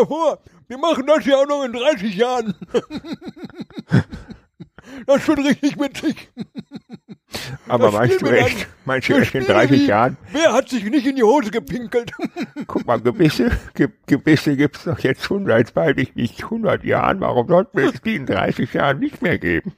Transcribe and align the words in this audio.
mal 0.00 0.06
vor, 0.06 0.38
wir 0.68 0.78
machen 0.78 1.06
das 1.06 1.24
ja 1.24 1.36
auch 1.36 1.46
noch 1.46 1.64
in 1.64 1.72
30 1.72 2.14
Jahren. 2.16 2.54
Das 5.06 5.16
ist 5.16 5.24
schon 5.24 5.38
richtig 5.38 5.78
witzig. 5.78 6.30
Aber 7.68 7.86
Das 7.86 7.94
meinst 7.94 8.22
du 8.22 8.26
echt, 8.26 8.68
meinst 8.84 9.08
du 9.08 9.12
echt 9.12 9.34
in 9.34 9.42
spielen 9.42 9.56
30 9.56 9.80
wie, 9.80 9.86
Jahren? 9.86 10.16
Wer 10.32 10.52
hat 10.52 10.68
sich 10.68 10.84
nicht 10.84 11.06
in 11.06 11.16
die 11.16 11.22
Hose 11.22 11.50
gepinkelt? 11.50 12.12
Guck 12.66 12.86
mal, 12.86 13.00
Gebisse, 13.00 13.50
Ge 13.74 13.88
Gebisse 14.06 14.56
gibt's 14.56 14.84
doch 14.84 14.98
jetzt 15.00 15.24
schon 15.24 15.46
seit 15.46 15.98
ich 15.98 16.14
nicht 16.14 16.42
100 16.42 16.82
Jahren. 16.84 17.20
Warum 17.20 17.46
sollten 17.46 17.78
wir 17.78 17.90
es 17.92 18.00
die 18.00 18.16
in 18.16 18.26
30 18.26 18.72
Jahren 18.72 18.98
nicht 18.98 19.22
mehr 19.22 19.38
geben? 19.38 19.74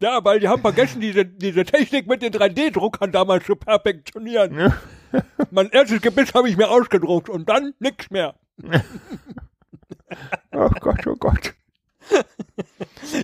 Ja, 0.00 0.22
weil 0.24 0.40
die 0.40 0.48
haben 0.48 0.60
vergessen, 0.60 1.00
diese, 1.00 1.24
diese 1.24 1.64
Technik 1.64 2.06
mit 2.06 2.22
den 2.22 2.32
3D-Druckern 2.32 3.12
damals 3.12 3.46
zu 3.46 3.56
perfektionieren. 3.56 4.58
Ja. 4.58 4.76
Mein 5.50 5.70
erstes 5.70 6.02
Gebiss 6.02 6.34
habe 6.34 6.48
ich 6.48 6.56
mir 6.56 6.68
ausgedruckt 6.68 7.28
und 7.28 7.48
dann 7.48 7.72
nix 7.78 8.10
mehr. 8.10 8.34
Oh 10.52 10.70
Gott, 10.80 11.06
oh 11.06 11.16
Gott. 11.16 11.54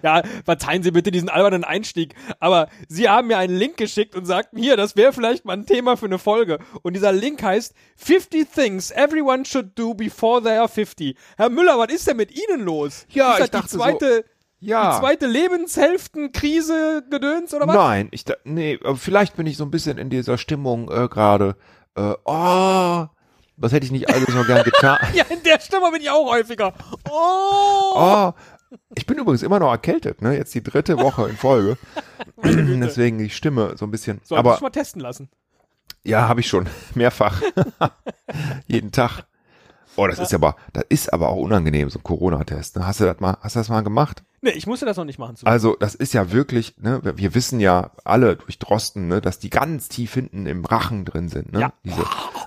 Ja, 0.02 0.22
verzeihen 0.44 0.82
Sie 0.82 0.90
bitte 0.90 1.10
diesen 1.10 1.28
albernen 1.28 1.64
Einstieg, 1.64 2.14
aber 2.40 2.68
Sie 2.88 3.08
haben 3.08 3.28
mir 3.28 3.38
einen 3.38 3.56
Link 3.56 3.76
geschickt 3.76 4.14
und 4.16 4.24
sagten, 4.26 4.56
hier, 4.58 4.76
das 4.76 4.96
wäre 4.96 5.12
vielleicht 5.12 5.44
mal 5.44 5.54
ein 5.54 5.66
Thema 5.66 5.96
für 5.96 6.06
eine 6.06 6.18
Folge. 6.18 6.58
Und 6.82 6.94
dieser 6.94 7.12
Link 7.12 7.42
heißt 7.42 7.74
50 7.96 8.48
Things 8.50 8.90
Everyone 8.90 9.44
Should 9.44 9.78
Do 9.78 9.94
Before 9.94 10.42
They 10.42 10.56
Are 10.56 10.68
50. 10.68 11.16
Herr 11.36 11.48
Müller, 11.48 11.78
was 11.78 11.92
ist 11.92 12.06
denn 12.06 12.16
mit 12.16 12.32
Ihnen 12.32 12.64
los? 12.64 13.06
Ja, 13.10 13.32
ist 13.34 13.38
das 13.38 13.46
ich 13.46 13.50
dachte 13.50 13.68
die 13.68 13.76
zweite, 13.76 14.24
Ja. 14.60 14.94
die 14.94 15.00
zweite 15.00 15.26
Lebenshälftenkrise 15.26 17.04
gedöns 17.10 17.54
oder 17.54 17.66
was? 17.66 17.74
Nein, 17.76 18.08
ich 18.10 18.24
nee, 18.44 18.78
aber 18.82 18.96
vielleicht 18.96 19.36
bin 19.36 19.46
ich 19.46 19.56
so 19.56 19.64
ein 19.64 19.70
bisschen 19.70 19.98
in 19.98 20.10
dieser 20.10 20.38
Stimmung 20.38 20.90
äh, 20.90 21.08
gerade. 21.08 21.56
Äh, 21.94 22.14
oh, 22.24 23.06
was 23.62 23.72
hätte 23.72 23.86
ich 23.86 23.92
nicht 23.92 24.10
alles 24.10 24.28
noch 24.28 24.46
gern 24.46 24.64
getan? 24.64 24.98
Ja, 25.14 25.24
in 25.30 25.42
der 25.42 25.60
Stimme 25.60 25.90
bin 25.92 26.02
ich 26.02 26.10
auch 26.10 26.30
häufiger. 26.30 26.74
Oh! 27.08 27.92
Oh, 27.94 28.32
ich 28.94 29.06
bin 29.06 29.18
übrigens 29.18 29.42
immer 29.42 29.60
noch 29.60 29.70
erkältet, 29.70 30.20
ne? 30.20 30.36
Jetzt 30.36 30.54
die 30.54 30.62
dritte 30.62 30.98
Woche 30.98 31.28
in 31.28 31.36
Folge. 31.36 31.78
Deswegen 32.44 33.18
die 33.18 33.30
Stimme 33.30 33.74
so 33.76 33.86
ein 33.86 33.90
bisschen. 33.90 34.20
Soll 34.24 34.40
ich 34.40 34.60
mal 34.60 34.70
testen 34.70 35.00
lassen. 35.00 35.30
ja, 36.02 36.28
habe 36.28 36.40
ich 36.40 36.48
schon 36.48 36.68
mehrfach, 36.94 37.40
jeden 38.66 38.90
Tag. 38.90 39.24
Oh, 39.96 40.06
das 40.06 40.18
ist 40.18 40.32
aber, 40.32 40.56
das 40.72 40.84
ist 40.88 41.12
aber 41.12 41.28
auch 41.28 41.36
unangenehm, 41.36 41.90
so 41.90 41.98
ein 41.98 42.02
Corona-Test. 42.02 42.76
Ne? 42.76 42.86
Hast 42.86 43.00
du 43.00 43.04
das 43.04 43.20
mal, 43.20 43.36
hast 43.40 43.56
du 43.56 43.60
das 43.60 43.68
mal 43.68 43.82
gemacht? 43.82 44.22
Nee, 44.40 44.50
ich 44.50 44.66
musste 44.66 44.86
das 44.86 44.96
noch 44.96 45.04
nicht 45.04 45.18
machen. 45.18 45.36
Zu. 45.36 45.46
Also, 45.46 45.76
das 45.78 45.94
ist 45.94 46.14
ja 46.14 46.32
wirklich, 46.32 46.74
ne, 46.78 47.00
wir- 47.04 47.16
wir 47.18 47.34
wissen 47.34 47.60
ja 47.60 47.90
alle 48.04 48.36
durch 48.36 48.58
Drosten, 48.58 49.06
ne, 49.06 49.20
dass 49.20 49.38
die 49.38 49.50
ganz 49.50 49.88
tief 49.88 50.14
hinten 50.14 50.46
im 50.46 50.64
Rachen 50.64 51.04
drin 51.04 51.28
sind, 51.28 51.52
ne? 51.52 51.60
Ja. 51.60 51.72
Diese, 51.84 52.00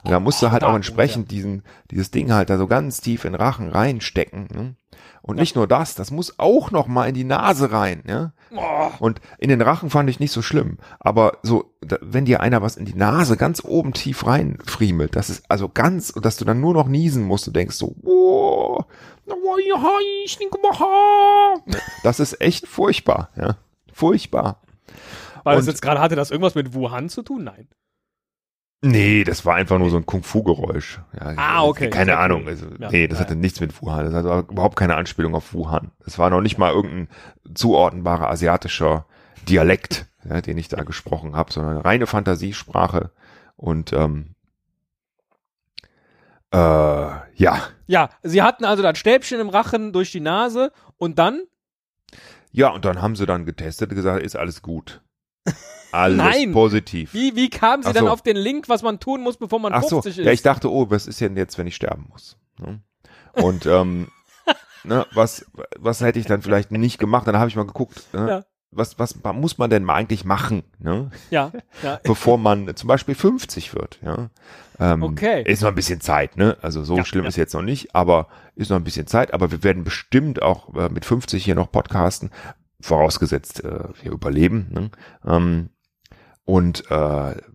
und 0.04 0.12
da 0.12 0.20
musst 0.20 0.42
du 0.42 0.52
halt 0.52 0.64
Da, 0.64 0.68
auch 0.68 0.76
entsprechend 0.76 1.32
diesen, 1.32 1.64
dieses 1.92 2.12
Ding 2.12 2.34
halt 2.34 2.50
da 2.50 2.58
so 2.58 2.68
ganz 2.68 3.00
tief 3.00 3.24
in 3.26 3.32
den 3.34 3.42
Rachen 3.42 3.70
reinstecken, 3.70 4.48
ne? 4.54 4.76
Und 5.22 5.38
nicht 5.38 5.56
nur 5.56 5.68
das, 5.68 5.96
das 5.96 6.12
muss 6.12 6.38
auch 6.38 6.70
noch 6.72 6.88
mal 6.88 7.08
in 7.08 7.16
die 7.16 7.24
Nase 7.24 7.72
rein, 7.72 8.04
ja? 8.08 8.32
Und 9.00 9.20
in 9.40 9.50
den 9.50 9.62
Rachen 9.62 9.90
fand 9.90 10.10
ich 10.10 10.20
nicht 10.20 10.32
so 10.32 10.42
schlimm, 10.42 10.78
aber 11.00 11.40
so, 11.42 11.72
da, 11.82 11.98
wenn 12.02 12.26
dir 12.26 12.42
einer 12.42 12.62
was 12.62 12.78
in 12.78 12.86
die 12.86 12.94
Nase 12.94 13.36
ganz 13.36 13.64
oben 13.66 13.94
tief 13.94 14.26
reinfriemelt, 14.28 15.16
das 15.16 15.30
ist 15.30 15.50
also 15.50 15.68
ganz, 15.68 16.12
und 16.12 16.26
dass 16.26 16.38
du 16.38 16.46
dann 16.46 16.62
nur 16.62 16.74
noch 16.74 16.88
niesen 16.88 17.24
musst, 17.24 17.48
du 17.48 17.52
denkst 17.52 17.76
so, 17.76 17.96
oh, 18.04 18.84
das 22.04 22.20
ist 22.20 22.40
echt 22.42 22.68
furchtbar, 22.68 23.30
ja? 23.36 23.58
Furchtbar. 23.92 24.62
Weil 25.44 25.56
das 25.56 25.66
und- 25.66 25.72
jetzt 25.74 25.82
gerade 25.82 26.00
hatte 26.02 26.16
das 26.16 26.32
irgendwas 26.32 26.56
mit 26.56 26.74
Wuhan 26.74 27.10
zu 27.10 27.24
tun? 27.24 27.44
Nein. 27.46 27.68
Nee, 28.88 29.24
das 29.24 29.46
war 29.46 29.56
einfach 29.56 29.80
nur 29.80 29.90
so 29.90 29.98
ein 29.98 30.06
Kung-Fu-Geräusch. 30.06 31.00
Ja, 31.20 31.34
Ah, 31.38 31.64
okay. 31.64 31.90
Keine 31.90 32.12
Ja, 32.12 32.20
Ahnung. 32.20 32.48
Also, 32.48 32.68
Ja. 32.78 32.90
nee, 32.92 33.08
das 33.08 33.18
Ja, 33.18 33.26
hatte 33.26 33.36
nichts 33.36 33.60
mit 33.60 33.82
Wuhan. 33.82 34.06
Das 34.06 34.14
hatte 34.14 34.46
überhaupt 34.52 34.76
keine 34.76 34.96
Anspielung 34.96 35.34
auf 35.34 35.54
Wuhan. 35.54 35.92
Das 36.04 36.20
war 36.20 36.30
noch 36.30 36.42
nicht 36.42 36.58
mal 36.60 36.72
irgendein 36.72 37.08
zuordnenbarer 37.56 38.30
asiatischer 38.30 39.06
Dialekt, 39.50 40.06
ja, 40.30 40.40
den 40.42 40.58
ich 40.60 40.68
da 40.68 40.84
gesprochen 40.84 41.36
habe, 41.36 41.52
sondern 41.52 41.78
reine 41.78 42.06
Fantasiesprache. 42.06 43.10
Und 43.56 43.92
ähm, 43.92 44.36
äh, 46.52 46.58
ja, 46.58 47.62
Ja, 47.88 48.10
sie 48.22 48.44
hatten 48.44 48.66
also 48.66 48.84
das 48.84 48.98
Stäbchen 49.00 49.40
im 49.40 49.50
Rachen 49.50 49.94
durch 49.94 50.12
die 50.12 50.20
Nase 50.20 50.72
und 50.98 51.18
dann? 51.18 51.42
ja, 52.52 52.70
und 52.70 52.86
dann 52.86 53.02
haben 53.02 53.16
sie 53.16 53.26
dann 53.26 53.46
getestet 53.46 53.90
und 53.90 53.96
gesagt, 53.96 54.22
ist 54.24 54.36
alles 54.36 54.62
gut. 54.62 55.02
Alles 55.96 56.18
Nein. 56.18 56.52
positiv. 56.52 57.14
Wie, 57.14 57.36
wie 57.36 57.50
kamen 57.50 57.84
sie 57.84 57.90
Ach 57.90 57.94
dann 57.94 58.06
so. 58.06 58.12
auf 58.12 58.22
den 58.22 58.38
Link, 58.38 58.70
was 58.70 58.84
man 58.84 59.00
tun 59.00 59.22
muss, 59.22 59.38
bevor 59.38 59.60
man 59.60 59.74
Ach 59.74 59.84
so, 59.84 60.02
50 60.02 60.20
ist? 60.20 60.26
ja, 60.26 60.32
ich 60.32 60.42
dachte, 60.42 60.72
oh, 60.72 60.90
was 60.90 61.08
ist 61.08 61.22
denn 61.22 61.36
jetzt, 61.38 61.58
wenn 61.58 61.68
ich 61.68 61.76
sterben 61.76 62.08
muss? 62.10 62.38
Ne? 62.60 62.82
Und 63.34 63.66
ähm, 63.66 64.08
ne, 64.84 65.06
was, 65.14 65.46
was 65.80 66.02
hätte 66.02 66.20
ich 66.20 66.26
dann 66.26 66.42
vielleicht 66.42 66.72
nicht 66.72 66.98
gemacht? 67.00 67.28
Dann 67.28 67.38
habe 67.38 67.50
ich 67.50 67.56
mal 67.56 67.66
geguckt, 67.66 68.04
ne? 68.14 68.30
Ja. 68.30 68.46
was, 68.72 69.00
was 69.00 69.16
muss 69.34 69.58
man 69.58 69.70
denn 69.70 69.84
mal 69.84 69.96
eigentlich 69.96 70.26
machen, 70.26 70.64
ne? 70.80 71.12
ja, 71.32 71.52
ja. 71.82 72.00
bevor 72.04 72.38
man 72.38 72.76
zum 72.76 72.88
Beispiel 72.88 73.16
50 73.16 73.74
wird? 73.74 74.00
Ja? 74.04 74.30
Ähm, 74.80 75.04
Okay. 75.04 75.44
Ist 75.44 75.62
noch 75.62 75.70
ein 75.70 75.76
bisschen 75.76 76.02
Zeit, 76.02 76.36
ne? 76.38 76.58
Also 76.62 76.84
so 76.84 76.98
Ja, 76.98 77.06
schlimm 77.06 77.26
ist 77.26 77.38
jetzt 77.38 77.54
noch 77.54 77.62
nicht, 77.62 77.96
aber 77.96 78.28
ist 78.56 78.70
noch 78.70 78.78
ein 78.78 78.84
bisschen 78.84 79.08
Zeit. 79.08 79.34
Aber 79.34 79.52
wir 79.52 79.64
werden 79.64 79.84
bestimmt 79.84 80.42
auch 80.42 80.74
äh, 80.76 80.90
mit 80.90 81.06
50 81.06 81.44
hier 81.44 81.56
noch 81.56 81.72
podcasten, 81.72 82.30
vorausgesetzt 82.82 83.64
äh, 83.64 83.86
wir 84.02 84.12
überleben. 84.12 84.68
Ne? 84.72 84.92
Ähm, 85.26 85.70
und 86.46 86.84
äh, 86.92 86.94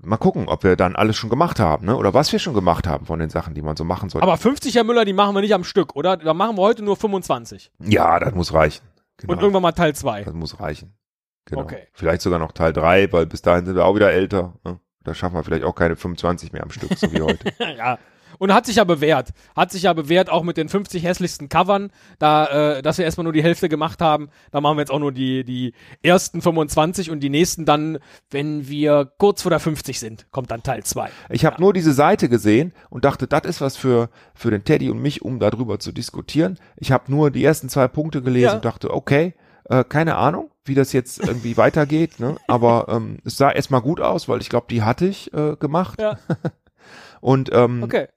mal 0.02 0.16
gucken, 0.18 0.48
ob 0.48 0.64
wir 0.64 0.76
dann 0.76 0.96
alles 0.96 1.16
schon 1.16 1.30
gemacht 1.30 1.60
haben, 1.60 1.86
ne? 1.86 1.96
Oder 1.96 2.12
was 2.12 2.32
wir 2.32 2.40
schon 2.40 2.54
gemacht 2.54 2.88
haben 2.88 3.06
von 3.06 3.20
den 3.20 3.30
Sachen, 3.30 3.54
die 3.54 3.62
man 3.62 3.76
so 3.76 3.84
machen 3.84 4.08
sollte. 4.08 4.24
Aber 4.26 4.36
50, 4.36 4.74
Herr 4.74 4.84
Müller, 4.84 5.04
die 5.04 5.12
machen 5.12 5.34
wir 5.34 5.40
nicht 5.40 5.54
am 5.54 5.64
Stück, 5.64 5.94
oder? 5.94 6.16
Da 6.16 6.34
machen 6.34 6.56
wir 6.56 6.62
heute 6.62 6.82
nur 6.82 6.96
25. 6.96 7.70
ja, 7.78 8.18
das 8.18 8.34
muss 8.34 8.52
reichen. 8.52 8.84
Genau. 9.16 9.32
Und 9.32 9.40
irgendwann 9.40 9.62
mal 9.62 9.72
Teil 9.72 9.94
2. 9.94 10.24
das 10.24 10.34
muss 10.34 10.60
reichen. 10.60 10.94
Genau. 11.44 11.62
Okay. 11.62 11.86
Vielleicht 11.92 12.22
sogar 12.22 12.38
noch 12.38 12.52
Teil 12.52 12.72
3, 12.72 13.12
weil 13.12 13.26
bis 13.26 13.42
dahin 13.42 13.64
sind 13.64 13.76
wir 13.76 13.84
auch 13.84 13.94
wieder 13.94 14.10
älter. 14.12 14.54
Ne? 14.64 14.80
Da 15.02 15.14
schaffen 15.14 15.34
wir 15.34 15.44
vielleicht 15.44 15.64
auch 15.64 15.74
keine 15.74 15.96
25 15.96 16.52
mehr 16.52 16.62
am 16.62 16.70
Stück, 16.70 16.96
so 16.96 17.12
wie 17.12 17.22
heute. 17.22 17.52
ja. 17.76 17.98
Und 18.40 18.54
hat 18.54 18.64
sich 18.64 18.76
ja 18.76 18.84
bewährt. 18.84 19.28
Hat 19.54 19.70
sich 19.70 19.82
ja 19.82 19.92
bewährt, 19.92 20.30
auch 20.30 20.42
mit 20.42 20.56
den 20.56 20.68
50 20.70 21.04
hässlichsten 21.04 21.50
Covern, 21.50 21.92
da, 22.18 22.78
äh, 22.78 22.82
dass 22.82 22.96
wir 22.96 23.04
erstmal 23.04 23.24
nur 23.24 23.34
die 23.34 23.42
Hälfte 23.42 23.68
gemacht 23.68 24.00
haben. 24.00 24.30
Da 24.50 24.62
machen 24.62 24.78
wir 24.78 24.80
jetzt 24.80 24.90
auch 24.90 24.98
nur 24.98 25.12
die, 25.12 25.44
die 25.44 25.74
ersten 26.02 26.40
25 26.40 27.10
und 27.10 27.20
die 27.20 27.28
nächsten 27.28 27.66
dann, 27.66 27.98
wenn 28.30 28.66
wir 28.66 29.12
kurz 29.18 29.42
vor 29.42 29.50
der 29.50 29.60
50 29.60 30.00
sind, 30.00 30.26
kommt 30.30 30.50
dann 30.50 30.62
Teil 30.62 30.82
2. 30.82 31.10
Ich 31.28 31.44
habe 31.44 31.60
nur 31.60 31.74
diese 31.74 31.92
Seite 31.92 32.30
gesehen 32.30 32.72
und 32.88 33.04
dachte, 33.04 33.26
das 33.26 33.42
ist 33.44 33.60
was 33.60 33.76
für, 33.76 34.08
für 34.34 34.50
den 34.50 34.64
Teddy 34.64 34.88
und 34.90 35.00
mich, 35.02 35.20
um 35.20 35.38
darüber 35.38 35.78
zu 35.78 35.92
diskutieren. 35.92 36.58
Ich 36.76 36.92
habe 36.92 37.12
nur 37.12 37.30
die 37.30 37.44
ersten 37.44 37.68
zwei 37.68 37.88
Punkte 37.88 38.22
gelesen 38.22 38.46
Ja. 38.46 38.54
und 38.54 38.64
dachte, 38.64 38.90
okay, 38.94 39.34
äh, 39.68 39.84
keine 39.84 40.16
Ahnung, 40.16 40.50
wie 40.64 40.74
das 40.74 40.94
jetzt 40.94 41.20
irgendwie 41.20 41.56
weitergeht, 41.58 42.18
ne? 42.20 42.36
aber 42.48 42.86
ähm, 42.88 43.18
es 43.26 43.36
sah 43.36 43.50
erstmal 43.50 43.82
gut 43.82 44.00
aus, 44.00 44.30
weil 44.30 44.40
ich 44.40 44.48
glaube, 44.48 44.66
die 44.70 44.82
hatte 44.82 45.04
ich 45.06 45.30
äh, 45.34 45.56
gemacht. 45.56 46.00
Ja. 46.00 46.16
Und 47.20 47.50
ähm, 47.52 47.82
Okay. 47.82 48.08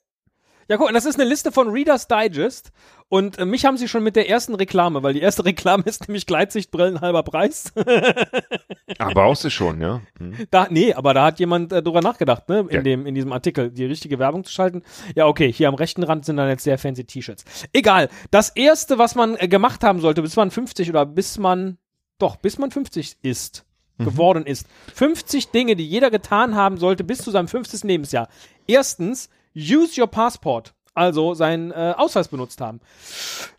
Ja, 0.70 0.78
guck, 0.78 0.88
und 0.88 0.94
das 0.94 1.06
ist 1.06 1.20
eine 1.20 1.28
Liste 1.28 1.52
von 1.52 1.70
Reader's 1.70 2.08
Digest. 2.08 2.72
Und 3.10 3.38
äh, 3.38 3.46
mich 3.46 3.66
haben 3.66 3.78
sie 3.78 3.88
schon 3.88 4.04
mit 4.04 4.16
der 4.16 4.30
ersten 4.30 4.56
Reklame, 4.56 5.04
weil 5.04 5.14
die 5.14 5.22
erste 5.22 5.46
Reklame 5.46 5.84
ist 5.86 6.08
nämlich 6.08 6.26
Gleitsichtbrillen 6.26 7.02
halber 7.02 7.24
Preis. 7.24 7.72
ah, 8.98 9.12
brauchst 9.14 9.44
du 9.44 9.50
schon, 9.50 9.82
ja. 9.82 10.02
Hm. 10.18 10.48
da, 10.50 10.68
nee, 10.70 10.94
aber 10.94 11.14
da 11.14 11.26
hat 11.26 11.40
jemand 11.40 11.72
äh, 11.72 11.84
drüber 11.84 12.02
nachgedacht, 12.02 12.50
ne, 12.50 12.62
in, 12.62 12.70
Ja. 12.70 12.82
dem, 12.82 13.06
in 13.06 13.14
diesem 13.16 13.32
Artikel, 13.34 13.70
die 13.70 13.86
richtige 13.86 14.20
Werbung 14.20 14.44
zu 14.44 14.52
schalten. 14.52 14.84
Ja, 15.16 15.28
okay, 15.28 15.52
hier 15.52 15.68
am 15.68 15.76
rechten 15.76 16.04
Rand 16.04 16.26
sind 16.26 16.38
dann 16.38 16.50
jetzt 16.50 16.64
sehr 16.64 16.78
fancy 16.78 17.06
T-Shirts. 17.06 17.46
Egal. 17.74 18.10
Das 18.32 18.50
erste, 18.50 18.98
was 18.98 19.16
man 19.16 19.36
äh, 19.38 19.48
gemacht 19.48 19.84
haben 19.84 20.00
sollte, 20.00 20.22
bis 20.22 20.36
man 20.36 20.50
50 20.50 20.90
oder 20.90 21.06
bis 21.06 21.38
man, 21.38 21.78
doch, 22.18 22.38
bis 22.38 22.58
man 22.58 22.72
50 22.72 23.18
ist, 23.22 23.66
geworden 24.00 24.46
ist. 24.46 24.66
50 24.96 25.52
Dinge, 25.52 25.76
die 25.76 25.88
jeder 25.88 26.10
getan 26.10 26.56
haben 26.56 26.78
sollte 26.78 27.04
bis 27.04 27.20
zu 27.20 27.30
seinem 27.32 27.48
50. 27.48 27.84
Lebensjahr. 27.84 28.28
Erstens, 28.66 29.30
use 29.56 30.00
your 30.00 30.08
passport. 30.08 30.74
Also 30.96 31.34
seinen 31.34 31.72
äh, 31.72 31.96
Ausweis 31.98 32.28
benutzt 32.28 32.62
haben. 32.62 32.80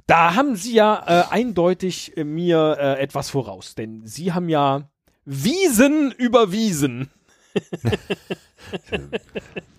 Da 0.07 0.37
haben 0.37 0.55
sie 0.55 0.75
ja 0.75 1.03
äh, 1.07 1.33
eindeutig 1.33 2.17
äh, 2.17 2.23
mir 2.23 2.77
äh, 2.79 3.01
etwas 3.01 3.31
voraus, 3.31 3.75
denn 3.75 4.07
sie 4.07 4.33
haben 4.33 4.49
ja 4.49 4.89
Wiesen 5.25 6.13
überwiesen. 6.13 7.11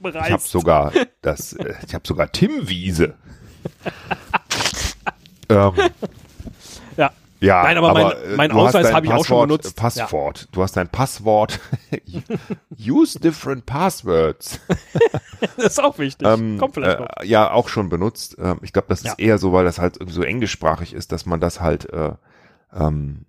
Ich 0.03 0.31
habe 0.31 0.39
sogar 0.39 0.93
das, 1.21 1.53
äh, 1.53 1.73
ich 1.85 1.93
habe 1.93 2.07
sogar 2.07 2.31
Tim 2.31 2.69
Wiese. 2.69 3.15
ähm, 5.49 5.73
Ja. 7.41 7.57
Ja, 7.57 7.63
Nein, 7.63 7.77
aber 7.77 7.93
mein- 7.93 8.11
äh, 8.11 8.35
mein 8.37 8.53
hast 8.53 8.75
Ausweis 8.75 8.93
habe 8.93 9.05
ich 9.05 9.11
auch 9.11 9.25
schon 9.25 9.47
benutzt. 9.47 9.75
Passwort. 9.75 10.47
Du 10.51 10.61
hast 10.63 10.77
dein 10.77 10.87
Passwort. 10.89 11.59
Use 12.79 13.19
different 13.19 13.65
passwords. 13.65 14.59
Das 15.57 15.65
ist 15.73 15.83
auch 15.83 15.99
wichtig. 15.99 16.25
Ähm, 16.27 16.57
Kommt 16.57 16.73
vielleicht 16.73 16.99
noch. 16.99 17.07
äh, 17.19 17.25
ja, 17.27 17.51
auch 17.51 17.67
schon 17.69 17.89
benutzt. 17.89 18.35
Ähm, 18.39 18.57
ich 18.63 18.73
glaube, 18.73 18.87
das 18.89 19.03
Ja. 19.03 19.11
ist 19.11 19.19
eher 19.19 19.37
so, 19.37 19.53
weil 19.53 19.63
das 19.65 19.77
halt 19.79 19.97
so 20.07 20.23
englischsprachig 20.23 20.93
ist, 20.93 21.11
dass 21.11 21.25
man 21.25 21.39
das 21.39 21.59
halt 21.61 21.87
äh, 21.93 22.13
ähm, 22.73 23.25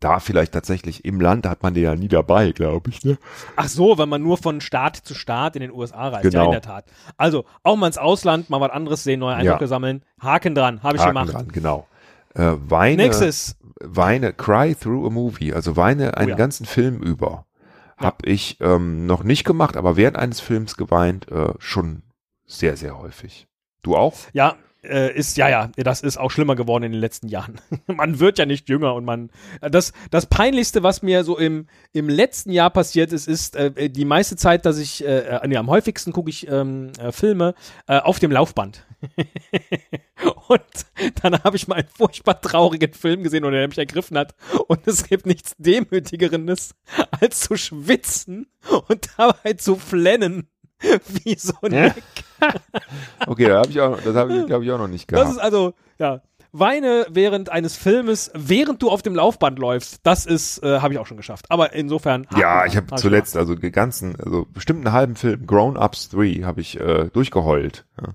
da 0.00 0.18
vielleicht 0.18 0.52
tatsächlich 0.52 1.04
im 1.04 1.20
Land 1.20 1.46
hat 1.46 1.62
man 1.62 1.74
den 1.74 1.84
ja 1.84 1.94
nie 1.94 2.08
dabei, 2.08 2.50
glaube 2.52 2.90
ich. 2.90 3.04
Ne? 3.04 3.18
Ach 3.56 3.68
so, 3.68 3.98
wenn 3.98 4.08
man 4.08 4.22
nur 4.22 4.36
von 4.36 4.60
Staat 4.60 4.96
zu 4.96 5.14
Staat 5.14 5.54
in 5.54 5.60
den 5.62 5.70
USA 5.70 6.08
reist. 6.08 6.24
Ja, 6.24 6.30
Genau. 6.30 6.44
in 6.46 6.50
der 6.52 6.62
Tat. 6.62 6.86
Also 7.18 7.44
auch 7.62 7.76
mal 7.76 7.86
ins 7.86 7.98
Ausland, 7.98 8.50
mal 8.50 8.60
was 8.60 8.70
anderes 8.72 9.04
sehen, 9.04 9.20
neue 9.20 9.36
Eindrücke 9.36 9.64
Ja. 9.64 9.68
sammeln. 9.68 10.02
Haken 10.20 10.54
dran, 10.56 10.82
habe 10.82 10.96
ich 10.96 11.02
Haken 11.02 11.14
gemacht. 11.14 11.32
dran, 11.34 11.48
genau. 11.52 11.86
Äh, 12.34 12.52
weine, 12.68 13.04
Nächstes. 13.04 13.56
weine, 13.80 14.32
cry 14.32 14.74
through 14.74 15.06
a 15.06 15.10
movie, 15.10 15.52
also 15.52 15.76
weine 15.76 16.16
einen 16.16 16.30
ja. 16.30 16.36
ganzen 16.36 16.66
Film 16.66 17.02
über. 17.02 17.46
Hab 17.96 18.26
ich 18.26 18.58
ähm, 18.60 19.06
noch 19.06 19.22
nicht 19.22 19.44
gemacht, 19.44 19.76
aber 19.76 19.96
während 19.96 20.16
eines 20.16 20.40
Films 20.40 20.76
geweint 20.76 21.30
äh, 21.30 21.52
schon 21.58 22.02
sehr, 22.46 22.76
sehr 22.76 22.98
häufig. 22.98 23.46
Du 23.82 23.96
auch? 23.96 24.14
Ja, 24.32 24.56
äh, 24.84 25.14
ist, 25.16 25.36
ja, 25.36 25.48
ja, 25.48 25.70
das 25.76 26.00
ist 26.00 26.16
auch 26.16 26.30
schlimmer 26.30 26.56
geworden 26.56 26.82
in 26.84 26.92
den 26.92 27.00
letzten 27.00 27.28
Jahren. 27.28 27.60
man 27.86 28.18
wird 28.18 28.38
ja 28.38 28.46
nicht 28.46 28.68
jünger 28.68 28.94
und 28.94 29.04
man, 29.04 29.30
das, 29.60 29.92
das 30.10 30.26
Peinlichste, 30.26 30.82
was 30.82 31.02
mir 31.02 31.22
so 31.22 31.38
im, 31.38 31.66
im 31.92 32.08
letzten 32.08 32.50
Jahr 32.50 32.70
passiert 32.70 33.12
ist, 33.12 33.28
ist 33.28 33.54
äh, 33.54 33.90
die 33.90 34.04
meiste 34.04 34.36
Zeit, 34.36 34.66
dass 34.66 34.78
ich, 34.78 35.04
äh, 35.04 35.20
äh, 35.20 35.46
nee, 35.46 35.56
am 35.56 35.70
häufigsten 35.70 36.12
gucke 36.12 36.30
ich 36.30 36.48
ähm, 36.48 36.90
äh, 36.98 37.12
Filme 37.12 37.54
äh, 37.86 37.98
auf 37.98 38.18
dem 38.18 38.32
Laufband. 38.32 38.84
und 40.52 41.22
dann 41.22 41.42
habe 41.42 41.56
ich 41.56 41.68
mal 41.68 41.76
einen 41.76 41.88
furchtbar 41.88 42.40
traurigen 42.40 42.92
Film 42.92 43.22
gesehen, 43.22 43.44
oder 43.44 43.58
der 43.58 43.68
mich 43.68 43.78
ergriffen 43.78 44.18
hat. 44.18 44.34
Und 44.68 44.86
es 44.86 45.04
gibt 45.04 45.26
nichts 45.26 45.54
Demütigeres, 45.58 46.74
als 47.20 47.40
zu 47.40 47.56
schwitzen 47.56 48.46
und 48.88 49.08
dabei 49.16 49.54
zu 49.54 49.76
flennen. 49.76 50.48
Wie 51.24 51.36
so 51.36 51.54
ein 51.62 51.72
Ja. 51.72 51.94
Okay, 53.26 53.46
da 53.46 53.60
hab 53.60 53.70
ich 53.70 53.80
auch, 53.80 54.00
das 54.00 54.16
habe 54.16 54.36
ich, 54.36 54.46
glaube 54.46 54.64
ich, 54.64 54.70
auch 54.72 54.78
noch 54.78 54.88
nicht 54.88 55.06
gehabt. 55.06 55.24
Das 55.24 55.32
ist 55.32 55.40
also, 55.40 55.74
ja. 55.98 56.22
Weine 56.54 57.06
während 57.08 57.48
eines 57.48 57.76
Filmes, 57.76 58.30
während 58.34 58.82
du 58.82 58.90
auf 58.90 59.00
dem 59.00 59.14
Laufband 59.14 59.58
läufst, 59.58 60.00
das 60.02 60.26
ist, 60.26 60.62
äh, 60.62 60.80
habe 60.80 60.92
ich 60.92 61.00
auch 61.00 61.06
schon 61.06 61.16
geschafft. 61.16 61.46
Aber 61.48 61.72
insofern. 61.72 62.26
Ja, 62.36 62.66
ich 62.66 62.76
habe 62.76 62.88
Hab 62.90 62.98
zuletzt, 62.98 63.38
also 63.38 63.54
den 63.54 63.72
ganzen, 63.72 64.16
also 64.20 64.46
bestimmt 64.52 64.84
einen 64.84 64.92
halben 64.92 65.16
Film, 65.16 65.46
Grown 65.46 65.78
Ups 65.78 66.10
3, 66.10 66.42
habe 66.42 66.60
ich 66.60 66.78
äh, 66.78 67.08
durchgeheult. 67.10 67.86
Ja. 67.98 68.14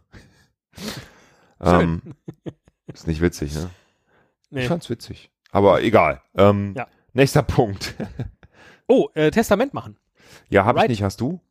Ähm, 1.62 2.02
ist 2.94 3.08
nicht 3.08 3.22
witzig, 3.22 3.54
ne? 3.54 3.60
gemacht. 3.62 3.74
Ich 4.46 4.52
Nee. 4.52 4.68
fand's 4.68 4.90
witzig. 4.90 5.30
Aber 5.52 5.82
egal. 5.82 6.22
Ähm, 6.36 6.74
Ja. 6.78 6.88
Nächster 7.14 7.44
Punkt. 7.44 7.96
Oh, 8.90 9.10
äh, 9.16 9.32
Testament 9.32 9.74
machen. 9.74 9.98
ja, 10.48 10.64
habe 10.64 10.80
ich 10.84 10.88
nicht, 10.88 11.04
hast 11.04 11.20
du? 11.20 11.42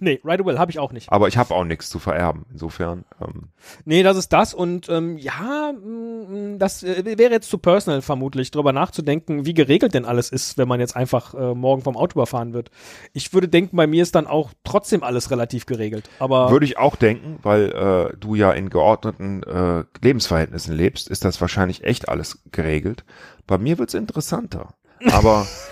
Nee, 0.00 0.20
Right 0.24 0.44
Will 0.44 0.58
habe 0.58 0.70
ich 0.70 0.78
auch 0.78 0.92
nicht. 0.92 1.10
Aber 1.10 1.28
ich 1.28 1.36
habe 1.36 1.54
auch 1.54 1.64
nichts 1.64 1.88
zu 1.88 1.98
vererben. 1.98 2.44
Insofern. 2.52 3.04
Ähm, 3.20 3.48
Nee, 3.84 4.02
das 4.02 4.16
ist 4.16 4.32
das 4.32 4.54
und 4.54 4.88
ähm, 4.88 5.18
ja, 5.18 5.72
mm, 5.72 6.58
das 6.58 6.82
äh, 6.82 7.18
wäre 7.18 7.32
jetzt 7.32 7.48
zu 7.48 7.58
personal 7.58 8.02
vermutlich, 8.02 8.50
drüber 8.50 8.72
nachzudenken, 8.72 9.46
wie 9.46 9.54
geregelt 9.54 9.94
denn 9.94 10.04
alles 10.04 10.30
ist, 10.30 10.58
wenn 10.58 10.68
man 10.68 10.80
jetzt 10.80 10.96
einfach 10.96 11.34
äh, 11.34 11.54
morgen 11.54 11.82
vom 11.82 11.96
Auto 11.96 12.18
überfahren 12.18 12.52
wird. 12.52 12.70
Ich 13.12 13.32
würde 13.32 13.48
denken, 13.48 13.76
bei 13.76 13.86
mir 13.86 14.02
ist 14.02 14.14
dann 14.14 14.26
auch 14.26 14.50
trotzdem 14.64 15.02
alles 15.02 15.30
relativ 15.30 15.66
geregelt. 15.66 16.08
Aber 16.18 16.50
Würde 16.50 16.66
ich 16.66 16.78
auch 16.78 16.96
denken, 16.96 17.38
weil 17.42 17.70
äh, 18.12 18.16
du 18.16 18.34
ja 18.34 18.52
in 18.52 18.70
geordneten 18.70 19.42
äh, 19.42 19.84
Lebensverhältnissen 20.02 20.74
lebst, 20.74 21.08
ist 21.08 21.24
das 21.24 21.40
wahrscheinlich 21.40 21.84
echt 21.84 22.08
alles 22.08 22.42
geregelt. 22.52 23.04
Bei 23.46 23.58
mir 23.58 23.78
wird's 23.78 23.94
interessanter. 23.94 24.74
Aber 25.12 25.46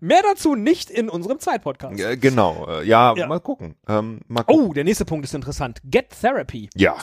mehr 0.00 0.22
dazu 0.22 0.54
nicht 0.54 0.90
in 0.90 1.08
unserem 1.08 1.38
Zeitpodcast. 1.40 2.00
äh, 2.00 2.16
genau, 2.16 2.66
äh, 2.68 2.86
ja, 2.86 3.14
Ja. 3.16 3.26
mal 3.26 3.40
gucken. 3.40 3.74
Ähm, 3.88 4.20
mal 4.28 4.42
gucken. 4.44 4.66
Oh, 4.68 4.72
der 4.72 4.84
nächste 4.84 5.04
Punkt 5.04 5.24
ist 5.24 5.34
interessant. 5.34 5.80
Get 5.84 6.10
Therapy. 6.20 6.70
Ja, 6.74 6.96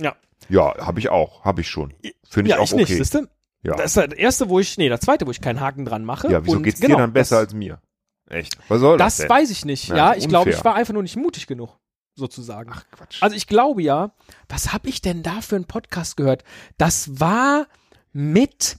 Ja. 0.00 0.14
ja, 0.48 0.74
habe 0.86 0.98
ich 1.00 1.08
auch, 1.08 1.44
habe 1.44 1.60
ich 1.62 1.68
schon. 1.68 1.94
Finde 2.28 2.50
ich 2.50 2.56
ja, 2.56 2.60
auch 2.60 2.64
ich 2.64 2.72
nicht, 2.74 2.84
okay. 2.90 2.94
siehste? 2.96 3.28
ja. 3.62 3.74
Das 3.76 3.86
ist 3.86 3.96
das 3.96 4.12
erste, 4.14 4.48
wo 4.48 4.60
ich, 4.60 4.76
nee, 4.78 4.88
das 4.88 5.00
zweite, 5.00 5.26
wo 5.26 5.30
ich 5.30 5.40
keinen 5.40 5.60
Haken 5.60 5.84
dran 5.84 6.04
mache. 6.04 6.30
ja, 6.30 6.44
wieso 6.44 6.56
Und 6.58 6.62
geht's 6.62 6.80
genau, 6.80 6.96
dir 6.96 7.00
dann 7.02 7.12
besser 7.12 7.38
als 7.38 7.52
mir? 7.54 7.80
Echt? 8.28 8.56
Was 8.68 8.80
soll 8.80 8.98
das, 8.98 9.16
Das 9.16 9.26
denn? 9.26 9.28
weiß 9.30 9.50
ich 9.50 9.64
nicht. 9.64 9.88
Ja, 9.88 9.96
Ja, 9.96 10.14
ich 10.16 10.28
glaube, 10.28 10.50
ich 10.50 10.64
war 10.64 10.74
einfach 10.74 10.92
nur 10.94 11.02
nicht 11.02 11.16
mutig 11.16 11.46
genug, 11.46 11.78
sozusagen. 12.16 12.70
Ach, 12.74 12.84
Quatsch. 12.90 13.22
Also 13.22 13.36
ich 13.36 13.46
glaube 13.46 13.82
ja, 13.82 14.10
was 14.48 14.72
habe 14.72 14.88
ich 14.88 15.00
denn 15.00 15.22
da 15.22 15.40
für 15.40 15.54
einen 15.56 15.64
Podcast 15.66 16.16
gehört? 16.16 16.42
Das 16.76 17.20
war 17.20 17.66
mit, 18.12 18.78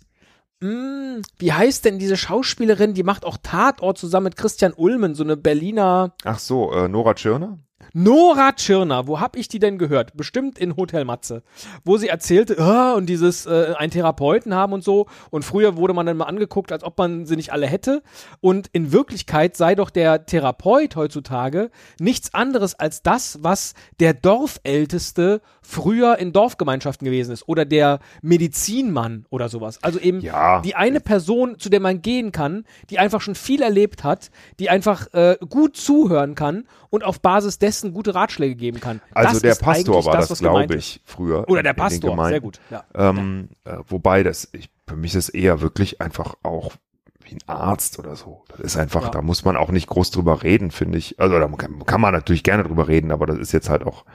mh, 0.61 1.21
wie 1.39 1.53
heißt 1.53 1.85
denn 1.85 1.99
diese 1.99 2.17
Schauspielerin, 2.17 2.93
die 2.93 3.03
macht 3.03 3.25
auch 3.25 3.37
Tatort 3.41 3.97
zusammen 3.97 4.25
mit 4.25 4.37
Christian 4.37 4.73
Ulmen, 4.75 5.15
so 5.15 5.23
eine 5.23 5.37
Berliner 5.37 6.13
Ach 6.23 6.39
so, 6.39 6.71
äh, 6.71 6.87
Nora 6.87 7.13
Tschirner? 7.13 7.59
Nora 7.93 8.51
Tschirner, 8.53 9.07
wo 9.07 9.19
hab 9.19 9.35
ich 9.35 9.47
die 9.47 9.59
denn 9.59 9.77
gehört? 9.77 10.15
Bestimmt 10.17 10.59
in 10.59 10.75
Hotel 10.75 11.05
Matze, 11.05 11.43
wo 11.83 11.97
sie 11.97 12.07
erzählte, 12.07 12.57
ah, 12.59 12.93
und 12.93 13.07
dieses 13.07 13.45
äh, 13.45 13.73
einen 13.77 13.91
Therapeuten 13.91 14.53
haben 14.53 14.73
und 14.73 14.83
so. 14.83 15.07
Und 15.29 15.43
früher 15.43 15.77
wurde 15.77 15.93
man 15.93 16.05
dann 16.05 16.17
mal 16.17 16.25
angeguckt, 16.25 16.71
als 16.71 16.83
ob 16.83 16.97
man 16.97 17.25
sie 17.25 17.35
nicht 17.35 17.51
alle 17.53 17.67
hätte. 17.67 18.03
Und 18.41 18.67
in 18.73 18.91
Wirklichkeit 18.91 19.55
sei 19.57 19.75
doch 19.75 19.89
der 19.89 20.25
Therapeut 20.25 20.95
heutzutage 20.95 21.69
nichts 21.99 22.33
anderes 22.33 22.75
als 22.75 23.01
das, 23.01 23.39
was 23.41 23.73
der 23.99 24.13
Dorfälteste 24.13 25.41
früher 25.61 26.17
in 26.17 26.31
Dorfgemeinschaften 26.33 27.03
gewesen 27.05 27.31
ist 27.31 27.47
oder 27.47 27.65
der 27.65 27.99
Medizinmann 28.21 29.25
oder 29.29 29.49
sowas. 29.49 29.79
Also 29.83 29.99
eben 29.99 30.21
Ja. 30.21 30.61
die 30.61 30.75
eine 30.75 30.99
Person, 30.99 31.59
zu 31.59 31.69
der 31.69 31.79
man 31.79 32.01
gehen 32.01 32.31
kann, 32.31 32.65
die 32.89 32.99
einfach 32.99 33.21
schon 33.21 33.35
viel 33.35 33.61
erlebt 33.61 34.03
hat, 34.03 34.31
die 34.59 34.69
einfach 34.69 35.13
äh, 35.13 35.37
gut 35.49 35.75
zuhören 35.75 36.35
kann 36.35 36.65
und 36.89 37.03
auf 37.03 37.19
Basis 37.21 37.59
dessen 37.59 37.76
gute 37.83 38.15
Ratschläge 38.15 38.55
geben 38.55 38.79
kann. 38.79 39.01
Also 39.13 39.33
Das 39.33 39.41
der 39.41 39.55
Pastor 39.55 40.05
war 40.05 40.17
das, 40.17 40.27
gemeint 40.39 40.69
glaube 40.69 40.75
ich, 40.75 41.01
früher. 41.05 41.47
Oder 41.49 41.63
der 41.63 41.73
Pastor, 41.73 42.27
sehr 42.27 42.41
gut. 42.41 42.59
Ja. 42.69 42.83
Ähm, 42.93 43.49
äh, 43.65 43.77
wobei 43.87 44.23
das, 44.23 44.49
ich, 44.53 44.69
für 44.87 44.95
mich 44.95 45.15
ist 45.15 45.29
es 45.29 45.29
eher 45.29 45.61
wirklich 45.61 46.01
einfach 46.01 46.35
auch 46.43 46.73
wie 47.21 47.35
ein 47.35 47.39
Arzt 47.47 47.99
oder 47.99 48.15
so. 48.15 48.43
Das 48.49 48.59
ist 48.61 48.77
einfach, 48.77 49.03
Ja. 49.03 49.09
da 49.09 49.21
muss 49.21 49.43
man 49.43 49.57
auch 49.57 49.69
nicht 49.69 49.87
groß 49.87 50.11
drüber 50.11 50.43
reden, 50.43 50.71
finde 50.71 50.97
ich. 50.97 51.19
Also 51.19 51.39
da 51.39 51.47
kann, 51.47 51.85
kann 51.85 52.01
man 52.01 52.13
natürlich 52.13 52.43
gerne 52.43 52.63
drüber 52.63 52.87
reden, 52.87 53.11
aber 53.11 53.25
das 53.25 53.37
ist 53.37 53.51
jetzt 53.51 53.69
halt 53.69 53.83
auch 53.83 54.05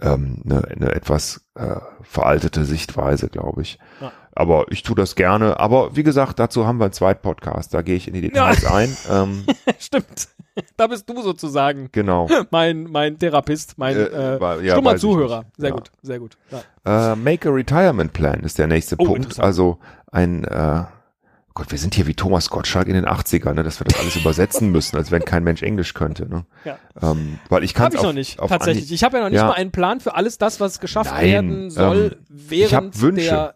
ähm, 0.00 0.42
eine, 0.44 0.64
eine 0.64 0.92
etwas 0.94 1.44
äh, 1.54 1.76
veraltete 2.02 2.64
Sichtweise, 2.64 3.28
glaube 3.28 3.62
ich. 3.62 3.78
Ja. 4.00 4.12
Aber 4.36 4.66
ich 4.70 4.82
tue 4.82 4.96
das 4.96 5.14
gerne. 5.14 5.58
Aber 5.60 5.94
wie 5.96 6.02
gesagt, 6.02 6.38
dazu 6.38 6.66
haben 6.66 6.78
wir 6.78 6.84
einen 6.84 6.92
zweiten 6.92 7.22
Podcast. 7.22 7.72
Da 7.74 7.82
gehe 7.82 7.96
ich 7.96 8.08
in 8.08 8.14
die 8.14 8.20
Details 8.20 8.64
ein. 8.64 8.96
Ähm, 9.10 9.44
Stimmt. 9.78 10.28
Da 10.76 10.86
bist 10.86 11.08
du 11.08 11.20
sozusagen 11.22 11.88
genau. 11.92 12.28
mein, 12.50 12.84
mein 12.84 13.18
Therapist, 13.18 13.76
mein 13.78 13.96
Äh, 13.96 14.36
äh, 14.36 14.64
ja, 14.64 14.74
stummer 14.74 14.94
ich 14.94 15.00
Zuhörer. 15.00 15.44
Sehr 15.56 15.70
Ja. 15.70 15.74
gut, 15.74 15.90
sehr 16.02 16.18
gut. 16.18 16.36
Ja. 16.84 17.12
Äh, 17.12 17.16
Make 17.16 17.48
a 17.48 17.52
Retirement 17.52 18.12
Plan 18.12 18.40
ist 18.40 18.58
der 18.58 18.66
nächste 18.66 18.96
Oh, 18.98 19.04
Punkt. 19.04 19.38
Also 19.40 19.78
ein 20.12 20.44
äh, 20.44 20.84
Gott, 21.56 21.70
wir 21.70 21.78
sind 21.78 21.94
hier 21.94 22.08
wie 22.08 22.14
Thomas 22.14 22.50
Gottschalk 22.50 22.88
in 22.88 22.94
den 22.94 23.06
80ern, 23.06 23.52
ne, 23.54 23.62
dass 23.62 23.78
wir 23.78 23.84
das 23.84 24.00
alles 24.00 24.16
übersetzen 24.16 24.72
müssen, 24.72 24.96
als 24.96 25.12
wenn 25.12 25.24
kein 25.24 25.44
Mensch 25.44 25.62
Englisch 25.62 25.94
könnte. 25.94 26.28
Ne? 26.28 26.44
Ja. 26.64 26.78
Ähm, 27.00 27.38
weil 27.48 27.62
ich 27.62 27.74
kann 27.74 27.92
ich 27.94 28.02
noch 28.02 28.12
nicht, 28.12 28.38
tatsächlich. 28.38 28.86
Anhieb- 28.86 28.92
Ich 28.94 29.04
habe 29.04 29.18
ja 29.18 29.22
noch 29.22 29.30
nicht 29.30 29.38
Ja. 29.38 29.46
mal 29.46 29.52
einen 29.54 29.70
Plan 29.70 30.00
für 30.00 30.16
alles 30.16 30.36
das, 30.38 30.58
was 30.58 30.80
geschafft 30.80 31.12
Nein, 31.12 31.24
werden 31.26 31.70
soll, 31.70 32.16
ähm, 32.18 32.26
ich 32.28 32.50
während 32.50 33.00
Wünsche. 33.00 33.22
der. 33.26 33.54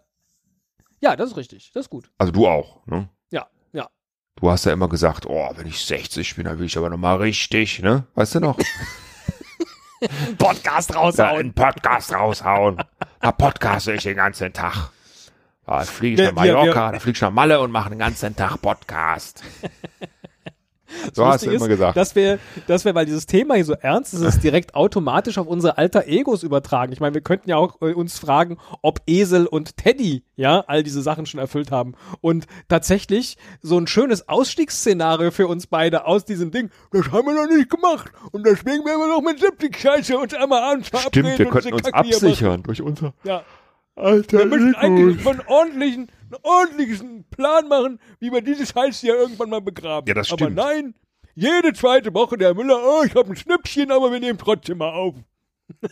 Ja, 1.01 1.17
das 1.17 1.31
ist 1.31 1.37
richtig. 1.37 1.71
Das 1.73 1.87
ist 1.87 1.91
gut. 1.91 2.11
Also 2.19 2.33
du 2.33 2.47
auch. 2.47 2.85
Ne? 2.87 3.09
Ja, 3.31 3.47
ja. 3.73 3.89
Du 4.37 4.51
hast 4.51 4.65
ja 4.67 4.73
immer 4.73 4.89
gesagt, 4.89 5.27
oh, 5.27 5.51
wenn 5.57 5.67
ich 5.67 5.85
60 5.85 6.37
bin, 6.37 6.45
dann 6.45 6.59
will 6.59 6.67
ich 6.67 6.77
aber 6.79 6.91
noch 6.91 6.97
mal 6.97 7.17
richtig, 7.17 7.81
ne? 7.81 8.05
Weißt 8.15 8.35
du 8.37 8.41
noch? 8.41 8.59
Podcast 10.39 10.91
Ja, 10.91 10.97
raushauen. 11.01 11.39
einen 11.41 11.55
Podcast 11.55 12.13
raushauen. 12.15 12.83
Da 13.21 13.33
podcaste 13.33 13.95
ich 13.95 14.03
den 14.05 14.17
ganzen 14.17 14.53
Tag. 14.53 14.91
Da 15.67 15.81
fliege 15.81 16.15
ich 16.15 16.21
Wir- 16.21 16.33
nach 16.33 16.43
wir- 16.45 16.55
Mallorca, 16.55 16.93
da 16.93 17.01
fliege 17.01 17.17
ich 17.17 17.23
nach 17.23 17.31
Malle 17.33 17.61
und 17.61 17.71
mache 17.73 17.91
den 17.91 17.99
ganzen 17.99 18.35
Tag 18.37 18.61
Podcast. 18.63 19.43
So 21.13 21.27
hast 21.27 21.45
du 21.45 21.51
immer 21.51 21.65
ist, 21.65 21.69
gesagt. 21.69 21.97
Dass 21.97 22.15
wir, 22.15 22.39
dass 22.67 22.85
wir, 22.85 22.95
weil 22.95 23.07
dieses 23.07 23.27
Thema 23.27 23.55
hier 23.55 23.65
so 23.65 23.75
ernst 23.75 24.15
ist, 24.15 24.21
es 24.21 24.39
direkt 24.41 24.75
automatisch 24.75 25.39
auf 25.39 25.47
unsere 25.47 25.79
alter 25.79 26.07
Egos 26.07 26.43
übertragen. 26.43 26.93
Ich 26.93 27.01
meine, 27.01 27.15
wir 27.15 27.21
könnten 27.21 27.51
ja 27.51 27.57
auch 27.57 27.81
äh, 27.83 27.93
uns 27.93 28.19
fragen, 28.19 28.59
ob 28.83 29.01
Esel 29.07 29.47
und 29.47 29.77
Teddy, 29.77 30.25
ja, 30.37 30.65
all 30.67 30.83
diese 30.83 31.03
Sachen 31.03 31.27
schon 31.27 31.41
erfüllt 31.41 31.71
haben. 31.71 31.95
Und 32.21 32.47
tatsächlich 32.69 33.37
so 33.61 33.79
ein 33.79 33.87
schönes 33.87 34.29
Ausstiegsszenario 34.29 35.31
für 35.31 35.47
uns 35.47 35.67
beide 35.67 36.07
aus 36.07 36.25
diesem 36.25 36.51
Ding, 36.51 36.71
das 36.93 37.11
haben 37.11 37.27
wir 37.27 37.35
noch 37.35 37.49
nicht 37.49 37.71
gemacht. 37.71 38.11
Und 38.33 38.47
deswegen 38.47 38.85
werden 38.85 39.01
wir 39.01 39.09
noch 39.09 39.23
mit 39.23 39.41
70 39.41 39.77
Scheiße 39.77 40.19
uns 40.19 40.35
einmal 40.35 40.63
abends. 40.63 40.89
Stimmt, 40.89 41.39
wir 41.39 41.47
könnten 41.47 41.75
uns 41.75 41.93
absichern 41.93 42.63
durch 42.63 42.83
unser. 42.83 43.15
Ja. 43.25 43.43
alter 43.97 44.39
Wir 44.39 44.47
müssen 44.47 44.75
Ego. 44.75 44.81
eigentlich 44.81 45.27
einen 45.27 45.41
ordentlichen, 45.47 46.09
einen 46.31 46.41
ordentlichen 46.43 47.25
Plan 47.31 47.69
machen, 47.69 48.01
wie 48.21 48.31
wir 48.31 48.41
diese 48.43 48.67
Scheiße 48.67 49.01
hier 49.07 49.17
irgendwann 49.17 49.51
mal 49.51 49.61
begraben. 49.61 50.07
Ja, 50.09 50.15
das 50.15 50.31
Aber 50.33 50.45
stimmt. 50.45 50.57
nein, 50.57 50.95
jede 51.35 51.73
zweite 51.73 52.13
Woche 52.15 52.37
der 52.37 52.55
Müller, 52.55 52.79
oh, 52.83 53.03
ich 53.05 53.15
habe 53.15 53.31
ein 53.31 53.37
Schnäppchen, 53.37 53.91
aber 53.93 54.11
wir 54.13 54.21
nehmen 54.21 54.39
trotzdem 54.39 54.79
mal 54.79 54.93
auf. 54.93 55.15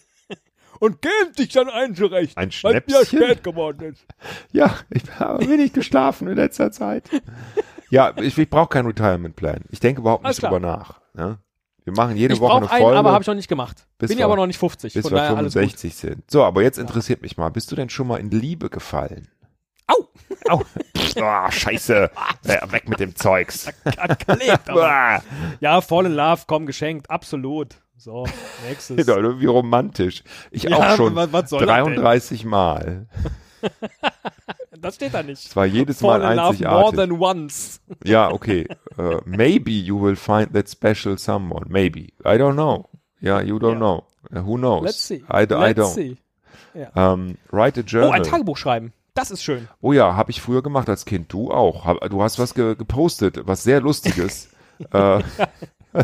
Und 0.78 1.00
gähnt 1.00 1.36
sich 1.36 1.48
dann 1.50 1.70
ein 1.70 1.94
zurecht, 1.94 2.36
Ein 2.36 2.50
weil 2.62 2.82
es 2.86 2.92
ja 2.92 3.04
spät 3.06 3.42
geworden 3.42 3.92
ist. 3.92 4.04
Ja, 4.52 4.76
ich 4.90 5.02
habe 5.18 5.48
wenig 5.48 5.72
geschlafen 5.72 6.28
in 6.28 6.36
letzter 6.36 6.70
Zeit. 6.70 7.08
Ja, 7.90 8.12
ich, 8.20 8.36
ich 8.36 8.50
brauche 8.50 8.68
keinen 8.68 8.86
Retirement 8.86 9.36
Plan. 9.36 9.60
Ich 9.70 9.80
denke 9.80 10.02
überhaupt 10.02 10.24
nicht 10.24 10.42
drüber 10.42 10.60
nach. 10.60 11.00
Ja? 11.16 11.38
Wir 11.84 11.92
machen 11.94 12.16
jede 12.16 12.34
Ich 12.34 12.40
Woche 12.40 12.52
eine 12.56 12.60
brauche 12.66 12.72
einen, 12.74 12.82
Folge, 12.82 12.98
aber 12.98 13.12
habe 13.12 13.22
ich 13.22 13.26
noch 13.28 13.34
nicht 13.34 13.48
gemacht. 13.48 13.86
Bis 13.96 14.08
Bin 14.08 14.18
wir- 14.18 14.22
ja 14.22 14.26
aber 14.26 14.36
noch 14.36 14.46
nicht 14.46 14.58
50, 14.58 14.92
bis 14.92 15.04
wir 15.04 15.10
daher 15.16 15.36
alles 15.36 15.54
gut. 15.54 15.62
65 15.62 15.94
sind. 15.94 16.30
So, 16.30 16.42
aber 16.44 16.62
jetzt 16.62 16.78
interessiert 16.78 17.22
mich 17.22 17.36
mal, 17.38 17.48
bist 17.50 17.70
du 17.70 17.76
denn 17.76 17.88
schon 17.88 18.08
mal 18.08 18.18
in 18.18 18.30
Liebe 18.30 18.68
gefallen? 18.68 19.28
Au! 19.88 20.08
Au. 20.48 20.62
Oh, 21.18 21.50
scheiße. 21.50 22.10
Weg 22.70 22.88
mit 22.88 23.00
dem 23.00 23.14
Zeugs. 23.16 23.68
Klebt. 24.26 24.68
Ah. 24.70 25.22
Ja, 25.60 25.80
Fall 25.80 26.06
in 26.06 26.12
Love, 26.14 26.42
komm, 26.46 26.66
geschenkt. 26.66 27.08
Absolut. 27.10 27.76
So, 27.96 28.26
nächstes. 28.68 29.06
Genau, 29.06 29.40
wie 29.40 29.46
romantisch. 29.46 30.22
Ich 30.50 30.64
Ja, 30.64 30.76
auch 30.92 30.96
schon 30.96 31.14
was- 31.14 31.32
was 31.32 31.50
soll 31.50 31.64
das 31.66 31.84
denn? 31.84 31.94
33 31.96 32.44
Mal. 32.44 33.06
Das 34.78 34.96
steht 34.96 35.14
da 35.14 35.22
nicht. 35.22 35.46
Es 35.46 35.56
war 35.56 35.64
jedes 35.64 36.02
Mal 36.02 36.20
Fall 36.20 36.32
in 36.32 36.36
Love 36.36 36.58
more 36.62 36.86
einzigartig. 36.86 36.96
than 36.98 37.10
once. 37.20 37.80
Ja, 38.04 38.30
okay. 38.30 38.68
Uh, 38.98 39.20
maybe 39.24 39.70
you 39.72 39.98
will 40.00 40.16
find 40.16 40.52
that 40.52 40.68
special 40.68 41.16
someone. 41.18 41.64
Maybe. 41.68 42.12
I 42.24 42.36
don't 42.36 42.52
know. 42.54 42.86
Yeah, 43.22 43.40
you 43.40 43.58
don't 43.58 43.72
Ja. 43.72 43.78
know. 43.78 44.04
Who 44.44 44.56
knows? 44.58 44.84
Let's 44.84 44.98
see. 45.08 45.24
I, 45.30 45.46
do- 45.46 45.56
I 45.56 45.68
Let's 45.72 45.78
don't. 45.80 45.94
see. 45.94 46.16
Um, 46.94 47.38
write 47.50 47.78
a 47.78 47.82
Oh, 47.82 47.86
journal. 47.86 48.12
ein 48.12 48.22
Tagebuch 48.22 48.58
schreiben. 48.58 48.92
Das 49.16 49.30
ist 49.32 49.42
schön. 49.42 49.66
Oh 49.80 49.92
ja, 49.92 50.14
habe 50.14 50.30
ich 50.30 50.40
früher 50.40 50.62
gemacht 50.62 50.88
als 50.88 51.04
Kind. 51.06 51.32
Du 51.32 51.50
auch. 51.50 51.84
Hab, 51.86 52.08
du 52.10 52.22
hast 52.22 52.38
was 52.38 52.54
ge 52.54 52.76
gepostet, 52.76 53.40
was 53.46 53.62
sehr 53.64 53.80
lustiges. 53.80 54.50
äh, 54.92 55.20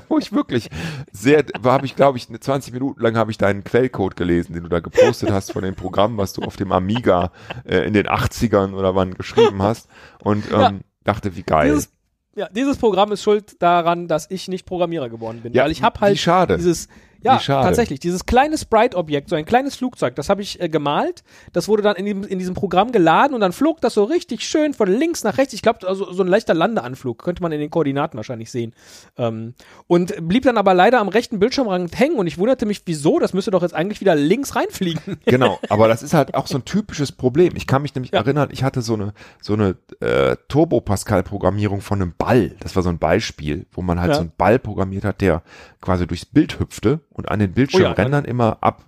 wo 0.08 0.18
ich 0.18 0.32
wirklich 0.32 0.70
sehr, 1.12 1.44
habe 1.62 1.84
ich 1.84 1.94
glaube 1.94 2.16
ich 2.16 2.26
20 2.28 2.72
Minuten 2.72 3.02
lang 3.02 3.16
habe 3.16 3.30
ich 3.30 3.36
deinen 3.36 3.64
Quellcode 3.64 4.16
gelesen, 4.16 4.54
den 4.54 4.62
du 4.62 4.70
da 4.70 4.80
gepostet 4.80 5.30
hast 5.30 5.52
von 5.52 5.62
dem 5.62 5.74
Programm, 5.74 6.16
was 6.16 6.32
du 6.32 6.40
auf 6.40 6.56
dem 6.56 6.72
Amiga 6.72 7.32
äh, 7.64 7.86
in 7.86 7.92
den 7.92 8.06
80ern 8.06 8.72
oder 8.72 8.94
wann 8.94 9.12
geschrieben 9.12 9.60
hast 9.62 9.88
und 10.24 10.46
ähm, 10.50 10.58
Ja. 10.60 10.72
dachte, 11.04 11.36
wie 11.36 11.42
geil. 11.42 11.68
Dieses, 11.68 11.92
ja, 12.34 12.48
dieses 12.48 12.78
Programm 12.78 13.12
ist 13.12 13.22
schuld 13.22 13.60
daran, 13.60 14.08
dass 14.08 14.30
ich 14.30 14.48
nicht 14.48 14.64
Programmierer 14.64 15.10
geworden 15.10 15.40
bin. 15.42 15.52
Ja, 15.52 15.64
weil 15.64 15.70
ich 15.70 15.82
habe 15.82 16.00
halt 16.00 16.18
schade. 16.18 16.56
dieses, 16.56 16.88
ja, 17.24 17.38
tatsächlich, 17.38 18.00
dieses 18.00 18.26
kleine 18.26 18.56
Sprite-Objekt, 18.58 19.28
so 19.28 19.36
ein 19.36 19.44
kleines 19.44 19.76
Flugzeug, 19.76 20.14
das 20.16 20.28
habe 20.28 20.42
ich 20.42 20.60
äh, 20.60 20.68
gemalt. 20.68 21.22
Das 21.52 21.68
wurde 21.68 21.82
dann 21.82 21.96
in, 21.96 22.06
dem, 22.06 22.24
in 22.24 22.38
diesem 22.38 22.54
Programm 22.54 22.92
geladen 22.92 23.34
und 23.34 23.40
dann 23.40 23.52
flog 23.52 23.80
das 23.80 23.94
so 23.94 24.04
richtig 24.04 24.46
schön 24.46 24.74
von 24.74 24.88
links 24.88 25.24
nach 25.24 25.38
rechts. 25.38 25.54
Ich 25.54 25.62
glaube, 25.62 25.86
also, 25.86 26.12
so 26.12 26.22
ein 26.22 26.28
leichter 26.28 26.54
Landeanflug, 26.54 27.18
könnte 27.22 27.42
man 27.42 27.52
in 27.52 27.60
den 27.60 27.70
Koordinaten 27.70 28.16
wahrscheinlich 28.16 28.50
sehen. 28.50 28.74
Ähm, 29.16 29.54
und 29.86 30.14
blieb 30.28 30.44
dann 30.44 30.56
aber 30.58 30.74
leider 30.74 31.00
am 31.00 31.08
rechten 31.08 31.38
Bildschirmrand 31.38 31.98
hängen 31.98 32.16
und 32.16 32.26
ich 32.26 32.38
wunderte 32.38 32.66
mich, 32.66 32.82
wieso, 32.86 33.18
das 33.18 33.32
müsste 33.34 33.50
doch 33.50 33.62
jetzt 33.62 33.74
eigentlich 33.74 34.00
wieder 34.00 34.14
links 34.14 34.56
reinfliegen. 34.56 35.02
Genau, 35.24 35.58
aber 35.68 35.88
das 35.88 36.02
ist 36.02 36.12
halt 36.14 36.34
auch 36.34 36.46
so 36.46 36.58
ein 36.58 36.64
typisches 36.64 37.12
Problem. 37.12 37.54
Ich 37.56 37.66
kann 37.66 37.82
mich 37.82 37.94
nämlich 37.94 38.12
Ja. 38.12 38.18
erinnern, 38.20 38.48
ich 38.52 38.62
hatte 38.64 38.82
so 38.82 38.94
eine 38.94 39.14
so 39.40 39.54
eine 39.54 39.76
äh, 40.00 40.36
Turbo 40.48 40.80
Pascal 40.80 41.22
Programmierung 41.22 41.80
von 41.80 42.02
einem 42.02 42.12
Ball. 42.18 42.54
Das 42.60 42.76
war 42.76 42.82
so 42.82 42.88
ein 42.90 42.98
Beispiel, 42.98 43.66
wo 43.72 43.80
man 43.82 44.00
halt 44.00 44.10
Ja. 44.10 44.14
so 44.16 44.20
einen 44.22 44.32
Ball 44.36 44.58
programmiert 44.58 45.04
hat, 45.04 45.20
der 45.20 45.42
quasi 45.80 46.06
durchs 46.06 46.26
Bild 46.26 46.58
hüpfte 46.60 47.00
und 47.12 47.30
an 47.30 47.38
den 47.38 47.52
Bildschirmrändern 47.52 48.24
immer 48.24 48.58
ab 48.60 48.84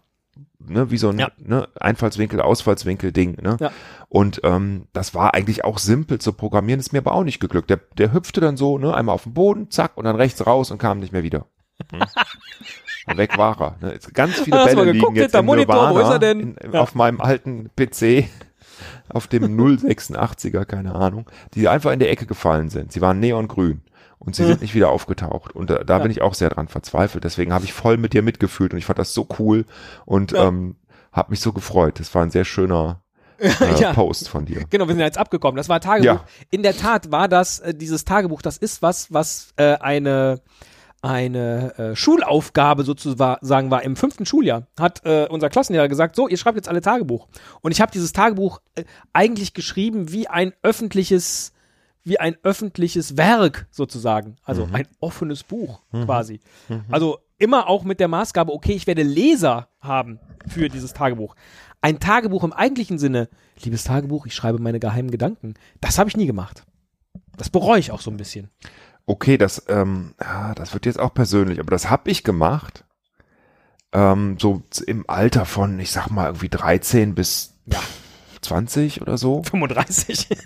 ne, 0.67 0.91
wie 0.91 0.99
so 0.99 1.11
ein 1.11 1.19
Ja. 1.19 1.29
ne, 1.39 1.69
Einfallswinkel, 1.79 2.41
Ausfallswinkel 2.41 3.13
Ding, 3.13 3.41
ne? 3.43 3.57
Ja. 3.61 3.71
Und 4.09 4.41
ähm, 4.45 4.87
das 4.93 5.15
war 5.15 5.35
eigentlich 5.35 5.65
auch 5.65 5.79
simpel 5.79 6.19
zu 6.21 6.33
programmieren, 6.33 6.81
ist 6.81 6.93
mir 6.93 7.01
aber 7.01 7.13
auch 7.13 7.25
nicht 7.25 7.41
geglückt. 7.41 7.71
Der, 7.71 7.81
der 7.99 8.13
hüpfte 8.13 8.41
dann 8.41 8.57
so, 8.57 8.79
ne, 8.79 8.95
einmal 8.95 9.15
auf 9.15 9.25
den 9.25 9.35
Boden, 9.35 9.71
zack, 9.71 9.97
und 9.97 10.05
dann 10.05 10.17
rechts 10.17 10.47
raus 10.47 10.71
und 10.71 10.79
kam 10.79 11.01
nicht 11.01 11.13
mehr 11.13 11.23
wieder. 11.23 11.47
Hm. 11.91 12.01
Und 13.07 13.19
weg 13.19 13.37
war 13.37 13.61
er. 13.61 13.77
Ne? 13.83 13.93
Jetzt 13.93 14.15
Ganz 14.15 14.41
viele 14.41 14.57
Hast 14.61 14.75
Bälle 14.75 14.93
liegen 14.93 15.15
jetzt 15.15 15.35
im 15.35 15.45
Monitor, 15.45 15.91
wo 15.91 15.99
Nirvana 15.99 16.01
ist 16.07 16.11
er 16.15 16.19
denn? 16.21 16.41
In, 16.57 16.73
Ja. 16.73 16.81
auf 16.81 16.95
meinem 16.95 17.21
alten 17.21 17.69
PC, 17.77 18.31
auf 19.11 19.27
dem 19.27 19.45
086er, 19.61 20.65
keine 20.65 20.95
Ahnung, 20.95 21.29
die 21.53 21.69
einfach 21.69 21.93
in 21.93 21.99
der 21.99 22.11
Ecke 22.11 22.25
gefallen 22.25 22.71
sind. 22.71 22.93
Sie 22.93 23.03
waren 23.03 23.21
neongrün 23.21 23.83
und 24.19 24.35
sie 24.37 24.45
sind 24.47 24.61
nicht 24.63 24.75
wieder 24.75 24.91
aufgetaucht. 24.91 25.55
Und 25.55 25.71
da, 25.71 25.85
da 25.85 25.99
bin 25.99 26.11
ich 26.11 26.23
auch 26.23 26.35
sehr 26.35 26.51
dran 26.51 26.69
verzweifelt. 26.69 27.25
Deswegen 27.25 27.53
habe 27.53 27.65
ich 27.65 27.73
voll 27.73 27.97
mit 27.97 28.13
dir 28.13 28.23
mitgefühlt 28.23 28.73
und 28.73 28.79
ich 28.79 28.87
fand 28.87 28.99
das 28.99 29.15
so 29.15 29.27
cool 29.39 29.65
und 30.07 30.33
Ja. 30.33 30.49
ähm, 30.49 30.77
habe 31.13 31.31
mich 31.31 31.41
so 31.41 31.53
gefreut. 31.53 32.01
Das 32.01 32.15
war 32.15 32.23
ein 32.23 32.31
sehr 32.31 32.45
schöner 32.45 33.03
äh, 33.39 33.51
Ja. 33.81 33.93
Post 33.93 34.29
von 34.29 34.45
dir. 34.47 34.65
Genau, 34.71 34.87
wir 34.87 34.95
sind 34.95 35.01
jetzt 35.01 35.19
abgekommen. 35.19 35.57
Das 35.57 35.69
war 35.69 35.81
Tagebuch. 35.81 36.05
Ja. 36.07 36.25
In 36.51 36.63
der 36.63 36.77
Tat 36.77 37.11
war 37.13 37.29
das, 37.29 37.59
äh, 37.61 37.75
dieses 37.75 38.05
Tagebuch, 38.05 38.43
das 38.43 38.57
ist 38.57 38.81
was, 38.83 39.13
was 39.13 39.49
äh, 39.57 39.75
eine, 39.79 40.41
eine 41.03 41.79
äh, 41.79 41.97
Schulaufgabe 41.97 42.83
sozusagen 42.85 43.71
war. 43.71 43.83
Im 43.83 43.97
fünften 43.97 44.25
Schuljahr 44.25 44.67
hat 44.79 45.05
äh, 45.05 45.27
unser 45.29 45.51
Klassenlehrer 45.51 45.89
gesagt, 45.89 46.17
so, 46.17 46.29
ihr 46.29 46.37
schreibt 46.39 46.57
jetzt 46.57 46.69
alle 46.69 46.81
Tagebuch. 46.81 47.29
Und 47.61 47.73
ich 47.73 47.81
habe 47.81 47.93
dieses 47.93 48.13
Tagebuch 48.13 48.61
äh, 48.75 48.85
eigentlich 49.13 49.53
geschrieben 49.53 50.11
wie 50.13 50.29
ein 50.29 50.53
öffentliches 50.63 51.53
wie 52.05 52.21
ein 52.21 52.37
öffentliches 52.43 53.17
Werk 53.17 53.67
sozusagen, 53.71 54.37
also 54.45 54.69
ein 54.73 54.87
offenes 55.01 55.43
Buch 55.43 55.81
quasi. 56.05 56.41
Also 56.91 57.19
immer 57.39 57.69
auch 57.69 57.85
mit 57.85 58.01
der 58.01 58.09
Maßgabe, 58.09 58.53
okay, 58.53 58.73
ich 58.73 58.87
werde 58.87 59.03
Leser 59.03 59.69
haben 59.81 60.21
für 60.47 60.69
dieses 60.69 60.93
Tagebuch. 60.93 61.35
Ein 61.81 62.01
Tagebuch 62.01 62.45
im 62.45 62.53
eigentlichen 62.53 62.99
Sinne, 62.99 63.29
liebes 63.63 63.85
Tagebuch, 63.85 64.27
ich 64.27 64.35
schreibe 64.35 64.59
meine 64.59 64.81
geheimen 64.81 65.11
Gedanken, 65.11 65.55
das 65.81 65.99
habe 65.99 66.09
ich 66.09 66.17
nie 66.17 66.27
gemacht. 66.27 66.65
Das 67.37 67.51
bereue 67.51 67.81
ich 67.81 67.91
auch 67.91 68.01
so 68.01 68.11
ein 68.11 68.17
bisschen. 68.17 68.51
Okay, 69.07 69.37
das, 69.37 69.65
ähm, 69.69 70.15
ja, 70.21 70.55
das 70.55 70.73
wird 70.73 70.87
jetzt 70.87 70.99
auch 70.99 71.13
persönlich, 71.13 71.61
aber 71.61 71.71
das 71.71 71.91
habe 71.91 72.11
ich 72.11 72.25
gemacht. 72.25 72.85
Ähm, 73.93 74.39
so 74.41 74.63
im 74.87 75.05
Alter 75.09 75.45
von, 75.45 75.79
ich 75.79 75.93
sag 75.93 76.09
mal, 76.09 76.27
irgendwie 76.27 76.49
13 76.49 77.15
bis 77.15 77.55
ja, 77.67 77.81
20 78.45 79.03
oder 79.03 79.19
so. 79.19 79.43
35. 79.43 80.29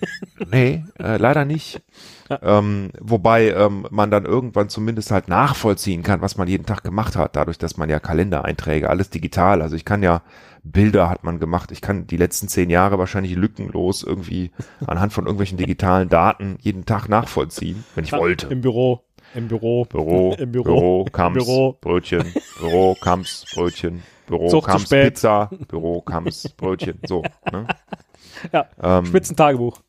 Nee, 0.50 0.84
äh, 0.98 1.18
leider 1.18 1.44
nicht. 1.44 1.82
Ähm, 2.30 2.90
wobei 3.00 3.50
ähm, 3.50 3.86
man 3.90 4.10
dann 4.10 4.24
irgendwann 4.24 4.70
zumindest 4.70 5.10
halt 5.10 5.28
nachvollziehen 5.28 6.02
kann, 6.02 6.22
was 6.22 6.38
man 6.38 6.48
jeden 6.48 6.64
Tag 6.64 6.82
gemacht 6.84 7.16
hat, 7.16 7.36
dadurch, 7.36 7.58
dass 7.58 7.76
man 7.76 7.90
ja 7.90 8.00
Kalendereinträge, 8.00 8.88
alles 8.88 9.10
digital, 9.10 9.60
also 9.60 9.76
ich 9.76 9.84
kann 9.84 10.02
ja 10.02 10.22
Bilder 10.62 11.08
hat 11.08 11.24
man 11.24 11.38
gemacht, 11.38 11.70
ich 11.72 11.80
kann 11.80 12.06
die 12.06 12.16
letzten 12.16 12.48
zehn 12.48 12.70
Jahre 12.70 12.98
wahrscheinlich 12.98 13.34
lückenlos 13.34 14.02
irgendwie 14.02 14.50
anhand 14.86 15.12
von 15.12 15.24
irgendwelchen 15.24 15.58
digitalen 15.58 16.08
Daten 16.08 16.58
jeden 16.60 16.84
Tag 16.86 17.08
nachvollziehen, 17.08 17.84
wenn 17.94 18.04
ich 18.04 18.12
wollte. 18.12 18.46
Im 18.48 18.60
Büro. 18.60 19.02
Im 19.34 19.48
Büro. 19.48 19.84
Büro, 19.84 20.34
Im 20.38 20.52
Büro. 20.52 20.64
Büro, 20.64 21.04
Kamps, 21.12 21.44
Büro. 21.44 21.78
Brötchen, 21.80 22.32
Büro, 22.58 22.96
Kamps, 22.98 23.44
Brötchen, 23.54 24.02
Büro, 24.28 24.48
Zug. 24.48 24.66
Pizza, 24.88 25.50
Büro, 25.68 26.00
Kamps, 26.02 26.48
Brötchen, 26.50 26.98
so, 27.06 27.22
ne? 27.52 27.66
Ja, 28.52 28.66
Ähm, 28.80 29.06
Spitzentagebuch. 29.06 29.80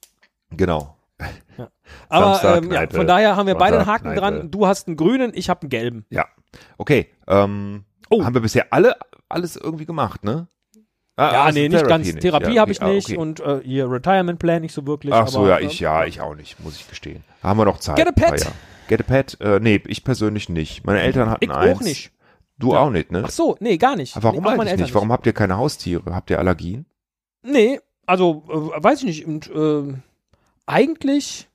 genau. 0.52 0.96
Aber 2.10 2.36
Samstag, 2.36 2.64
ähm, 2.64 2.72
ja, 2.72 2.88
von 2.90 3.06
daher 3.08 3.36
haben 3.36 3.48
wir 3.48 3.56
beide 3.56 3.78
einen 3.80 3.86
Haken 3.86 4.04
Kneipe. 4.14 4.20
dran. 4.22 4.52
Du 4.52 4.66
hast 4.68 4.88
einen 4.88 4.96
grünen, 4.98 5.32
ich 5.36 5.50
habe 5.50 5.62
einen 5.64 5.70
gelben. 5.70 6.06
Ja. 6.10 6.26
Okay. 6.78 7.10
Ähm, 7.28 7.86
Oh. 8.12 8.24
Haben 8.26 8.34
wir 8.34 8.42
bisher 8.42 8.66
alle 8.72 8.96
alles 9.28 9.56
irgendwie 9.56 9.86
gemacht, 9.86 10.24
ne? 10.24 10.48
Ah, 11.16 11.32
Ja, 11.34 11.44
also 11.44 11.60
nee, 11.60 11.70
nicht 11.70 11.86
ganz. 11.88 12.12
Therapie 12.16 12.54
Ja, 12.56 12.62
habe 12.62 12.72
okay. 12.72 12.80
ich 12.98 13.08
nicht 13.08 13.10
Ah, 13.10 13.12
okay. 13.12 13.18
und 13.22 13.40
äh, 13.42 13.62
hier 13.64 13.92
Retirement 13.92 14.40
Plan 14.40 14.62
nicht 14.64 14.74
so 14.74 14.88
wirklich. 14.88 15.14
Ach 15.14 15.28
so, 15.28 15.42
aber, 15.42 15.50
ja, 15.50 15.58
äh, 15.58 15.66
ich, 15.66 15.80
ja, 15.80 16.06
ich 16.06 16.20
auch 16.20 16.34
nicht, 16.34 16.60
muss 16.64 16.76
ich 16.78 16.90
gestehen. 16.90 17.24
Haben 17.44 17.60
wir 17.60 17.66
noch 17.66 17.78
Zeit. 17.78 17.98
Get 17.98 18.08
a 18.08 18.12
pet. 18.12 18.52
Get 18.88 19.00
a 19.02 19.04
pet? 19.04 19.38
Äh, 19.42 19.60
nee, 19.60 19.80
ich 19.86 20.04
persönlich 20.04 20.50
nicht. 20.50 20.84
Meine 20.88 21.02
Eltern 21.02 21.30
hatten 21.30 21.44
Ich 21.44 21.52
eins. 21.52 21.78
auch 21.78 21.82
nicht. 21.84 22.12
Du 22.60 22.76
auch 22.76 22.90
nicht, 22.90 23.12
ne? 23.12 23.24
Ach 23.26 23.32
so, 23.32 23.56
nee, 23.62 23.78
gar 23.78 23.96
nicht. 23.96 24.16
Aber 24.18 24.30
Warum 24.30 24.44
nee, 24.44 24.50
eigentlich 24.50 24.70
Eltern 24.72 24.84
nicht? 24.84 24.94
Warum 24.94 25.12
habt 25.12 25.26
ihr 25.26 25.34
keine 25.34 25.58
Haustiere? 25.58 26.14
Habt 26.14 26.30
ihr 26.30 26.40
Allergien? 26.40 26.86
Nee, 27.42 27.80
also 28.06 28.44
äh, 28.50 28.84
weiß 28.84 29.00
ich 29.00 29.06
nicht. 29.06 29.26
Und 29.26 29.50
äh, 29.50 29.94
eigentlich, 30.66 31.48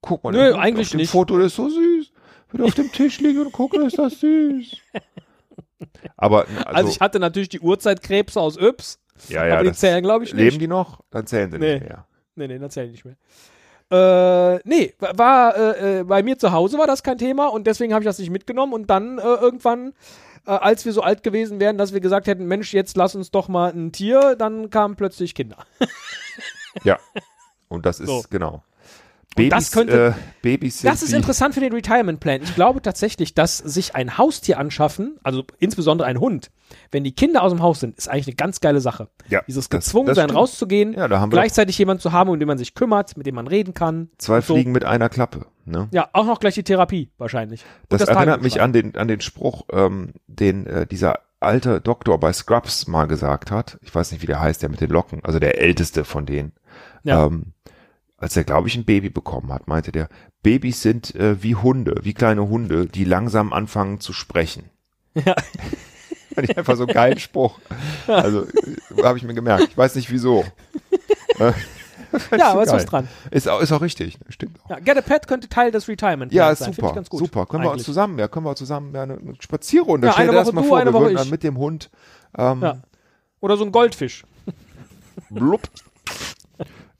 Guck 0.00 0.22
mal, 0.22 0.32
Nö, 0.32 0.54
eigentlich 0.54 0.86
auf 0.86 0.90
dem 0.92 0.96
nicht. 0.98 1.10
Foto 1.10 1.36
das 1.38 1.46
ist 1.48 1.56
so 1.56 1.68
süß. 1.68 2.12
Wenn 2.52 2.64
auf 2.64 2.74
dem 2.74 2.92
Tisch 2.92 3.18
liegt 3.20 3.38
und 3.40 3.52
guckt, 3.52 3.76
ist 3.76 3.98
das 3.98 4.20
süß. 4.20 4.76
Aber 6.16 6.46
also, 6.46 6.64
also, 6.64 6.90
ich 6.90 7.00
hatte 7.00 7.18
natürlich 7.18 7.48
die 7.48 7.60
Urzeitkrebse 7.60 8.40
aus 8.40 8.56
Yps, 8.56 8.98
ja, 9.28 9.46
ja, 9.46 9.54
aber 9.54 9.64
die 9.64 9.72
zählen, 9.72 10.02
glaube 10.02 10.24
ich, 10.24 10.32
nicht. 10.32 10.42
leben 10.42 10.58
die 10.58 10.66
noch? 10.68 11.00
Dann 11.10 11.26
zählen 11.26 11.50
sie 11.50 11.58
Nee. 11.58 11.74
nicht 11.74 11.88
mehr. 11.88 12.06
Nee, 12.34 12.48
nee, 12.48 12.58
das 12.58 12.74
zählen 12.74 12.90
nicht 12.90 13.04
mehr. 13.04 13.16
Äh, 13.90 14.56
nee, 14.68 14.94
wa- 14.98 15.12
war 15.16 15.56
äh, 15.56 16.00
äh, 16.00 16.04
bei 16.04 16.22
mir 16.22 16.38
zu 16.38 16.50
Hause 16.52 16.76
war 16.78 16.86
das 16.88 17.02
kein 17.02 17.18
Thema 17.18 17.46
und 17.48 17.66
deswegen 17.66 17.92
habe 17.94 18.02
ich 18.02 18.06
das 18.06 18.18
nicht 18.18 18.30
mitgenommen 18.30 18.72
und 18.72 18.90
dann 18.90 19.18
äh, 19.18 19.22
irgendwann, 19.22 19.92
äh, 20.46 20.50
als 20.50 20.84
wir 20.84 20.92
so 20.92 21.02
alt 21.02 21.22
gewesen 21.22 21.60
wären, 21.60 21.78
dass 21.78 21.92
wir 21.92 22.00
gesagt 22.00 22.26
hätten, 22.26 22.46
Mensch, 22.46 22.74
jetzt 22.74 22.96
lass 22.96 23.14
uns 23.14 23.30
doch 23.30 23.46
mal 23.48 23.70
ein 23.72 23.92
Tier, 23.92 24.34
dann 24.36 24.70
kamen 24.70 24.96
plötzlich 24.96 25.34
Kinder. 25.36 25.58
Ja. 26.82 26.98
Und 27.68 27.86
das 27.86 28.00
ist, 28.00 28.08
So. 28.08 28.24
genau. 28.28 28.62
Babys, 29.36 29.50
das 29.50 29.70
könnte- 29.72 30.06
äh, 30.08 30.12
Babys 30.42 30.82
Das 30.82 31.02
ist 31.02 31.12
interessant 31.12 31.54
für 31.54 31.60
den 31.60 31.72
Retirement 31.72 32.18
Plan. 32.20 32.40
Ich 32.42 32.54
glaube 32.54 32.82
tatsächlich, 32.82 33.34
dass 33.34 33.58
sich 33.58 33.94
ein 33.94 34.18
Haustier 34.18 34.58
anschaffen, 34.58 35.18
also 35.22 35.44
insbesondere 35.58 36.08
ein 36.08 36.18
Hund, 36.18 36.50
wenn 36.90 37.04
die 37.04 37.12
Kinder 37.14 37.42
aus 37.42 37.52
dem 37.52 37.62
Haus 37.62 37.80
sind, 37.80 37.96
ist 37.96 38.08
eigentlich 38.08 38.26
eine 38.28 38.36
ganz 38.36 38.60
geile 38.60 38.80
Sache. 38.80 39.08
Ja, 39.28 39.42
Dieses 39.46 39.68
das- 39.68 39.84
gezwungen 39.86 40.08
das 40.08 40.16
sein, 40.16 40.30
rauszugehen, 40.30 40.94
Ja, 40.94 41.06
da 41.08 41.20
haben 41.20 41.30
wir 41.30 41.36
gleichzeitig 41.36 41.76
jemanden 41.78 42.00
zu 42.00 42.12
haben, 42.12 42.30
um 42.30 42.38
den 42.38 42.48
man 42.48 42.58
sich 42.58 42.74
kümmert, 42.74 43.16
mit 43.16 43.26
dem 43.26 43.34
man 43.34 43.46
reden 43.46 43.74
kann. 43.74 44.08
zwei 44.18 44.40
so. 44.40 44.54
Fliegen 44.54 44.72
mit 44.72 44.84
einer 44.84 45.08
Klappe. 45.08 45.46
Ne? 45.64 45.88
Ja, 45.92 46.08
auch 46.12 46.26
noch 46.26 46.40
gleich 46.40 46.54
die 46.54 46.62
Therapie 46.64 47.10
wahrscheinlich. 47.18 47.62
Und 47.90 48.00
Das, 48.00 48.08
erinnert 48.08 48.40
mich 48.42 48.60
an 48.60 48.72
den, 48.72 48.96
an 48.96 49.08
den 49.08 49.20
Spruch, 49.20 49.64
ähm, 49.72 50.12
den 50.28 50.66
äh, 50.66 50.86
dieser 50.86 51.20
alte 51.40 51.80
Doktor 51.80 52.18
bei 52.18 52.32
Scrubs 52.32 52.86
mal 52.86 53.06
gesagt 53.06 53.50
hat. 53.50 53.76
Ich 53.82 53.94
weiß 53.94 54.12
nicht, 54.12 54.22
wie 54.22 54.26
der 54.26 54.40
heißt, 54.40 54.62
der 54.62 54.68
mit 54.70 54.80
den 54.80 54.90
Locken, 54.90 55.24
also 55.24 55.38
der 55.38 55.60
älteste 55.60 56.04
von 56.04 56.24
denen. 56.24 56.52
Ja. 57.02 57.26
Ähm, 57.26 57.52
als 58.18 58.36
er, 58.36 58.44
glaube 58.44 58.68
ich, 58.68 58.76
ein 58.76 58.84
Baby 58.84 59.10
bekommen 59.10 59.52
hat, 59.52 59.68
meinte 59.68 59.92
der, 59.92 60.08
Babys 60.42 60.82
sind 60.82 61.14
äh, 61.14 61.42
wie 61.42 61.54
Hunde, 61.54 61.96
wie 62.02 62.14
kleine 62.14 62.48
Hunde, 62.48 62.86
die 62.86 63.04
langsam 63.04 63.52
anfangen 63.52 64.00
zu 64.00 64.12
sprechen. 64.12 64.70
Ja. 65.14 65.34
Fand 66.34 66.50
ich 66.50 66.56
einfach 66.58 66.76
so 66.76 66.84
einen 66.84 66.92
geilen 66.92 67.18
Spruch. 67.18 67.58
Also, 68.06 68.42
äh, 68.44 69.02
habe 69.02 69.18
ich 69.18 69.24
mir 69.24 69.34
gemerkt. 69.34 69.68
Ich 69.70 69.76
weiß 69.76 69.94
nicht 69.96 70.10
wieso. 70.10 70.44
Ja, 72.30 72.52
aber 72.52 72.62
ist 72.62 72.72
was 72.72 72.86
dran. 72.86 73.08
Ist 73.30 73.48
auch, 73.48 73.60
ist 73.60 73.72
auch 73.72 73.80
richtig, 73.82 74.18
stimmt 74.28 74.58
auch. 74.64 74.70
Ja, 74.70 74.78
Get 74.78 74.96
a 74.96 75.00
Pet 75.02 75.26
könnte 75.26 75.48
Teil 75.48 75.70
des 75.70 75.88
Retirement 75.88 76.32
Ja, 76.32 76.50
ist 76.50 76.60
sein. 76.60 76.72
Super, 76.72 76.94
ganz 76.94 77.10
gut, 77.10 77.18
super. 77.20 77.46
Können 77.46 77.64
wir 77.64 77.68
uns 77.70 77.74
eigentlich. 77.74 77.86
zusammen, 77.86 78.18
ja, 78.18 78.28
können 78.28 78.46
wir 78.46 78.54
zusammen 78.56 78.94
ja, 78.94 79.02
eine, 79.02 79.18
eine 79.18 79.34
Spazierrunde. 79.40 80.06
Ja, 80.06 80.12
Stell 80.12 80.28
dir 80.28 80.32
das 80.32 80.52
mal 80.52 80.62
du, 80.62 80.68
vor, 80.68 80.82
wir 80.84 80.92
Woche 80.92 81.02
würden 81.04 81.16
dann 81.16 81.24
ich. 81.26 81.30
mit 81.30 81.42
dem 81.42 81.58
Hund 81.58 81.90
ähm, 82.38 82.62
Ja. 82.62 82.78
Oder 83.40 83.56
so 83.56 83.64
ein 83.64 83.72
Goldfisch. 83.72 84.24
blub. 85.30 85.62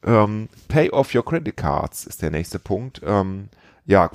Ähm, 0.06 0.48
Pay 0.68 0.90
off 0.90 1.14
your 1.14 1.24
credit 1.24 1.56
cards 1.56 2.06
ist 2.06 2.22
der 2.22 2.30
nächste 2.30 2.58
Punkt. 2.58 3.00
Ähm, 3.04 3.48
ja, 3.88 4.10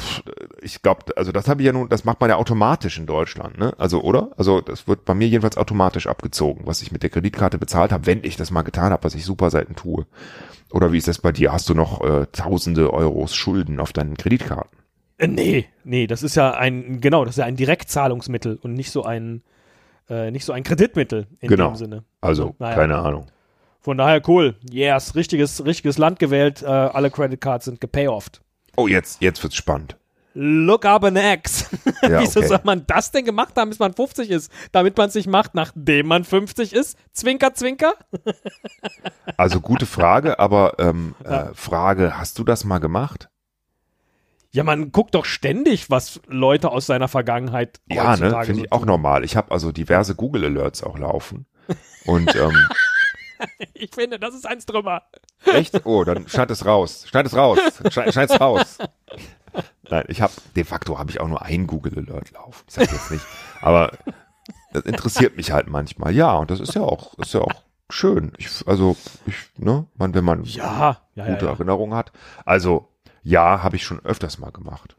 ich 0.61 0.81
glaube, 0.81 1.15
also 1.15 1.31
das 1.31 1.47
habe 1.47 1.61
ich 1.61 1.65
ja 1.65 1.71
nun, 1.71 1.87
das 1.87 2.03
macht 2.03 2.19
man 2.19 2.29
ja 2.29 2.35
automatisch 2.35 2.97
in 2.97 3.05
Deutschland, 3.05 3.57
ne? 3.57 3.73
Also, 3.77 4.01
oder? 4.01 4.31
Also 4.35 4.59
das 4.59 4.85
wird 4.87 5.05
bei 5.05 5.13
mir 5.13 5.27
jedenfalls 5.29 5.55
automatisch 5.57 6.07
abgezogen, 6.07 6.63
was 6.65 6.81
ich 6.81 6.91
mit 6.91 7.03
der 7.03 7.09
Kreditkarte 7.09 7.57
bezahlt 7.57 7.93
habe, 7.93 8.05
wenn 8.05 8.23
ich 8.23 8.35
das 8.35 8.51
mal 8.51 8.63
getan 8.63 8.91
habe, 8.91 9.03
was 9.05 9.15
ich 9.15 9.23
super 9.23 9.49
selten 9.49 9.75
tue. 9.75 10.05
Oder 10.71 10.91
wie 10.91 10.97
ist 10.97 11.07
das 11.07 11.19
bei 11.19 11.31
dir? 11.31 11.53
Hast 11.53 11.69
du 11.69 11.73
noch 11.73 12.01
äh, 12.03 12.25
tausende 12.33 12.93
Euros 12.93 13.33
Schulden 13.33 13.79
auf 13.79 13.93
deinen 13.93 14.17
Kreditkarten? 14.17 14.77
Äh, 15.17 15.27
nee, 15.27 15.65
nee, 15.85 16.05
das 16.07 16.21
ist 16.23 16.35
ja 16.35 16.51
ein, 16.51 16.99
genau, 16.99 17.23
das 17.23 17.35
ist 17.35 17.39
ja 17.39 17.45
ein 17.45 17.55
Direktzahlungsmittel 17.55 18.57
und 18.61 18.73
nicht 18.73 18.91
so 18.91 19.03
ein, 19.03 19.41
äh, 20.09 20.31
nicht 20.31 20.43
so 20.43 20.51
ein 20.51 20.63
Kreditmittel 20.63 21.27
in 21.39 21.47
Genau. 21.47 21.69
dem 21.69 21.75
Sinne. 21.77 22.03
Also, 22.19 22.55
Naja. 22.59 22.75
keine 22.75 22.97
Ahnung. 22.97 23.27
Von 23.81 23.97
daher 23.97 24.21
cool. 24.27 24.55
Yes, 24.69 25.15
richtiges, 25.15 25.65
richtiges 25.65 25.97
Land 25.97 26.19
gewählt. 26.19 26.61
Äh, 26.61 26.67
alle 26.67 27.09
Credit 27.09 27.41
Cards 27.41 27.65
sind 27.65 27.81
gepayofft. 27.81 28.41
Oh, 28.77 28.87
jetzt, 28.87 29.21
jetzt 29.21 29.41
wird's 29.43 29.55
spannend. 29.55 29.97
Look 30.33 30.85
up 30.85 31.03
an 31.03 31.15
X. 31.15 31.69
Ja, 32.01 32.21
Wieso 32.21 32.39
okay. 32.39 32.49
soll 32.49 32.59
man 32.63 32.83
das 32.87 33.11
denn 33.11 33.25
gemacht 33.25 33.55
haben, 33.57 33.69
bis 33.69 33.77
man 33.77 33.93
50 33.93 34.31
ist? 34.31 34.51
Damit 34.71 34.97
man 34.97 35.09
es 35.09 35.13
nicht 35.13 35.27
macht, 35.27 35.53
nachdem 35.53 36.07
man 36.07 36.23
50 36.23 36.73
ist? 36.73 36.97
Zwinker, 37.13 37.53
zwinker? 37.53 37.93
Also 39.37 39.61
gute 39.61 39.85
Frage, 39.85 40.39
aber 40.39 40.79
ähm, 40.79 41.13
äh, 41.23 41.45
Frage, 41.53 42.17
hast 42.17 42.39
du 42.39 42.43
das 42.43 42.63
mal 42.63 42.79
gemacht? 42.79 43.29
Ja, 44.51 44.63
man 44.63 44.91
guckt 44.91 45.13
doch 45.13 45.25
ständig, 45.25 45.89
was 45.91 46.19
Leute 46.27 46.71
aus 46.71 46.87
seiner 46.87 47.07
Vergangenheit 47.07 47.79
Ja, 47.87 48.17
ne, 48.17 48.31
finde 48.43 48.55
so 48.55 48.63
ich 48.63 48.71
auch 48.71 48.85
normal. 48.85 49.23
Ich 49.23 49.35
habe 49.35 49.51
also 49.51 49.71
diverse 49.71 50.15
Google 50.15 50.45
Alerts 50.45 50.83
auch 50.83 50.97
laufen. 50.97 51.45
Und 52.05 52.35
ähm, 52.35 52.57
Ich 53.73 53.91
finde, 53.93 54.19
das 54.19 54.35
ist 54.35 54.45
eins 54.45 54.65
drüber. 54.65 55.03
echt? 55.45 55.85
Oh, 55.85 56.03
dann 56.03 56.27
schneid 56.27 56.51
es 56.51 56.65
raus. 56.65 57.05
Schneid 57.07 57.25
es 57.25 57.35
raus. 57.35 57.59
Schneid, 57.89 58.13
schneid's 58.13 58.39
raus. 58.39 58.77
Nein, 59.89 60.05
ich 60.07 60.21
habe 60.21 60.33
de 60.55 60.63
facto 60.63 60.97
habe 60.97 61.09
ich 61.11 61.19
auch 61.19 61.27
nur 61.27 61.41
ein 61.41 61.67
Google 61.67 61.97
Alert 61.97 62.31
laufen. 62.31 62.63
Ich 62.67 62.73
sag 62.73 62.91
jetzt 62.91 63.11
nicht, 63.11 63.25
aber 63.61 63.91
das 64.71 64.83
interessiert 64.83 65.35
mich 65.35 65.51
halt 65.51 65.67
manchmal. 65.67 66.13
Ja, 66.13 66.35
und 66.37 66.51
das 66.51 66.59
ist 66.59 66.75
ja 66.75 66.81
auch 66.81 67.17
ist 67.17 67.33
ja 67.33 67.41
auch 67.41 67.63
schön. 67.89 68.33
Ich, 68.37 68.65
also 68.67 68.95
ich, 69.25 69.35
ne, 69.57 69.85
man, 69.95 70.13
wenn 70.13 70.23
man 70.23 70.43
Ja, 70.43 71.01
ja, 71.15 71.25
gute 71.25 71.45
ja. 71.45 71.51
Erinnerungen 71.51 71.95
hat. 71.95 72.11
Also 72.45 72.87
ja, 73.23 73.61
habe 73.63 73.75
ich 73.75 73.83
schon 73.83 74.03
öfters 74.05 74.37
mal 74.37 74.51
gemacht. 74.51 74.95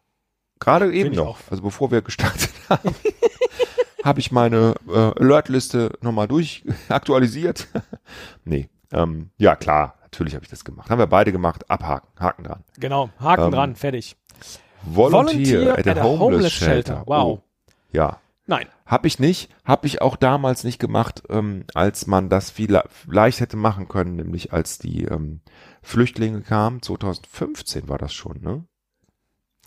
Gerade 0.60 0.92
eben 0.92 1.14
noch, 1.14 1.26
auch. 1.26 1.50
also 1.50 1.62
bevor 1.62 1.90
wir 1.90 2.02
gestartet 2.02 2.50
haben, 2.68 2.94
habe 4.02 4.20
ich 4.20 4.32
meine 4.32 4.74
äh, 4.88 4.92
Alert-Liste 5.20 5.92
nochmal 6.00 6.28
durch 6.28 6.64
aktualisiert. 6.88 7.68
nee, 8.44 8.68
ähm, 8.92 9.30
ja 9.38 9.56
klar, 9.56 9.94
natürlich 10.02 10.34
habe 10.34 10.44
ich 10.44 10.50
das 10.50 10.64
gemacht. 10.64 10.90
Haben 10.90 10.98
wir 10.98 11.06
beide 11.06 11.32
gemacht, 11.32 11.70
abhaken, 11.70 12.08
Haken 12.18 12.44
dran. 12.44 12.64
Genau, 12.78 13.10
Haken 13.18 13.44
Ähm, 13.46 13.50
dran, 13.52 13.76
fertig. 13.76 14.16
Volunteer, 14.84 15.78
at 15.78 15.86
a, 15.86 16.02
homeless, 16.02 16.52
shelter. 16.52 17.02
Wow. 17.06 17.38
Oh, 17.38 17.42
ja, 17.92 18.18
Nein. 18.46 18.66
habe 18.84 19.06
ich 19.06 19.18
nicht, 19.20 19.48
habe 19.64 19.86
ich 19.86 20.02
auch 20.02 20.16
damals 20.16 20.64
nicht 20.64 20.80
gemacht, 20.80 21.22
ähm, 21.28 21.64
als 21.74 22.06
man 22.08 22.28
das 22.28 22.50
viel 22.50 22.72
le- 22.72 22.84
leicht 23.06 23.38
hätte 23.40 23.56
machen 23.56 23.86
können, 23.86 24.16
nämlich 24.16 24.52
als 24.52 24.78
die 24.78 25.04
ähm, 25.04 25.40
Flüchtlinge 25.82 26.40
kamen. 26.42 26.82
2015 26.82 27.88
war 27.88 27.98
das 27.98 28.12
schon, 28.12 28.40
ne? 28.40 28.64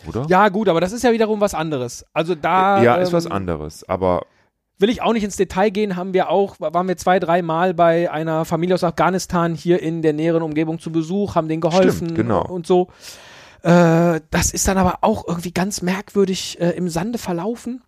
Oder? 0.08 0.25
Ja, 0.29 0.49
gut, 0.49 0.69
aber 0.69 0.81
das 0.81 0.91
ist 0.91 1.03
ja 1.03 1.12
wiederum 1.12 1.41
was 1.41 1.53
anderes. 1.53 2.05
Also 2.13 2.36
da 2.36 2.81
ja, 2.84 2.95
ist 2.95 3.10
ähm, 3.10 3.13
was 3.13 3.27
anderes, 3.27 3.88
aber 3.88 4.25
will 4.77 4.89
ich 4.89 5.01
auch 5.01 5.13
nicht 5.13 5.23
ins 5.23 5.38
Detail 5.38 5.69
gehen, 5.69 5.95
haben 5.95 6.13
wir 6.13 6.29
auch, 6.29 6.60
waren 6.60 6.88
wir 6.88 6.97
zwei, 6.97 7.19
dreimal 7.19 7.73
bei 7.73 8.12
einer 8.12 8.45
Familie 8.45 8.75
aus 8.75 8.84
Afghanistan 8.84 9.55
hier 9.55 9.81
in 9.81 10.01
der 10.01 10.13
näheren 10.13 10.43
Umgebung 10.43 10.79
zu 10.79 10.91
Besuch, 10.91 11.36
haben 11.36 11.47
denen 11.47 11.62
geholfen 11.62 12.10
Stimmt, 12.10 12.15
genau. 12.15 12.45
und 12.45 12.67
so. 12.67 12.89
Äh, 13.63 14.21
das 14.29 14.51
ist 14.51 14.67
dann 14.67 14.77
aber 14.77 14.99
auch 15.01 15.27
irgendwie 15.27 15.51
ganz 15.51 15.81
merkwürdig 15.81 16.60
äh, 16.60 16.71
im 16.71 16.89
Sande 16.89 17.17
verlaufen. 17.17 17.81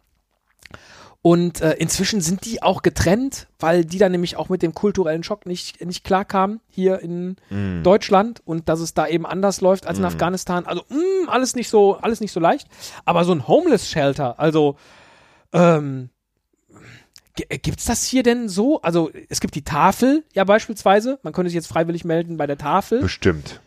Und 1.24 1.60
äh, 1.62 1.74
inzwischen 1.74 2.22
sind 2.22 2.46
die 2.46 2.62
auch 2.62 2.84
getrennt, 2.84 3.48
weil 3.60 3.84
die 3.84 3.98
dann 3.98 4.12
nämlich 4.14 4.38
auch 4.38 4.48
mit 4.50 4.62
dem 4.62 4.74
kulturellen 4.74 5.24
Schock 5.24 5.46
nicht, 5.46 5.84
nicht 5.86 6.04
klarkamen 6.06 6.62
hier 6.70 7.00
in 7.00 7.36
mh, 7.50 7.82
Deutschland 7.84 8.42
und 8.46 8.70
dass 8.70 8.80
es 8.80 8.94
da 8.94 9.08
eben 9.08 9.26
anders 9.26 9.60
läuft 9.60 9.88
als 9.88 9.98
in 9.98 10.04
Mhm. 10.04 10.08
Afghanistan. 10.10 10.66
Also 10.66 10.84
mh, 10.90 11.30
alles 11.30 11.56
nicht 11.56 11.70
so, 11.70 11.98
alles 11.98 12.22
nicht 12.22 12.32
so 12.32 12.40
leicht. 12.40 12.68
Aber 13.04 13.26
so 13.26 13.34
ein 13.34 13.48
Homeless 13.48 13.90
Shelter, 13.90 14.40
also 14.40 14.78
ähm, 15.52 16.10
g- 17.36 17.58
gibt's 17.58 17.86
das 17.86 18.06
hier 18.06 18.24
denn 18.24 18.48
so? 18.48 18.82
Also 18.82 19.10
es 19.28 19.40
gibt 19.42 19.56
die 19.56 19.64
Tafel, 19.64 20.24
ja 20.34 20.44
beispielsweise. 20.46 21.20
Man 21.24 21.34
könnte 21.34 21.50
sich 21.50 21.56
jetzt 21.56 21.68
freiwillig 21.68 22.06
melden 22.06 22.38
bei 22.38 22.48
der 22.48 22.58
Tafel 22.58 23.02
bestimmt. 23.02 23.60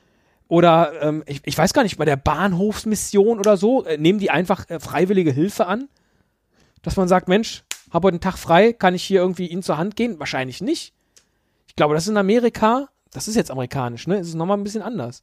oder 0.48 0.92
ähm, 1.02 1.24
ich, 1.26 1.42
ich 1.44 1.58
weiß 1.58 1.72
gar 1.74 1.82
nicht 1.82 1.98
bei 1.98 2.04
der 2.06 2.16
Bahnhofsmission 2.16 3.38
oder 3.38 3.56
so. 3.56 3.84
Äh, 3.84 3.98
nehmen 3.98 4.18
die 4.18 4.30
einfach 4.30 4.70
äh, 4.70 4.80
freiwillige 4.80 5.32
Hilfe 5.32 5.66
an, 5.66 5.88
dass 6.82 6.96
man 6.96 7.08
sagt, 7.08 7.28
Mensch, 7.28 7.64
habe 7.92 8.06
heute 8.06 8.14
einen 8.14 8.20
Tag 8.20 8.38
frei, 8.38 8.72
kann 8.72 8.94
ich 8.94 9.02
hier 9.02 9.20
irgendwie 9.20 9.46
ihnen 9.46 9.62
zur 9.62 9.78
Hand 9.78 9.96
gehen? 9.96 10.18
Wahrscheinlich 10.18 10.60
nicht. 10.60 10.94
Ich 11.66 11.76
glaube, 11.76 11.94
das 11.94 12.04
ist 12.04 12.10
in 12.10 12.16
Amerika, 12.16 12.88
das 13.12 13.28
ist 13.28 13.34
jetzt 13.36 13.50
amerikanisch, 13.50 14.06
ne? 14.06 14.18
Es 14.18 14.28
ist 14.28 14.34
nochmal 14.34 14.56
ein 14.56 14.64
bisschen 14.64 14.82
anders. 14.82 15.22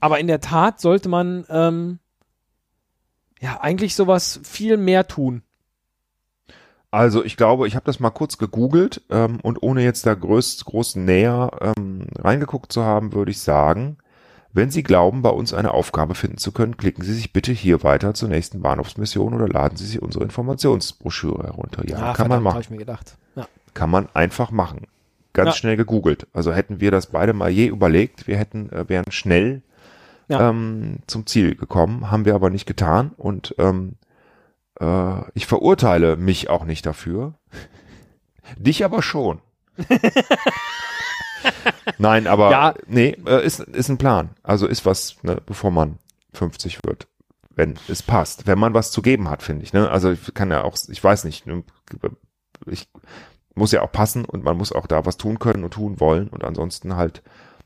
Aber 0.00 0.18
in 0.20 0.28
der 0.28 0.40
Tat 0.40 0.80
sollte 0.80 1.08
man 1.08 1.44
ähm, 1.48 1.98
ja 3.40 3.60
eigentlich 3.60 3.94
sowas 3.94 4.40
viel 4.44 4.76
mehr 4.76 5.06
tun. 5.08 5.42
Also 6.90 7.22
ich 7.24 7.36
glaube, 7.36 7.66
ich 7.66 7.74
habe 7.74 7.84
das 7.84 8.00
mal 8.00 8.10
kurz 8.10 8.38
gegoogelt 8.38 9.02
ähm, 9.10 9.40
und 9.42 9.62
ohne 9.62 9.82
jetzt 9.82 10.06
da 10.06 10.14
groß, 10.14 10.64
groß 10.64 10.96
näher 10.96 11.50
ähm, 11.60 12.06
reingeguckt 12.18 12.72
zu 12.72 12.82
haben, 12.82 13.12
würde 13.12 13.30
ich 13.30 13.40
sagen, 13.40 13.98
wenn 14.52 14.70
Sie 14.70 14.82
glauben, 14.82 15.22
bei 15.22 15.28
uns 15.30 15.52
eine 15.52 15.72
Aufgabe 15.72 16.14
finden 16.14 16.38
zu 16.38 16.52
können, 16.52 16.76
klicken 16.76 17.04
Sie 17.04 17.12
sich 17.14 17.32
bitte 17.32 17.52
hier 17.52 17.82
weiter 17.82 18.14
zur 18.14 18.28
nächsten 18.28 18.60
Bahnhofsmission 18.62 19.34
oder 19.34 19.48
laden 19.48 19.76
Sie 19.76 19.86
sich 19.86 20.00
unsere 20.02 20.24
Informationsbroschüre 20.24 21.44
herunter. 21.44 21.86
Ja, 21.88 21.98
Ah, 21.98 22.12
kann 22.14 22.28
man 22.28 22.42
machen. 22.42 22.54
Hab 22.56 22.62
ich 22.62 22.70
mir 22.70 22.78
gedacht. 22.78 23.16
Ja. 23.36 23.46
Kann 23.74 23.90
man 23.90 24.08
einfach 24.14 24.50
machen. 24.50 24.86
Ganz 25.34 25.50
Ja. 25.50 25.52
schnell 25.56 25.76
gegoogelt. 25.76 26.26
Also 26.32 26.52
hätten 26.52 26.80
wir 26.80 26.90
das 26.90 27.06
beide 27.08 27.32
mal 27.34 27.50
je 27.50 27.66
überlegt, 27.66 28.26
wir 28.26 28.36
hätten, 28.38 28.70
äh, 28.72 28.88
wären 28.88 29.04
schnell 29.10 29.62
Ja. 30.28 30.48
ähm, 30.50 30.98
zum 31.06 31.26
Ziel 31.26 31.54
gekommen, 31.54 32.10
haben 32.10 32.24
wir 32.24 32.34
aber 32.34 32.50
nicht 32.50 32.66
getan 32.66 33.12
und 33.16 33.54
ähm, 33.58 33.94
äh, 34.80 35.20
ich 35.34 35.46
verurteile 35.46 36.16
mich 36.16 36.50
auch 36.50 36.64
nicht 36.64 36.84
dafür. 36.86 37.34
Dich 38.58 38.84
aber 38.84 39.02
schon. 39.02 39.40
Nein, 41.98 42.26
aber 42.26 42.50
Ja. 42.50 42.74
nee, 42.86 43.16
äh, 43.26 43.44
ist, 43.44 43.60
ist 43.60 43.88
ein 43.88 43.98
Plan. 43.98 44.30
Also 44.42 44.66
ist 44.66 44.86
was, 44.86 45.16
ne, 45.22 45.40
bevor 45.44 45.70
man 45.70 45.98
50 46.34 46.80
wird. 46.84 47.06
Wenn 47.54 47.76
es 47.88 48.02
passt. 48.02 48.46
Wenn 48.46 48.58
man 48.58 48.74
was 48.74 48.90
zu 48.92 49.02
geben 49.02 49.28
hat, 49.28 49.42
finde 49.42 49.64
ich. 49.64 49.72
Ne? 49.72 49.90
Also 49.90 50.12
ich 50.12 50.32
kann 50.34 50.50
ja 50.50 50.62
auch, 50.62 50.76
ich 50.88 51.02
weiß 51.02 51.24
nicht, 51.24 51.46
ne, 51.46 51.64
ich 52.66 52.88
muss 53.54 53.72
ja 53.72 53.82
auch 53.82 53.90
passen 53.90 54.24
und 54.24 54.44
man 54.44 54.56
muss 54.56 54.72
auch 54.72 54.86
da 54.86 55.04
was 55.04 55.16
tun 55.16 55.38
können 55.38 55.64
und 55.64 55.72
tun 55.74 55.98
wollen 56.00 56.28
und 56.28 56.44
ansonsten 56.44 56.94
halt, 56.96 57.22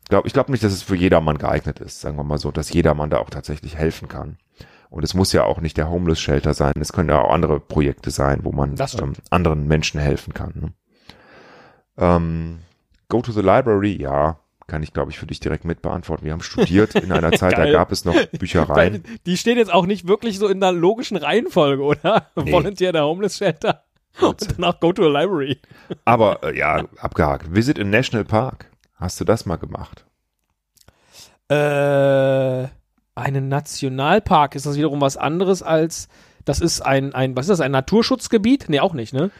glaub, 0.08 0.24
ich 0.26 0.32
glaube 0.32 0.50
nicht, 0.50 0.64
dass 0.64 0.72
es 0.72 0.82
für 0.82 0.96
jedermann 0.96 1.36
geeignet 1.38 1.80
ist, 1.80 2.00
sagen 2.00 2.16
wir 2.16 2.24
mal 2.24 2.38
so, 2.38 2.50
dass 2.50 2.72
jedermann 2.72 3.10
da 3.10 3.18
auch 3.18 3.30
tatsächlich 3.30 3.76
helfen 3.76 4.08
kann. 4.08 4.38
Und 4.88 5.04
es 5.04 5.14
muss 5.14 5.32
ja 5.32 5.44
auch 5.44 5.60
nicht 5.60 5.76
der 5.76 5.90
Homeless 5.90 6.20
Shelter 6.20 6.54
sein, 6.54 6.72
es 6.80 6.92
können 6.92 7.08
ja 7.10 7.20
auch 7.20 7.32
andere 7.32 7.60
Projekte 7.60 8.10
sein, 8.10 8.40
wo 8.42 8.52
man 8.52 8.74
ähm, 8.98 9.12
anderen 9.30 9.66
Menschen 9.66 10.00
helfen 10.00 10.32
kann. 10.34 10.52
Ne? 10.54 10.72
Ähm, 11.98 12.58
go 13.12 13.20
to 13.20 13.30
the 13.30 13.42
library, 13.42 14.00
ja, 14.00 14.38
kann 14.66 14.82
ich 14.82 14.94
glaube 14.94 15.10
ich 15.10 15.18
für 15.18 15.26
dich 15.26 15.38
direkt 15.38 15.66
mit 15.66 15.82
beantworten. 15.82 16.24
Wir 16.24 16.32
haben 16.32 16.42
studiert 16.42 16.94
in 16.94 17.12
einer 17.12 17.30
Zeit, 17.38 17.58
da 17.58 17.70
gab 17.70 17.92
es 17.92 18.06
noch 18.06 18.14
Büchereien. 18.38 19.04
Die 19.26 19.36
stehen 19.36 19.58
jetzt 19.58 19.72
auch 19.72 19.84
nicht 19.84 20.08
wirklich 20.08 20.38
so 20.38 20.48
in 20.48 20.60
der 20.60 20.72
logischen 20.72 21.18
Reihenfolge, 21.18 21.82
oder? 21.82 22.28
Nee. 22.36 22.50
Volunteer 22.50 22.92
der 22.92 23.04
Homeless 23.04 23.36
Shelter 23.36 23.84
und 24.22 24.56
danach 24.56 24.80
Go 24.80 24.94
to 24.94 25.04
a 25.04 25.08
Library. 25.08 25.60
Aber 26.06 26.42
äh, 26.42 26.56
ja, 26.56 26.86
abgehakt. 26.98 27.54
Visit 27.54 27.78
in 27.78 27.90
National 27.90 28.24
Park. 28.24 28.70
Hast 28.94 29.20
du 29.20 29.24
das 29.24 29.44
mal 29.44 29.56
gemacht? 29.56 30.06
Äh, 31.48 32.68
einen 33.14 33.48
Nationalpark 33.48 34.54
ist 34.54 34.64
das 34.64 34.76
wiederum 34.76 35.02
was 35.02 35.18
anderes 35.18 35.62
als 35.62 36.08
das 36.46 36.60
ist 36.60 36.80
ein, 36.80 37.14
ein 37.14 37.36
was 37.36 37.44
ist 37.44 37.50
das, 37.50 37.60
ein 37.60 37.72
Naturschutzgebiet? 37.72 38.68
Nee, 38.68 38.80
auch 38.80 38.94
nicht, 38.94 39.12
ne? 39.12 39.30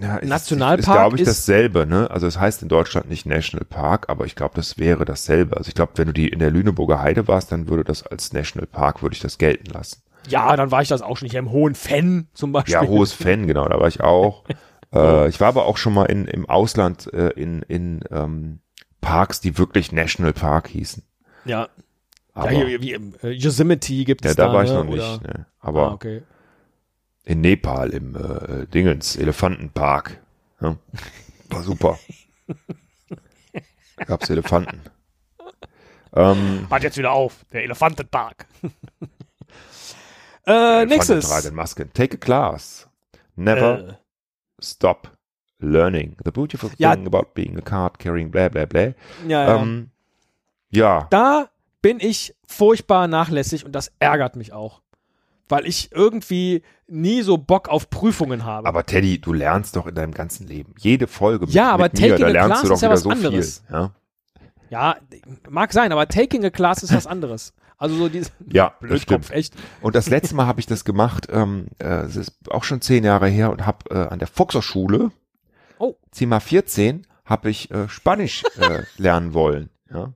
Ja, 0.00 0.16
ist, 0.16 0.28
Nationalpark 0.28 0.78
ist, 0.78 0.92
glaube 0.92 1.16
ich, 1.16 1.22
ist- 1.22 1.28
dasselbe, 1.28 1.86
ne? 1.86 2.10
Also 2.10 2.26
es 2.26 2.38
heißt 2.38 2.62
in 2.62 2.68
Deutschland 2.68 3.08
nicht 3.08 3.26
National 3.26 3.64
Park, 3.64 4.08
aber 4.08 4.26
ich 4.26 4.34
glaube, 4.34 4.54
das 4.54 4.78
wäre 4.78 5.04
dasselbe. 5.04 5.56
Also 5.56 5.68
ich 5.68 5.74
glaube, 5.74 5.92
wenn 5.96 6.06
du 6.06 6.12
die 6.12 6.28
in 6.28 6.38
der 6.38 6.50
Lüneburger 6.50 7.00
Heide 7.00 7.28
warst, 7.28 7.52
dann 7.52 7.68
würde 7.68 7.84
das 7.84 8.02
als 8.06 8.32
National 8.32 8.66
Park, 8.66 9.02
würde 9.02 9.14
ich 9.14 9.20
das 9.20 9.38
gelten 9.38 9.70
lassen. 9.70 10.02
Ja, 10.28 10.54
dann 10.56 10.70
war 10.70 10.82
ich 10.82 10.88
das 10.88 11.02
auch 11.02 11.16
schon 11.16 11.28
hier 11.30 11.38
im 11.38 11.50
Hohen 11.50 11.74
Fenn 11.74 12.28
zum 12.34 12.52
Beispiel. 12.52 12.74
Ja, 12.74 12.82
hohes 12.82 13.12
Fan, 13.12 13.46
genau, 13.46 13.68
da 13.68 13.78
war 13.78 13.88
ich 13.88 14.00
auch. 14.00 14.44
äh, 14.94 15.28
ich 15.28 15.40
war 15.40 15.48
aber 15.48 15.66
auch 15.66 15.76
schon 15.76 15.94
mal 15.94 16.06
in, 16.06 16.26
im 16.26 16.48
Ausland 16.48 17.12
äh, 17.12 17.28
in, 17.30 17.62
in 17.62 18.00
ähm, 18.10 18.60
Parks, 19.00 19.40
die 19.40 19.56
wirklich 19.56 19.92
National 19.92 20.32
Park 20.32 20.68
hießen. 20.68 21.04
Ja. 21.44 21.68
Aber, 22.34 22.52
ja, 22.52 22.66
hier, 22.66 22.82
wie, 22.82 22.92
im, 22.92 23.14
äh, 23.22 23.30
Yosemite 23.30 24.04
gibt 24.04 24.24
ja, 24.24 24.32
es 24.32 24.36
da 24.36 24.48
da, 24.48 24.52
war 24.52 24.64
ich 24.64 24.70
ne? 24.70 24.76
noch 24.76 24.84
nicht. 24.84 25.22
Ne? 25.22 25.46
Aber 25.60 25.90
ah, 25.90 25.92
okay. 25.92 26.22
In 27.26 27.40
Nepal 27.42 27.90
im 27.90 28.16
äh, 28.16 28.66
Dingens 28.68 29.16
Elefantenpark. 29.16 30.22
Ja. 30.60 30.76
War 31.50 31.62
super. 31.62 31.98
Gab's 34.06 34.30
Elefanten. 34.30 34.80
Ähm, 36.14 36.66
Hat 36.70 36.82
jetzt 36.82 36.96
wieder 36.96 37.12
auf, 37.12 37.44
der 37.52 37.64
Elefantenpark. 37.64 38.46
äh, 40.46 40.86
nächstes. 40.86 41.28
tragen 41.28 41.54
Masken. 41.54 41.92
Take 41.92 42.16
a 42.16 42.18
class. 42.18 42.88
Never 43.34 43.88
Äh, 43.88 43.94
stop 44.62 45.10
learning. 45.58 46.16
The 46.24 46.30
beautiful 46.30 46.70
thing 46.70 46.78
Ja. 46.78 46.92
about 46.92 47.34
being 47.34 47.58
a 47.58 47.60
card 47.60 47.98
carrying 47.98 48.30
blah 48.30 48.48
blah 48.48 48.64
blah. 48.66 48.92
ja, 49.26 49.46
ja. 49.46 49.56
Ähm, 49.62 49.90
ja, 50.70 51.06
da 51.10 51.48
bin 51.82 52.00
ich 52.00 52.34
furchtbar 52.46 53.08
nachlässig 53.08 53.64
und 53.64 53.72
das 53.72 53.92
ärgert 53.98 54.36
mich 54.36 54.52
auch. 54.52 54.80
Weil 55.48 55.66
ich 55.66 55.90
irgendwie 55.92 56.62
nie 56.88 57.22
so 57.22 57.38
Bock 57.38 57.68
auf 57.68 57.88
Prüfungen 57.90 58.44
habe. 58.44 58.66
aber 58.66 58.84
Teddy, 58.84 59.20
du 59.20 59.32
lernst 59.32 59.76
doch 59.76 59.86
in 59.86 59.94
deinem 59.94 60.12
ganzen 60.12 60.46
Leben. 60.46 60.74
Jede 60.78 61.06
Folge 61.06 61.46
mit, 61.46 61.54
Ja, 61.54 61.70
aber 61.72 61.84
mit 61.84 61.94
mir, 62.00 62.08
taking 62.08 62.18
da 62.22 62.26
a 62.26 62.30
lernst 62.30 62.64
du 62.64 62.66
class 62.66 62.68
doch 62.68 62.74
ist 62.76 62.82
ja 62.82 62.88
wieder 62.88 62.94
was 62.94 63.02
so 63.02 63.10
anderes. 63.10 63.62
viel. 63.66 63.76
Ja, 63.76 63.90
ja, 64.68 64.96
mag 65.48 65.72
sein, 65.72 65.92
aber 65.92 66.08
taking 66.08 66.44
a 66.44 66.50
class 66.50 66.82
ist 66.82 66.92
was 66.92 67.06
anderes. 67.06 67.54
Also 67.78 67.94
so 67.96 68.08
dieses 68.08 68.32
ja 68.52 68.72
Blödkopf, 68.80 69.30
echt. 69.30 69.54
Und 69.82 69.94
das 69.94 70.08
letzte 70.08 70.34
Mal 70.34 70.46
habe 70.46 70.58
ich 70.60 70.66
das 70.66 70.84
gemacht, 70.84 71.28
ähm, 71.30 71.66
äh, 71.78 71.86
es 72.06 72.16
ist 72.16 72.32
auch 72.50 72.64
schon 72.64 72.80
zehn 72.80 73.04
Jahre 73.04 73.28
her 73.28 73.50
und 73.50 73.66
habe 73.66 73.90
äh, 73.90 74.08
an 74.08 74.18
der 74.18 74.28
Fuchserschule, 74.28 75.12
Oh. 75.78 75.94
Zimmer 76.10 76.40
14, 76.40 77.06
habe 77.26 77.50
ich 77.50 77.70
äh, 77.70 77.88
Spanisch 77.88 78.44
äh, 78.58 78.82
lernen 78.96 79.34
wollen. 79.34 79.68
Ja? 79.92 80.14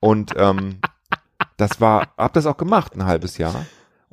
Und 0.00 0.32
ähm, 0.36 0.78
das 1.56 1.80
war, 1.80 2.08
hab 2.16 2.34
das 2.34 2.46
auch 2.46 2.56
gemacht, 2.56 2.94
ein 2.94 3.04
halbes 3.04 3.36
Jahr. 3.36 3.66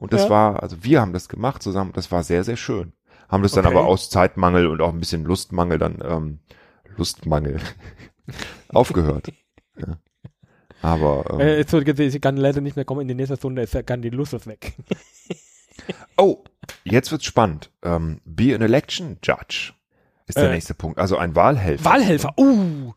Und 0.04 0.12
das 0.12 0.24
Ja. 0.26 0.30
war, 0.30 0.62
also 0.62 0.84
wir 0.84 1.00
haben 1.00 1.14
das 1.14 1.30
gemacht 1.30 1.64
zusammen, 1.64 1.94
das 1.94 2.12
war 2.12 2.24
sehr, 2.26 2.44
sehr 2.44 2.58
schön. 2.58 2.92
Haben 3.30 3.42
das 3.42 3.54
dann 3.54 3.66
Okay. 3.66 3.74
aber 3.78 3.86
aus 3.88 4.10
Zeitmangel 4.10 4.68
und 4.68 4.82
auch 4.82 4.92
ein 4.92 5.00
bisschen 5.00 5.24
Lustmangel 5.24 5.78
dann, 5.78 6.00
ähm, 6.04 6.40
Lustmangel, 6.98 7.62
aufgehört. 8.74 9.32
Ja. 9.78 9.98
Aber, 10.82 11.24
ähm, 11.32 11.40
Äh, 11.40 11.64
so, 11.66 11.80
ich 11.80 12.20
kann 12.22 12.36
leider 12.36 12.60
nicht 12.60 12.76
mehr 12.76 12.84
kommen 12.84 13.00
in 13.00 13.08
die 13.08 13.14
nächste 13.16 13.38
Stunde, 13.38 13.62
ist 13.62 13.78
kann 13.86 14.02
die 14.02 14.10
Lust 14.10 14.34
ist 14.34 14.46
weg. 14.46 14.74
Oh, 16.18 16.44
jetzt 16.84 17.12
wird's 17.12 17.26
spannend. 17.26 17.72
Ähm, 17.82 18.20
be 18.26 18.54
an 18.54 18.62
election 18.62 19.18
judge 19.24 19.72
ist 20.28 20.38
der 20.38 20.50
Äh. 20.50 20.54
nächste 20.54 20.74
Punkt. 20.76 21.00
Also 21.00 21.18
ein 21.18 21.34
Wahlhelfer. 21.36 21.84
Wahlhelfer, 21.86 22.34
uh, 22.38 22.94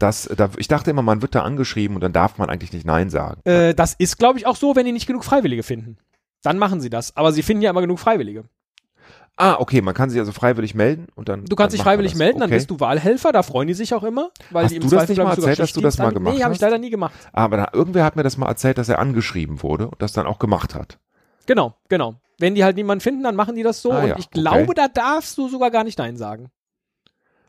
Das, 0.00 0.28
da, 0.36 0.50
ich 0.56 0.66
dachte 0.68 0.90
immer, 0.90 1.02
man 1.02 1.22
wird 1.22 1.34
da 1.36 1.42
angeschrieben 1.42 1.94
und 1.96 2.00
dann 2.00 2.12
darf 2.12 2.36
man 2.38 2.50
eigentlich 2.50 2.72
nicht 2.72 2.84
Nein 2.86 3.10
sagen. 3.10 3.40
äh, 3.44 3.74
das 3.74 3.94
ist, 3.94 4.18
glaube 4.18 4.38
ich, 4.40 4.46
auch 4.46 4.56
so, 4.56 4.74
wenn 4.74 4.86
die 4.86 4.92
nicht 4.92 5.06
genug 5.06 5.24
Freiwillige 5.24 5.62
finden. 5.62 5.98
Dann 6.44 6.58
machen 6.58 6.80
sie 6.80 6.90
das. 6.90 7.16
Aber 7.16 7.32
sie 7.32 7.42
finden 7.42 7.62
ja 7.62 7.70
immer 7.70 7.80
genug 7.80 7.98
Freiwillige. 7.98 8.44
Ah, 9.36 9.56
okay, 9.58 9.80
man 9.80 9.94
kann 9.94 10.10
sich 10.10 10.20
also 10.20 10.30
freiwillig 10.30 10.76
melden 10.76 11.08
und 11.16 11.28
dann. 11.28 11.44
Du 11.44 11.56
kannst 11.56 11.72
dann 11.72 11.78
dich 11.78 11.82
freiwillig 11.82 12.14
melden, 12.14 12.38
dann 12.38 12.50
okay. 12.50 12.56
bist 12.56 12.70
du 12.70 12.78
Wahlhelfer, 12.78 13.32
da 13.32 13.42
freuen 13.42 13.66
die 13.66 13.74
sich 13.74 13.92
auch 13.92 14.04
immer. 14.04 14.30
Weil 14.50 14.64
Hast 14.64 14.70
die 14.70 14.76
im 14.76 14.82
du 14.82 14.90
das 14.90 15.08
nicht 15.08 15.18
mal 15.18 15.30
erzählt, 15.30 15.58
dass 15.58 15.72
du 15.72 15.80
das 15.80 15.98
mal 15.98 16.12
gemacht 16.12 16.36
Nee, 16.36 16.44
habe 16.44 16.52
ich 16.52 16.58
hast? 16.58 16.62
leider 16.62 16.78
nie 16.78 16.90
gemacht. 16.90 17.14
Aber 17.32 17.56
da, 17.56 17.68
irgendwer 17.72 18.04
hat 18.04 18.14
mir 18.14 18.22
das 18.22 18.36
mal 18.36 18.46
erzählt, 18.46 18.78
dass 18.78 18.88
er 18.88 19.00
angeschrieben 19.00 19.64
wurde 19.64 19.88
und 19.88 20.00
das 20.00 20.12
dann 20.12 20.26
auch 20.28 20.38
gemacht 20.38 20.76
hat. 20.76 20.98
Genau, 21.46 21.74
genau. 21.88 22.14
Wenn 22.38 22.54
die 22.54 22.62
halt 22.62 22.76
niemanden 22.76 23.00
finden, 23.00 23.24
dann 23.24 23.34
machen 23.34 23.56
die 23.56 23.64
das 23.64 23.82
so. 23.82 23.90
Ah, 23.90 24.02
und 24.02 24.08
ja, 24.08 24.18
ich 24.18 24.26
okay. 24.26 24.40
glaube, 24.40 24.74
da 24.74 24.86
darfst 24.86 25.36
du 25.36 25.48
sogar 25.48 25.72
gar 25.72 25.82
nicht 25.82 25.98
Nein 25.98 26.16
sagen. 26.16 26.50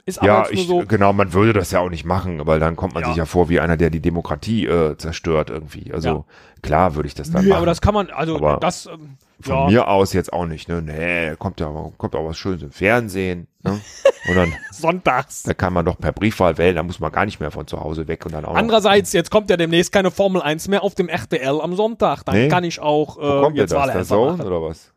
Ist 0.07 0.19
aber 0.19 0.27
ja, 0.27 0.45
ich, 0.51 0.67
so. 0.67 0.83
genau, 0.87 1.13
man 1.13 1.33
würde 1.33 1.51
das 1.51 1.71
ja 1.71 1.79
auch 1.79 1.89
nicht 1.89 2.05
machen, 2.05 2.45
weil 2.45 2.59
dann 2.59 2.75
kommt 2.75 2.93
man 2.93 3.01
Ja. 3.01 3.09
sich 3.09 3.17
ja 3.17 3.25
vor 3.25 3.49
wie 3.49 3.59
einer, 3.59 3.75
der 3.75 3.89
die 3.89 4.01
Demokratie 4.01 4.67
äh, 4.67 4.95
zerstört 4.97 5.49
irgendwie. 5.49 5.91
Also 5.91 6.25
klar 6.61 6.93
würde 6.93 7.07
ich 7.07 7.15
das 7.15 7.31
dann 7.31 7.43
Nee, 7.43 7.49
machen. 7.49 7.57
aber 7.57 7.65
das 7.65 7.81
kann 7.81 7.95
man, 7.95 8.11
also 8.11 8.35
Aber 8.35 8.57
das, 8.57 8.85
ähm, 8.85 9.17
Von 9.41 9.55
ja, 9.55 9.65
mir 9.67 9.87
aus 9.87 10.13
jetzt 10.13 10.31
auch 10.31 10.45
nicht, 10.45 10.69
ne? 10.69 10.83
Nee, 10.83 11.35
kommt 11.37 11.59
ja 11.59 11.71
kommt 11.97 12.15
auch 12.15 12.23
was 12.27 12.37
Schönes 12.37 12.61
im 12.61 12.71
Fernsehen, 12.71 13.47
ne? 13.63 13.81
Und 14.29 14.35
dann, 14.35 14.53
sonntags. 14.71 15.41
da 15.41 15.55
kann 15.55 15.73
man 15.73 15.85
doch 15.85 15.97
per 15.97 16.11
Briefwahl 16.11 16.57
wählen, 16.59 16.75
da 16.75 16.83
muss 16.83 16.99
man 16.99 17.11
gar 17.11 17.25
nicht 17.25 17.39
mehr 17.39 17.49
von 17.49 17.65
zu 17.65 17.79
Hause 17.79 18.07
weg 18.07 18.27
und 18.27 18.31
dann 18.33 18.45
auch 18.45 18.53
noch, 18.53 18.59
Andererseits, 18.59 19.11
jetzt 19.11 19.31
kommt 19.31 19.49
ja 19.49 19.57
demnächst 19.57 19.91
keine 19.91 20.11
Formel 20.11 20.39
1 20.43 20.67
mehr 20.67 20.83
auf 20.83 20.93
dem 20.93 21.09
RTL 21.09 21.61
am 21.61 21.75
Sonntag. 21.75 22.21
Dann 22.25 22.35
Nee. 22.35 22.47
kann 22.47 22.63
ich 22.63 22.79
auch 22.79 23.17
Wo 23.17 23.21
äh, 23.21 23.41
kommt 23.41 23.57
denn 23.57 23.63
jetzt 23.63 23.71
das? 23.71 23.79
Der 23.79 23.87
Wahlhelfer 23.87 24.05
Zone 24.05 24.37
machen. 24.37 24.47
oder 24.47 24.61
was? 24.61 24.91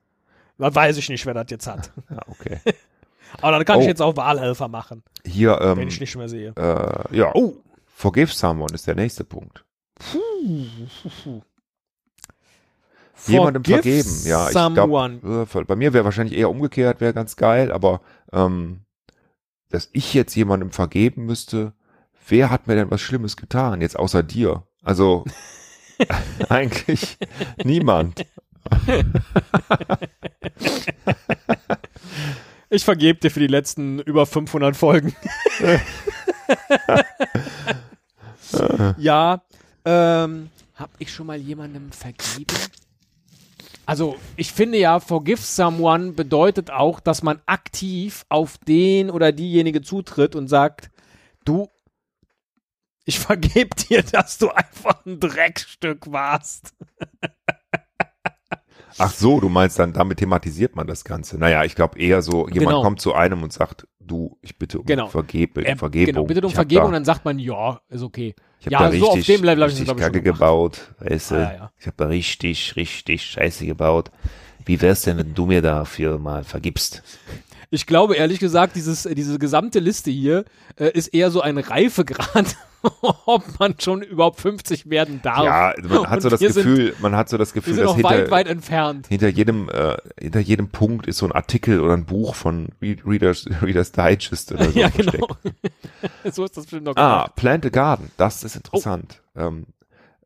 Da 0.58 0.74
weiß 0.74 0.98
ich 0.98 1.08
nicht, 1.08 1.24
wer 1.24 1.32
das 1.34 1.46
jetzt 1.48 1.66
hat. 1.66 1.92
Ja, 2.10 2.18
okay. 2.28 2.58
Aber 3.40 3.52
dann 3.52 3.64
kann 3.64 3.78
Oh. 3.78 3.80
ich 3.80 3.86
jetzt 3.86 4.02
auch 4.02 4.16
Wahlhelfer 4.16 4.68
machen, 4.68 5.02
Hier, 5.24 5.58
wenn 5.60 5.78
ähm, 5.80 5.88
ich 5.88 6.00
nicht 6.00 6.16
mehr 6.16 6.28
sehe. 6.28 6.52
äh, 6.56 7.16
ja, 7.16 7.30
Oh. 7.34 7.54
forgive 7.86 8.32
someone 8.32 8.74
ist 8.74 8.86
der 8.86 8.94
nächste 8.94 9.24
Punkt. 9.24 9.64
Jemandem 13.26 13.64
Forgive 13.64 13.82
vergeben, 14.04 14.26
ja. 14.26 14.46
Ich 14.46 14.52
glaub, 14.74 15.54
äh, 15.54 15.64
bei 15.64 15.76
mir 15.76 15.92
wäre 15.92 16.04
wahrscheinlich 16.04 16.38
eher 16.38 16.50
umgekehrt, 16.50 17.00
wäre 17.00 17.12
ganz 17.12 17.36
geil, 17.36 17.72
aber 17.72 18.00
ähm, 18.32 18.80
dass 19.70 19.88
ich 19.92 20.14
jetzt 20.14 20.34
jemandem 20.36 20.70
vergeben 20.70 21.26
müsste, 21.26 21.72
wer 22.28 22.50
hat 22.50 22.66
mir 22.68 22.74
denn 22.76 22.90
was 22.90 23.00
Schlimmes 23.00 23.36
getan, 23.36 23.80
jetzt 23.80 23.98
außer 23.98 24.22
dir? 24.22 24.62
Also 24.82 25.24
eigentlich 26.48 27.18
niemand. 27.64 28.24
Ich 32.70 32.85
vergebe 32.85 33.18
dir 33.18 33.31
für 33.31 33.40
die 33.40 33.46
letzten 33.46 33.98
über 34.00 34.26
500 34.26 34.76
Folgen. 34.76 35.14
ja, 38.98 39.42
ähm, 39.85 40.50
hab 40.74 40.90
ich 40.98 41.12
schon 41.12 41.26
mal 41.26 41.38
jemandem 41.38 41.90
vergeben? 41.92 42.57
Also, 43.87 44.16
ich 44.37 44.52
finde 44.52 44.76
ja, 44.76 45.00
forgive 45.00 45.40
someone 45.40 46.12
bedeutet 46.12 46.70
auch, 46.70 47.00
dass 47.00 47.22
man 47.22 47.40
aktiv 47.46 48.26
auf 48.28 48.59
den 48.59 49.11
oder 49.11 49.33
diejenige 49.33 49.81
zutritt 49.81 50.35
und 50.35 50.48
sagt, 50.48 50.90
du, 51.46 51.70
ich 53.07 53.18
vergebe 53.18 53.74
dir, 53.74 54.02
dass 54.12 54.37
du 54.37 54.50
einfach 54.50 55.07
ein 55.07 55.20
Dreckstück 55.20 56.12
warst. 56.12 56.74
Ach 58.96 59.12
so, 59.12 59.40
du 59.40 59.48
meinst 59.48 59.79
dann, 59.79 59.92
damit 59.92 60.18
thematisiert 60.18 60.74
man 60.77 60.87
das 60.87 61.05
Ganze. 61.05 61.38
Naja, 61.38 61.64
ich 61.64 61.74
glaube 61.74 61.98
eher 61.98 62.22
so, 62.22 62.48
jemand 62.48 62.68
Genau. 62.68 62.83
kommt 62.83 63.01
zu 63.01 63.14
einem 63.14 63.42
und 63.42 63.53
sagt, 63.53 63.87
du, 64.01 64.38
ich 64.40 64.57
bitte 64.59 64.79
um 64.81 64.87
Genau. 64.87 65.09
Vergebe, 65.09 65.64
Äh, 65.66 65.77
Vergebung. 65.77 66.14
Genau, 66.14 66.24
bitte 66.24 66.40
um 66.40 66.48
Ich 66.48 66.55
Vergebung, 66.55 66.87
da, 66.87 66.92
dann 66.92 67.05
sagt 67.05 67.24
man, 67.24 67.38
ja, 67.38 67.81
ist 67.88 68.03
okay. 68.03 68.35
ich 68.61 68.66
hab 68.66 68.72
ja, 68.72 68.79
da 68.90 68.92
so 68.96 69.09
auf 69.11 69.16
richtig, 69.16 69.37
dem 69.37 69.44
Level 69.44 69.62
hab 69.64 69.70
ich 69.70 69.79
das, 69.85 69.88
ich, 69.88 69.96
Kacke 69.96 70.22
gebaut, 70.22 70.94
weißt 71.01 71.31
du? 71.33 71.35
Ja, 71.35 71.53
ja. 71.53 71.72
Ich 71.79 71.87
habe 71.87 71.96
da 71.98 72.07
richtig, 72.07 72.74
richtig 72.77 73.22
Scheiße 73.24 73.66
gebaut. 73.66 74.11
Wie 74.64 74.81
wär's 74.81 75.03
denn, 75.03 75.18
wenn 75.18 75.35
du 75.35 75.46
mir 75.46 75.62
dafür 75.62 76.18
mal 76.18 76.44
vergibst? 76.44 77.03
Ich 77.70 77.87
glaube 77.87 78.16
ehrlich 78.16 78.38
gesagt, 78.38 78.77
dieses, 78.77 79.03
diese 79.03 79.38
gesamte 79.38 79.79
Liste 79.79 80.11
hier 80.11 80.44
äh, 80.77 80.90
ist 80.90 81.09
eher 81.09 81.31
so 81.31 81.40
ein 81.42 81.59
Reifegrad, 81.59 82.57
ob 83.26 83.42
man 83.58 83.74
schon 83.80 84.02
überhaupt 84.02 84.40
50 84.40 84.88
werden 84.90 85.20
darf. 85.22 85.42
Ja, 85.44 85.74
man 85.82 86.06
hat 86.08 86.16
Und 86.16 86.20
so 86.22 86.28
das 86.30 86.40
wir 86.40 86.52
sind- 86.52 86.64
Gefühl, 86.64 86.94
man 87.00 87.16
hat 87.16 87.28
so 87.28 87.36
das 87.36 87.52
Gefühl, 87.52 87.76
dass 87.76 87.94
hinter, 87.94 88.08
weit, 88.10 88.30
weit 88.30 88.46
entfernt. 88.48 89.06
hinter 89.08 89.28
jedem, 89.28 89.68
äh, 89.68 89.96
hinter 90.20 90.40
jedem 90.40 90.68
Punkt 90.68 91.06
ist 91.06 91.18
so 91.18 91.26
ein 91.26 91.32
Artikel 91.32 91.80
oder 91.80 91.94
ein 91.94 92.04
Buch 92.04 92.34
von 92.34 92.68
Re- 92.80 92.96
Readers, 93.04 93.46
Readers 93.62 93.92
Digest 93.92 94.52
oder 94.52 94.64
so 94.70 94.78
ja, 94.78 94.88
genau. 94.90 95.26
so 96.30 96.44
ist 96.44 96.56
das 96.56 96.64
bestimmt 96.64 96.84
noch 96.84 96.96
Ah, 96.96 97.12
gemacht. 97.24 97.34
Plant 97.36 97.66
a 97.66 97.68
Garden, 97.70 98.10
das 98.16 98.44
ist 98.44 98.56
interessant. 98.56 99.20
Ähm, 99.36 99.66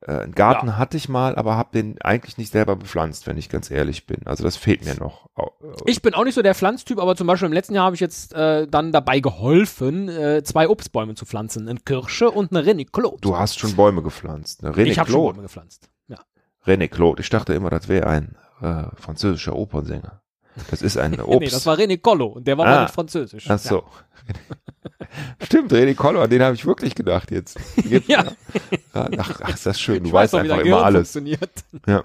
äh, 0.06 0.12
einen 0.22 0.34
Garten 0.34 0.78
hatte 0.78 0.96
ich 0.96 1.08
mal, 1.08 1.36
aber 1.36 1.56
habe 1.56 1.70
den 1.72 2.00
eigentlich 2.02 2.38
nicht 2.38 2.52
selber 2.52 2.76
bepflanzt, 2.76 3.26
wenn 3.26 3.38
ich 3.38 3.48
ganz 3.48 3.70
ehrlich 3.70 4.06
bin. 4.06 4.26
Also 4.26 4.44
das 4.44 4.56
fehlt 4.56 4.84
mir 4.84 4.94
noch. 4.96 5.28
Äh, 5.36 5.42
Ich 5.86 6.02
bin 6.02 6.14
auch 6.14 6.24
nicht 6.24 6.34
so 6.34 6.42
der 6.42 6.54
Pflanztyp, 6.54 6.98
aber 6.98 7.16
zum 7.16 7.26
Beispiel 7.26 7.46
im 7.46 7.52
letzten 7.52 7.74
Jahr 7.74 7.84
habe 7.86 7.94
ich 7.94 8.00
jetzt 8.00 8.34
äh, 8.34 8.66
dann 8.66 8.92
dabei 8.92 9.20
geholfen, 9.20 10.08
äh, 10.08 10.42
zwei 10.42 10.68
Obstbäume 10.68 11.14
zu 11.14 11.24
pflanzen. 11.24 11.68
Eine 11.68 11.80
Kirsche 11.80 12.30
und 12.30 12.54
eine 12.54 12.66
René 12.66 12.86
Claude. 12.90 13.18
Du 13.20 13.36
hast 13.36 13.58
schon 13.58 13.76
Bäume 13.76 14.02
gepflanzt. 14.02 14.62
Ne? 14.62 14.72
Ich 14.82 14.98
habe 14.98 15.10
schon. 15.10 15.22
Bäume 15.34 15.42
gepflanzt. 15.42 15.88
Ja. 16.08 16.18
René 16.66 16.88
Claude. 16.88 17.22
Ich 17.22 17.30
dachte 17.30 17.54
immer, 17.54 17.70
das 17.70 17.88
wäre 17.88 18.06
ein 18.08 18.36
äh, 18.60 18.84
französischer 18.96 19.54
Opernsänger. 19.54 20.20
Das 20.70 20.82
ist 20.82 20.96
ein 20.98 21.20
Obst. 21.20 21.40
Nee, 21.40 21.48
das 21.48 21.66
war 21.66 21.76
René 21.78 21.98
Collo 21.98 22.26
und 22.26 22.46
der 22.46 22.58
war 22.58 22.66
Ah. 22.66 22.70
mal 22.70 22.82
nicht 22.82 22.94
französisch. 22.94 23.46
Ach 23.48 23.58
so. 23.58 23.84
Stimmt, 25.42 25.72
René 25.72 25.94
Collo, 25.94 26.22
an 26.22 26.30
den 26.30 26.42
habe 26.42 26.54
ich 26.54 26.64
wirklich 26.64 26.94
gedacht 26.94 27.30
jetzt. 27.30 27.58
jetzt 27.84 28.08
Ja. 28.08 28.24
ja. 28.24 29.08
Ach, 29.18 29.40
ach, 29.42 29.54
ist 29.54 29.66
das 29.66 29.80
schön. 29.80 30.02
Du 30.02 30.08
Ich 30.08 30.12
weiß 30.12 30.32
weißt 30.32 30.44
wie 30.44 30.50
einfach 30.50 30.54
immer 30.56 30.62
Gehirn 30.64 30.84
alles. 30.84 31.12
funktioniert. 31.12 31.50
Ja. 31.86 32.04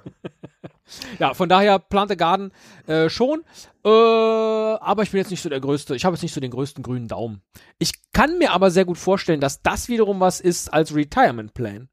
Ja, 1.19 1.33
von 1.33 1.49
daher 1.49 1.79
Plante 1.79 2.15
Garden 2.15 2.51
äh, 2.87 3.09
schon. 3.09 3.41
Äh, 3.83 3.89
aber 3.89 5.03
ich 5.03 5.11
bin 5.11 5.19
jetzt 5.19 5.31
nicht 5.31 5.41
so 5.41 5.49
der 5.49 5.59
größte, 5.59 5.95
ich 5.95 6.05
habe 6.05 6.15
jetzt 6.15 6.23
nicht 6.23 6.33
so 6.33 6.39
den 6.41 6.51
größten 6.51 6.81
grünen 6.83 7.07
Daumen. 7.07 7.41
Ich 7.77 7.91
kann 8.13 8.37
mir 8.37 8.51
aber 8.51 8.71
sehr 8.71 8.85
gut 8.85 8.97
vorstellen, 8.97 9.41
dass 9.41 9.61
das 9.61 9.89
wiederum 9.89 10.19
was 10.19 10.39
ist 10.39 10.73
als 10.73 10.95
Retirement 10.95 11.53
Plan. 11.53 11.89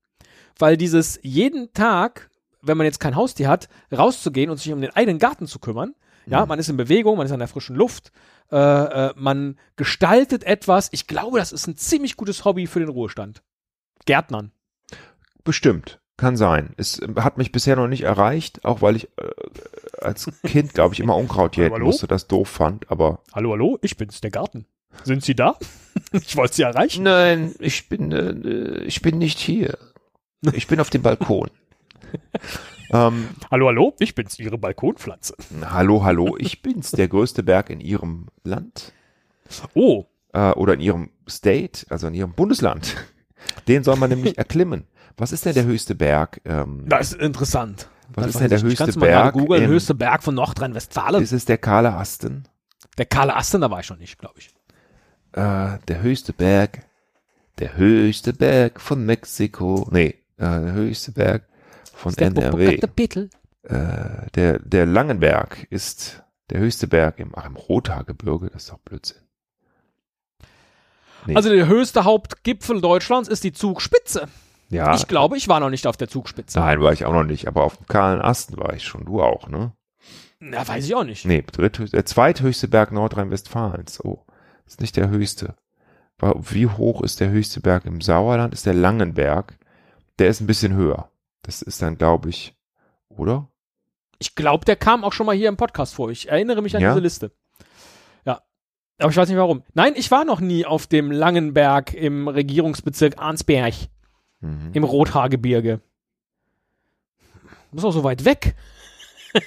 Weil 0.59 0.77
dieses 0.77 1.19
jeden 1.23 1.73
Tag, 1.73 2.31
wenn 2.63 2.77
man 2.77 2.85
jetzt 2.87 3.01
kein 3.01 3.17
Haustier 3.17 3.49
hat, 3.49 3.69
rauszugehen 3.93 4.51
und 4.51 4.59
sich 4.59 4.73
um 4.73 4.81
den 4.81 4.95
eigenen 4.95 5.19
Garten 5.19 5.47
zu 5.49 5.59
kümmern, 5.59 5.95
Ja, 6.27 6.47
man 6.47 6.59
ist 6.59 6.69
in 6.69 6.77
Bewegung, 6.77 7.17
man 7.17 7.27
ist 7.27 7.33
an 7.33 7.39
der 7.39 7.49
frischen 7.49 7.77
Luft, 7.77 8.13
äh, 8.51 8.57
äh, 8.57 9.13
man 9.17 9.59
gestaltet 9.77 10.45
etwas. 10.45 10.89
Ich 10.93 11.07
glaube, 11.07 11.39
das 11.39 11.53
ist 11.53 11.67
ein 11.67 11.77
ziemlich 11.77 12.17
gutes 12.17 12.45
Hobby 12.45 12.67
für 12.67 12.81
den 12.81 12.89
Ruhestand. 12.89 13.43
Gärtnern. 14.07 14.53
Bestimmt. 15.45 16.01
Kann 16.17 16.37
sein. 16.37 16.75
Es 16.77 17.01
äh, 17.01 17.09
hat 17.17 17.39
mich 17.39 17.51
bisher 17.51 17.77
noch 17.77 17.89
nicht 17.89 18.03
erreicht, 18.03 18.65
auch 18.65 18.83
weil 18.83 18.97
ich 18.97 19.09
äh, 19.19 19.31
als 20.01 20.31
Kind, 20.45 20.73
glaube 20.75 20.95
ich, 20.95 21.01
immer 21.01 21.17
Unkraut 21.17 21.57
jäten 21.57 21.75
Hallo? 21.75 21.87
musste, 21.87 22.07
das 22.07 22.29
doof 22.29 22.49
fand, 22.49 22.91
aber. 22.91 23.21
Hallo, 23.33 23.53
hallo, 23.53 23.79
ich 23.83 23.97
bin's, 23.97 24.21
der 24.21 24.31
Garten. 24.31 24.67
Sind 25.03 25.25
Sie 25.25 25.35
da? 25.35 25.59
ich 26.13 26.37
wollte 26.37 26.55
Sie 26.55 26.63
erreichen. 26.63 27.03
Nein, 27.03 27.55
ich 27.59 27.89
bin, 27.89 28.13
äh, 28.13 28.85
ich 28.85 29.03
bin 29.03 29.19
nicht 29.19 29.41
hier. 29.41 29.77
Ich 30.53 30.67
bin 30.69 30.79
auf 30.79 30.91
dem 30.91 31.03
Balkon. 31.03 31.51
ähm, 32.93 33.29
Hallo, 33.51 33.69
hallo, 33.69 33.95
ich 33.99 34.15
bin's, 34.15 34.39
Ihre 34.39 34.59
Balkonpflanze. 34.59 35.35
hallo, 35.65 36.05
hallo, 36.05 36.37
ich 36.39 36.63
bin's, 36.63 36.91
der 36.93 37.09
größte 37.09 37.43
Berg 37.43 37.71
in 37.71 37.81
Ihrem 37.81 38.27
Land 38.45 38.93
Oh, 39.75 40.05
äh, 40.33 40.51
oder 40.53 40.75
in 40.75 40.81
Ihrem 40.81 41.11
State, 41.29 41.87
also 41.91 42.07
in 42.07 42.15
Ihrem 42.15 42.33
Bundesland. 42.33 42.97
Den 43.69 43.85
soll 43.85 43.97
man 43.97 44.11
nämlich 44.11 44.39
erklimmen. 44.39 44.85
Was 45.17 45.33
ist 45.33 45.45
denn 45.45 45.55
der 45.55 45.65
höchste 45.65 45.95
Berg? 45.95 46.41
Ähm, 46.45 46.85
das 46.89 47.13
ist 47.13 47.21
interessant. 47.21 47.89
Was 48.15 48.27
Das 48.27 48.35
ist 48.35 48.41
denn 48.41 48.51
der 48.51 48.63
höchste 48.63 48.93
du 48.93 48.99
mal 48.99 49.07
Berg 49.07 49.33
googeln, 49.35 49.63
in- 49.65 49.71
höchste 49.71 49.95
Berg 49.95 50.23
von 50.23 50.35
Nordrhein-Westfalen. 50.35 51.23
ist 51.23 51.33
es 51.33 51.45
der 51.45 51.59
Kahle 51.59 51.93
Asten? 51.95 52.45
Der 52.99 53.07
Kahle 53.07 53.35
Asten, 53.37 53.61
da 53.61 53.71
war 53.71 53.81
ich 53.81 53.91
noch 53.91 53.99
nicht, 53.99 54.19
glaube 54.19 54.35
ich. 54.39 54.49
Äh, 55.33 55.79
der 55.89 56.03
höchste 56.03 56.33
Berg, 56.33 56.81
der 57.59 57.77
höchste 57.77 58.33
Berg 58.33 58.81
von 58.81 59.05
Mexiko. 59.05 59.89
Nee, 59.91 60.09
äh, 60.37 60.61
der 60.61 60.73
höchste 60.73 61.13
Berg 61.13 61.47
von 62.05 62.15
NRW. 62.17 62.79
Äh, 63.63 64.31
der, 64.35 64.59
der 64.59 64.87
Langenberg 64.87 65.67
ist 65.71 66.23
der 66.51 66.61
höchste 66.61 66.87
Berg 66.87 67.19
im, 67.19 67.33
ach, 67.35 67.47
im 67.47 67.57
Rothaargebirge. 67.57 68.51
Das 68.51 68.65
ist 68.65 68.73
doch 68.73 68.79
Blödsinn. 68.79 69.23
Nee. 71.27 71.35
Also 71.37 71.49
der 71.49 71.67
höchste 71.67 72.05
Hauptgipfel 72.05 72.81
Deutschlands 72.83 73.29
ist 73.29 73.45
die 73.45 73.53
Zugspitze. 73.53 74.29
ja, 74.69 74.95
Ich 74.95 75.09
glaube, 75.09 75.39
ich 75.39 75.49
war 75.49 75.59
noch 75.61 75.71
nicht 75.71 75.87
auf 75.87 75.97
der 75.97 76.09
Zugspitze. 76.09 76.59
nein, 76.59 76.81
war 76.83 76.93
ich 76.93 77.07
auch 77.07 77.15
noch 77.15 77.25
nicht, 77.25 77.49
aber 77.49 77.65
auf 77.65 77.79
dem 77.79 77.87
kahlen 77.87 78.21
Asten 78.21 78.59
war 78.59 78.75
ich 78.75 78.85
schon. 78.85 79.07
Du 79.07 79.23
auch, 79.23 79.49
ne? 79.49 79.73
Na, 80.41 80.69
weiß 80.69 80.85
ich 80.85 80.95
auch 80.95 81.05
nicht. 81.05 81.25
Nee, 81.25 81.43
der 81.57 82.05
zweithöchste 82.05 82.69
Berg 82.69 82.93
Nordrhein-Westfalens. 82.93 84.05
Oh, 84.05 84.27
ist 84.67 84.83
nicht 84.83 84.97
der 84.97 85.09
höchste. 85.09 85.55
Wie 86.21 86.67
hoch 86.67 87.03
ist 87.03 87.21
der 87.21 87.31
höchste 87.31 87.61
Berg 87.61 87.87
im 87.87 88.03
Sauerland? 88.03 88.53
Ist 88.53 88.67
der 88.67 88.75
Langenberg. 88.75 89.59
Der 90.19 90.29
ist 90.29 90.41
ein 90.41 90.47
bisschen 90.47 90.75
höher. 90.75 91.11
Das 91.45 91.63
ist 91.63 91.81
dann, 91.83 91.97
glaube 91.97 92.29
ich, 92.31 92.55
oder? 93.09 93.49
Ich 94.19 94.35
glaube, 94.35 94.65
der 94.65 94.77
kam 94.77 95.05
auch 95.05 95.13
schon 95.13 95.27
mal 95.27 95.37
hier 95.37 95.49
im 95.49 95.57
Podcast 95.57 95.95
vor. 95.95 96.11
Ich 96.11 96.29
erinnere 96.29 96.63
mich 96.63 96.75
an 96.77 96.83
Ja? 96.83 96.91
diese 96.91 97.01
Liste. 97.03 97.33
Ja. 98.25 98.43
Aber 98.99 99.11
ich 99.11 99.17
weiß 99.17 99.29
nicht 99.29 99.37
warum. 99.39 99.63
Nein, 99.75 99.93
ich 99.97 100.11
war 100.11 100.25
noch 100.25 100.41
nie 100.41 100.65
auf 100.65 100.87
dem 100.87 101.11
Langenberg 101.11 101.93
im 101.95 102.29
Regierungsbezirk 102.29 103.19
Arnsberg 103.19 103.75
Mhm. 104.41 104.71
im 104.75 104.85
Rothaargebirge. 104.85 105.81
Das 107.73 107.79
ist 107.83 107.85
auch 107.85 107.93
so 107.93 108.05
weit 108.05 108.25
weg. 108.25 108.55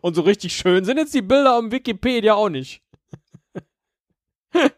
Und 0.00 0.14
so 0.14 0.22
richtig 0.22 0.56
schön 0.56 0.84
sind 0.84 0.96
jetzt 0.96 1.12
die 1.14 1.22
Bilder 1.22 1.56
am 1.56 1.70
Wikipedia 1.70 2.34
auch 2.34 2.48
nicht. 2.48 2.82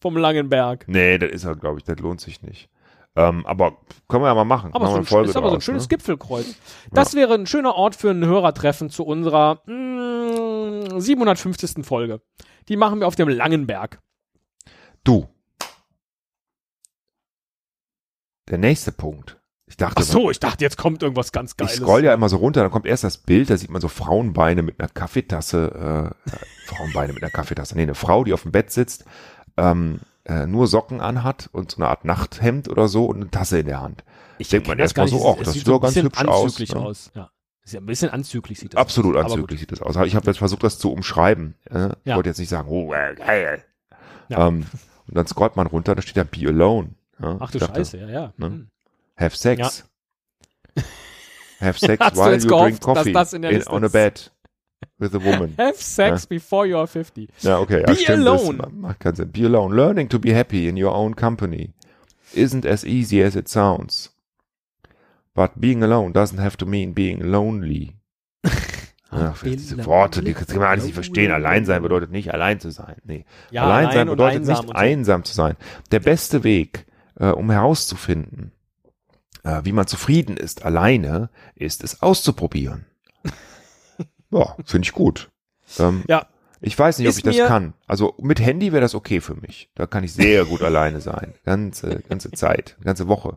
Vom 0.00 0.16
Langenberg. 0.16 0.86
Nee, 0.88 1.18
das 1.18 1.30
ist 1.30 1.44
er, 1.44 1.54
glaube 1.56 1.78
ich, 1.78 1.84
das 1.84 1.98
lohnt 1.98 2.20
sich 2.20 2.42
nicht. 2.42 2.68
Ähm, 3.16 3.46
aber 3.46 3.78
können 4.08 4.22
wir 4.22 4.28
ja 4.28 4.34
mal 4.34 4.44
machen. 4.44 4.72
Aber, 4.74 4.90
machen 4.90 5.04
so 5.04 5.16
ein, 5.18 5.24
ist 5.24 5.36
aber 5.36 5.48
so 5.48 5.54
ein 5.54 5.54
draus, 5.54 5.64
schönes 5.64 5.84
ne? 5.84 5.88
Gipfelkreuz. 5.88 6.54
Das 6.92 7.14
wäre 7.14 7.34
ein 7.34 7.46
schöner 7.46 7.74
Ort 7.74 7.96
für 7.96 8.10
ein 8.10 8.24
Hörertreffen 8.24 8.90
zu 8.90 9.04
unserer 9.04 9.62
mm, 9.66 11.00
750. 11.00 11.84
Folge. 11.84 12.20
Die 12.68 12.76
machen 12.76 13.00
wir 13.00 13.06
auf 13.06 13.16
dem 13.16 13.28
Langenberg. 13.28 14.00
Du. 15.02 15.28
Der 18.50 18.58
nächste 18.58 18.92
Punkt. 18.92 19.38
Ich 19.68 19.76
dachte, 19.76 19.96
Ach 19.98 20.04
so, 20.04 20.30
ich 20.30 20.38
dachte, 20.38 20.62
jetzt 20.62 20.76
kommt 20.76 21.02
irgendwas 21.02 21.32
ganz 21.32 21.52
ich 21.52 21.56
Geiles. 21.56 21.76
scroll 21.76 22.04
ja 22.04 22.14
immer 22.14 22.28
so 22.28 22.36
runter, 22.36 22.62
dann 22.62 22.70
kommt 22.70 22.86
erst 22.86 23.02
das 23.02 23.18
Bild, 23.18 23.50
da 23.50 23.56
sieht 23.56 23.70
man 23.70 23.80
so 23.80 23.88
Frauenbeine 23.88 24.62
mit 24.62 24.78
einer 24.78 24.88
Kaffeetasse, 24.88 26.14
äh, 26.30 26.30
Frauenbeine 26.68 27.12
mit 27.12 27.22
einer 27.24 27.32
Kaffeetasse, 27.32 27.74
nee, 27.74 27.82
eine 27.82 27.96
Frau, 27.96 28.22
die 28.22 28.32
auf 28.32 28.42
dem 28.42 28.52
Bett 28.52 28.70
sitzt, 28.70 29.04
ähm, 29.56 30.00
äh, 30.26 30.46
nur 30.46 30.66
Socken 30.66 31.00
anhat 31.00 31.48
und 31.52 31.70
so 31.70 31.78
eine 31.78 31.88
Art 31.88 32.04
Nachthemd 32.04 32.68
oder 32.68 32.88
so 32.88 33.06
und 33.06 33.16
eine 33.16 33.30
Tasse 33.30 33.60
in 33.60 33.66
der 33.66 33.80
Hand. 33.80 34.04
ich 34.38 34.48
denkt 34.48 34.68
man 34.68 34.78
erstmal 34.78 35.08
so, 35.08 35.36
Es 35.38 35.46
das 35.46 35.54
sieht 35.54 35.68
doch 35.68 35.76
ein 35.76 35.80
ganz 35.82 35.96
hübsch 35.96 36.24
aus, 36.24 36.44
anzüglich 36.44 36.74
ne? 36.74 36.80
aus. 36.80 37.10
Ja. 37.14 37.30
Ist 37.64 37.72
ja 37.72 37.80
ein 37.80 37.86
bisschen 37.86 38.10
anzüglich 38.10 38.60
sieht 38.60 38.74
das 38.74 38.80
Absolut 38.80 39.16
aus. 39.16 39.24
Aber 39.24 39.34
anzüglich 39.34 39.60
sieht 39.60 39.72
das 39.72 39.82
aus. 39.82 39.96
Ich 40.06 40.14
habe 40.14 40.26
jetzt 40.26 40.38
versucht, 40.38 40.62
das 40.62 40.78
zu 40.78 40.92
umschreiben. 40.92 41.54
Äh? 41.70 41.88
Ich 41.88 41.92
Ja. 42.04 42.16
wollte 42.16 42.28
jetzt 42.28 42.38
nicht 42.38 42.48
sagen, 42.48 42.68
oh, 42.68 42.92
äh, 42.94 43.14
geil. 43.16 43.64
Ja. 44.28 44.48
Ähm, 44.48 44.66
und 45.08 45.16
dann 45.16 45.26
scrollt 45.26 45.56
man 45.56 45.66
runter, 45.66 45.94
da 45.94 46.02
steht 46.02 46.16
da 46.16 46.24
Be 46.24 46.48
Alone. 46.48 46.90
Ja? 47.20 47.36
Ach 47.40 47.50
du 47.50 47.58
Ich 47.58 47.64
dachte, 47.64 47.80
Scheiße, 47.80 47.98
ja, 47.98 48.08
ja. 48.08 48.32
ne? 48.36 48.46
Hm. 48.46 48.70
Have 49.16 49.36
sex. 49.36 49.84
Have 51.60 51.78
sex 51.78 52.04
while 52.16 52.36
you 52.36 52.46
gehofft, 52.48 52.64
drink 52.64 52.80
coffee 52.80 53.36
in 53.36 53.66
on 53.68 53.84
a 53.84 53.88
bed 53.88 54.30
with 54.98 55.14
a 55.14 55.18
woman. 55.18 55.54
Have 55.58 55.76
sex 55.76 56.26
before 56.26 56.66
you 56.66 56.78
are 56.78 56.86
50. 56.86 57.28
Ja, 57.40 57.58
okay. 57.58 57.82
Be 57.84 57.92
ja, 57.92 57.94
stimmt, 57.94 58.26
alone. 58.26 58.58
Das 58.58 58.72
macht 58.72 59.00
keinen 59.00 59.16
Sinn. 59.16 59.32
Be 59.32 59.44
alone. 59.44 59.74
Learning 59.74 60.08
to 60.08 60.18
be 60.18 60.34
happy 60.34 60.68
in 60.68 60.76
your 60.76 60.94
own 60.94 61.14
company 61.14 61.74
isn't 62.34 62.66
as 62.66 62.84
easy 62.84 63.22
as 63.22 63.36
it 63.36 63.48
sounds. 63.48 64.12
But 65.34 65.52
being 65.56 65.82
alone 65.82 66.12
doesn't 66.12 66.38
have 66.38 66.56
to 66.58 66.66
mean 66.66 66.94
being 66.94 67.20
lonely. 67.20 67.96
Ach, 69.10 69.42
Be 69.42 69.50
diese 69.50 69.84
Worte, 69.84 70.22
die 70.22 70.34
kann 70.34 70.46
man 70.56 70.66
alles 70.66 70.84
nicht 70.84 70.94
verstehen. 70.94 71.30
Allein 71.30 71.64
sein 71.64 71.82
bedeutet 71.82 72.10
nicht 72.10 72.32
allein 72.32 72.58
zu 72.58 72.70
sein. 72.70 72.96
Nee. 73.04 73.24
Ja, 73.50 73.64
allein 73.64 73.84
sein 73.84 73.90
allein 73.92 74.08
und 74.08 74.16
bedeutet 74.16 74.40
einsam 74.40 74.56
nicht 74.56 74.68
so. 74.68 74.74
einsam 74.74 75.24
zu 75.24 75.34
sein. 75.34 75.56
Der 75.90 76.00
beste 76.00 76.42
Weg, 76.42 76.86
äh, 77.18 77.28
um 77.28 77.50
herauszufinden, 77.50 78.52
äh, 79.44 79.60
wie 79.64 79.72
man 79.72 79.86
zufrieden 79.86 80.36
ist 80.36 80.64
alleine, 80.64 81.30
ist 81.54 81.84
es 81.84 82.02
auszuprobieren. 82.02 82.86
Ja, 84.30 84.56
finde 84.64 84.86
ich 84.86 84.92
gut. 84.92 85.28
Ähm, 85.78 86.04
Ja. 86.08 86.26
ich 86.60 86.78
weiß 86.78 86.98
nicht, 86.98 87.08
ob 87.08 87.16
ich 87.16 87.22
das 87.22 87.36
kann. 87.48 87.74
Also 87.86 88.14
mit 88.18 88.40
Handy 88.40 88.72
wäre 88.72 88.80
das 88.82 88.94
okay 88.94 89.20
für 89.20 89.34
mich. 89.34 89.70
Da 89.74 89.86
kann 89.86 90.04
ich 90.04 90.12
sehr 90.12 90.44
gut 90.44 90.62
alleine 90.62 91.00
sein. 91.00 91.34
Ganze, 91.44 92.02
ganze 92.08 92.30
Zeit, 92.32 92.76
ganze 92.82 93.08
Woche. 93.08 93.34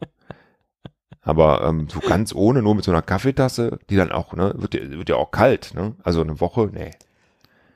Aber 1.21 1.63
ähm, 1.67 1.87
so 1.89 1.99
ganz 1.99 2.33
ohne, 2.33 2.61
nur 2.61 2.75
mit 2.75 2.85
so 2.85 2.91
einer 2.91 3.01
Kaffeetasse, 3.01 3.79
die 3.89 3.95
dann 3.97 4.11
auch, 4.11 4.33
ne, 4.33 4.53
wird, 4.57 4.73
ja- 4.73 4.89
wird 4.89 5.09
ja 5.09 5.15
auch 5.15 5.31
kalt, 5.31 5.73
ne? 5.75 5.95
Also 6.03 6.21
eine 6.21 6.39
Woche, 6.39 6.69
nee. 6.73 6.91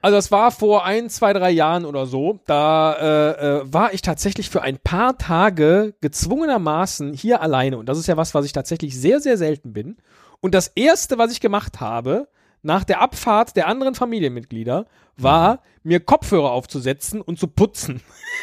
Also 0.02 0.18
es 0.18 0.32
war 0.32 0.52
vor 0.52 0.84
ein, 0.86 1.10
zwei, 1.10 1.32
drei 1.34 1.50
Jahren 1.52 1.86
oder 1.86 2.06
so. 2.06 2.40
Da 2.46 2.94
äh, 2.94 3.60
äh, 3.62 3.74
war 3.74 3.94
ich 3.94 4.02
tatsächlich 4.02 4.50
für 4.50 4.62
ein 4.62 4.78
paar 4.78 5.18
Tage 5.18 5.94
gezwungenermaßen 6.02 7.14
hier 7.14 7.42
alleine. 7.42 7.78
Und 7.78 7.88
das 7.88 7.98
ist 7.98 8.08
ja 8.08 8.18
was, 8.18 8.34
was 8.34 8.46
ich 8.46 8.52
tatsächlich 8.52 9.00
sehr, 9.00 9.20
sehr 9.22 9.38
selten 9.38 9.72
bin. 9.72 9.98
Und 10.42 10.56
das 10.56 10.68
Erste, 10.76 11.18
was 11.18 11.32
ich 11.32 11.40
gemacht 11.40 11.80
habe, 11.80 12.28
nach 12.64 12.84
der 12.84 13.02
Abfahrt 13.02 13.56
der 13.56 13.68
anderen 13.68 13.94
Familienmitglieder, 13.94 14.86
war, 15.16 15.62
mir 15.84 16.00
Kopfhörer 16.00 16.52
aufzusetzen 16.52 17.22
und 17.22 17.38
zu 17.38 17.48
putzen. 17.48 18.02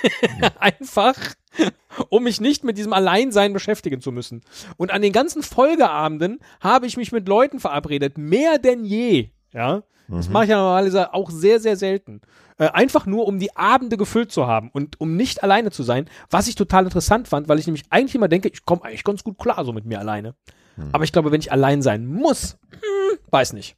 Einfach, 0.61 1.17
um 2.11 2.25
mich 2.25 2.41
nicht 2.41 2.63
mit 2.63 2.79
diesem 2.79 2.93
Alleinsein 2.93 3.53
beschäftigen 3.53 4.01
zu 4.01 4.13
müssen. 4.13 4.43
Und 4.77 4.93
an 4.93 5.03
den 5.03 5.13
ganzen 5.13 5.43
Folgeabenden 5.43 6.39
habe 6.61 6.87
ich 6.87 6.97
mich 6.97 7.13
mit 7.13 7.27
Leuten 7.27 7.59
verabredet, 7.59 8.19
mehr 8.19 8.59
denn 8.59 8.85
je. 8.85 9.31
Ja, 9.53 9.83
das 10.09 10.29
mache 10.29 10.45
ich 10.45 10.51
ja 10.51 10.57
normalerweise 10.57 11.15
auch 11.15 11.31
sehr, 11.31 11.61
sehr 11.61 11.77
selten. 11.77 12.21
Äh, 12.59 12.69
einfach 12.69 13.07
nur, 13.07 13.27
um 13.27 13.39
die 13.39 13.57
Abende 13.57 13.97
gefüllt 13.97 14.33
zu 14.33 14.47
haben 14.47 14.71
und 14.73 15.01
um 15.01 15.17
nicht 15.17 15.43
alleine 15.43 15.71
zu 15.71 15.83
sein, 15.83 16.09
was 16.31 16.49
ich 16.49 16.57
total 16.57 16.85
interessant 16.85 17.29
fand, 17.29 17.49
weil 17.49 17.59
ich 17.59 17.67
nämlich 17.67 17.85
eigentlich 17.91 18.15
immer 18.17 18.29
denke, 18.29 18.49
ich 18.49 18.65
komme 18.65 18.85
eigentlich 18.85 19.05
ganz 19.05 19.25
gut 19.25 19.39
klar 19.39 19.65
so 19.65 19.73
mit 19.73 19.87
mir 19.87 19.99
alleine. 19.99 20.35
Aber 20.93 21.05
ich 21.05 21.13
glaube, 21.13 21.31
wenn 21.31 21.41
ich 21.41 21.53
allein 21.53 21.83
sein 21.83 22.07
muss, 22.07 22.59
hm, 22.71 23.19
weiß 23.31 23.53
nicht. 23.53 23.77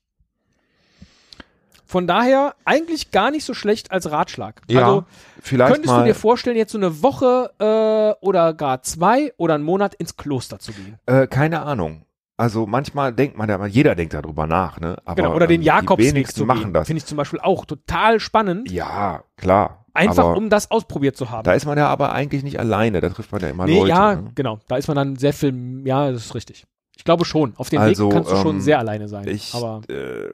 Von 1.92 2.06
daher 2.06 2.54
eigentlich 2.64 3.10
gar 3.10 3.30
nicht 3.30 3.44
so 3.44 3.52
schlecht 3.52 3.90
als 3.92 4.10
Ratschlag. 4.10 4.62
Ja, 4.66 4.80
also 4.86 5.04
vielleicht 5.42 5.74
könntest 5.74 5.94
du 5.94 6.04
dir 6.04 6.14
vorstellen, 6.14 6.56
jetzt 6.56 6.72
so 6.72 6.78
eine 6.78 7.02
Woche 7.02 7.50
äh, 7.58 8.24
oder 8.24 8.54
gar 8.54 8.80
zwei 8.80 9.34
oder 9.36 9.56
einen 9.56 9.64
Monat 9.64 9.94
ins 9.96 10.16
Kloster 10.16 10.58
zu 10.58 10.72
gehen? 10.72 10.98
Äh, 11.04 11.26
keine 11.26 11.60
Ahnung. 11.60 12.06
Also 12.38 12.64
manchmal 12.66 13.12
denkt 13.12 13.36
man 13.36 13.50
ja, 13.50 13.66
jeder 13.66 13.94
denkt 13.94 14.14
darüber 14.14 14.46
nach, 14.46 14.80
ne? 14.80 14.96
Aber 15.04 15.16
Genau, 15.16 15.34
oder 15.34 15.46
den 15.46 15.60
ähm, 15.60 15.66
Jakobsweg 15.66 16.14
wenigsten 16.14 16.38
zu 16.38 16.46
machen 16.46 16.62
gehen. 16.62 16.72
das. 16.72 16.86
Finde 16.86 16.96
ich 16.96 17.04
zum 17.04 17.18
Beispiel 17.18 17.40
auch 17.40 17.66
total 17.66 18.20
spannend. 18.20 18.70
Ja, 18.70 19.24
klar. 19.36 19.84
Einfach 19.92 20.24
aber 20.24 20.38
um 20.38 20.48
das 20.48 20.70
ausprobiert 20.70 21.14
zu 21.18 21.28
haben. 21.28 21.44
da 21.44 21.52
ist 21.52 21.66
man 21.66 21.76
ja 21.76 21.88
aber 21.88 22.12
eigentlich 22.12 22.42
nicht 22.42 22.58
alleine, 22.58 23.02
da 23.02 23.10
trifft 23.10 23.32
man 23.32 23.42
ja 23.42 23.50
immer 23.50 23.66
nee, 23.66 23.80
Leute. 23.80 23.90
ja, 23.90 24.14
ne? 24.14 24.30
genau. 24.34 24.60
Da 24.66 24.76
ist 24.76 24.88
man 24.88 24.96
dann 24.96 25.16
sehr 25.16 25.34
viel, 25.34 25.82
ja, 25.84 26.10
das 26.10 26.24
ist 26.24 26.34
richtig. 26.34 26.64
Ich 26.96 27.04
glaube 27.04 27.26
schon. 27.26 27.52
Auf 27.58 27.68
dem 27.68 27.80
Also, 27.82 28.06
Weg 28.06 28.14
kannst 28.14 28.30
du 28.32 28.36
schon 28.36 28.56
ähm, 28.56 28.60
sehr 28.62 28.78
alleine 28.78 29.08
sein. 29.08 29.28
Ich 29.28 29.54
aber 29.54 29.82
äh, 29.90 30.30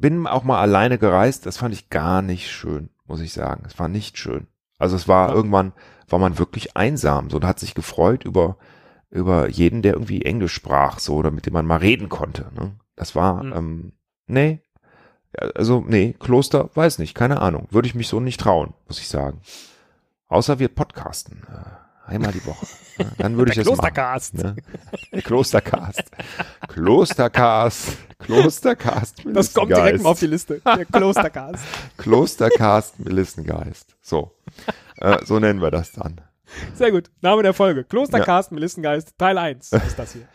bin 0.00 0.26
auch 0.26 0.44
mal 0.44 0.60
alleine 0.60 0.98
gereist, 0.98 1.46
das 1.46 1.56
fand 1.58 1.74
ich 1.74 1.90
gar 1.90 2.22
nicht 2.22 2.50
schön, 2.50 2.90
muss 3.06 3.20
ich 3.20 3.32
sagen. 3.32 3.64
Es 3.66 3.78
war 3.78 3.88
nicht 3.88 4.18
schön. 4.18 4.46
Also 4.78 4.96
es 4.96 5.06
war 5.08 5.28
Ja. 5.28 5.34
irgendwann, 5.34 5.72
war 6.08 6.18
man 6.18 6.38
wirklich 6.38 6.76
einsam, 6.76 7.30
so, 7.30 7.36
und 7.36 7.44
hat 7.44 7.58
sich 7.60 7.74
gefreut 7.74 8.24
über, 8.24 8.56
über 9.10 9.48
jeden, 9.48 9.82
der 9.82 9.94
irgendwie 9.94 10.22
Englisch 10.22 10.54
sprach, 10.54 10.98
so, 10.98 11.16
oder 11.16 11.30
mit 11.30 11.46
dem 11.46 11.52
man 11.52 11.66
mal 11.66 11.76
reden 11.78 12.08
konnte, 12.08 12.46
ne? 12.54 12.72
Das 12.96 13.14
war, 13.14 13.42
Mhm. 13.42 13.52
ähm, 13.54 13.92
Nee. 14.26 14.60
Also, 15.54 15.84
nee, 15.86 16.14
Kloster, 16.18 16.70
weiß 16.74 16.98
nicht, 16.98 17.14
keine 17.14 17.40
Ahnung. 17.42 17.66
Würde 17.70 17.86
ich 17.88 17.94
mich 17.94 18.08
so 18.08 18.20
nicht 18.20 18.40
trauen, 18.40 18.74
muss 18.86 19.00
ich 19.00 19.08
sagen. 19.08 19.40
Außer 20.28 20.58
wir 20.58 20.68
podcasten. 20.68 21.42
Äh, 22.06 22.14
einmal 22.14 22.32
die 22.32 22.44
Woche. 22.46 22.66
Ja, 22.98 23.06
dann 23.18 23.36
würde 23.36 23.50
ich 23.50 23.56
das 23.56 23.66
Klostercast. 23.66 24.34
machen. 24.34 24.56
Ne? 25.12 25.22
Klostercast. 25.22 26.10
Klostercast. 26.68 27.96
Klostercast. 28.18 29.22
Das 29.24 29.54
kommt 29.54 29.70
direkt 29.70 30.02
mal 30.02 30.10
auf 30.10 30.18
die 30.20 30.26
Liste. 30.26 30.60
Der 30.64 30.84
Klostercast. 30.84 31.64
Klostercast 31.96 32.98
Melissengeist. 33.00 33.96
So. 34.02 34.32
Äh, 34.96 35.24
so 35.24 35.38
nennen 35.38 35.60
wir 35.60 35.70
das 35.70 35.92
dann. 35.92 36.20
Sehr 36.74 36.90
gut. 36.90 37.10
Name 37.20 37.42
der 37.42 37.54
Folge. 37.54 37.84
Klostercast, 37.84 38.52
Melissengeist, 38.52 39.16
Teil 39.16 39.38
1 39.38 39.72
ist 39.72 39.98
das 39.98 40.12
hier. 40.12 40.26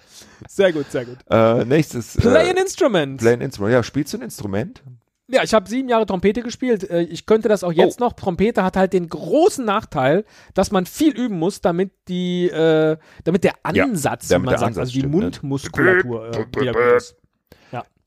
Sehr 0.48 0.72
gut, 0.72 0.90
sehr 0.90 1.06
gut. 1.06 1.18
Äh, 1.30 1.66
nächstes. 1.66 2.16
Play 2.18 2.48
äh, 2.48 2.52
an 2.52 2.58
Instrument. 2.58 3.20
Play 3.20 3.34
an 3.34 3.42
Instrument. 3.42 3.74
Ja, 3.74 3.84
spielst 3.84 4.14
du 4.14 4.18
ein 4.18 4.22
Instrument? 4.24 4.82
Ja, 5.28 5.42
ich 5.44 5.54
habe 5.56 5.68
sieben 5.68 5.90
Jahre 5.90 6.06
Trompete 6.06 6.42
gespielt. 6.44 6.88
Äh, 6.90 7.02
Ich 7.02 7.26
könnte 7.26 7.50
das 7.50 7.64
auch 7.64 7.72
jetzt 7.72 8.00
Oh. 8.00 8.06
noch. 8.06 8.14
Trompete 8.14 8.64
hat 8.64 8.78
halt 8.78 8.94
den 8.94 9.10
großen 9.10 9.66
Nachteil, 9.66 10.24
dass 10.54 10.72
man 10.72 10.86
viel 10.86 11.14
üben 11.18 11.40
muss, 11.40 11.62
damit 11.62 11.92
die, 12.08 12.48
äh, 12.50 12.98
damit 13.24 13.44
der 13.44 13.54
Ansatz, 13.64 14.28
damit 14.28 14.44
wie 14.44 14.46
man 14.46 14.52
der 14.52 14.60
sagt, 14.60 14.68
Ansatz 14.68 14.82
also 14.82 14.94
die 14.94 15.00
stimmt, 15.00 15.16
ne? 15.16 15.22
Mundmuskulatur 15.22 16.28
äh, 16.30 16.46
wieder 16.60 16.74
gut 16.74 16.98
ist. 16.98 17.16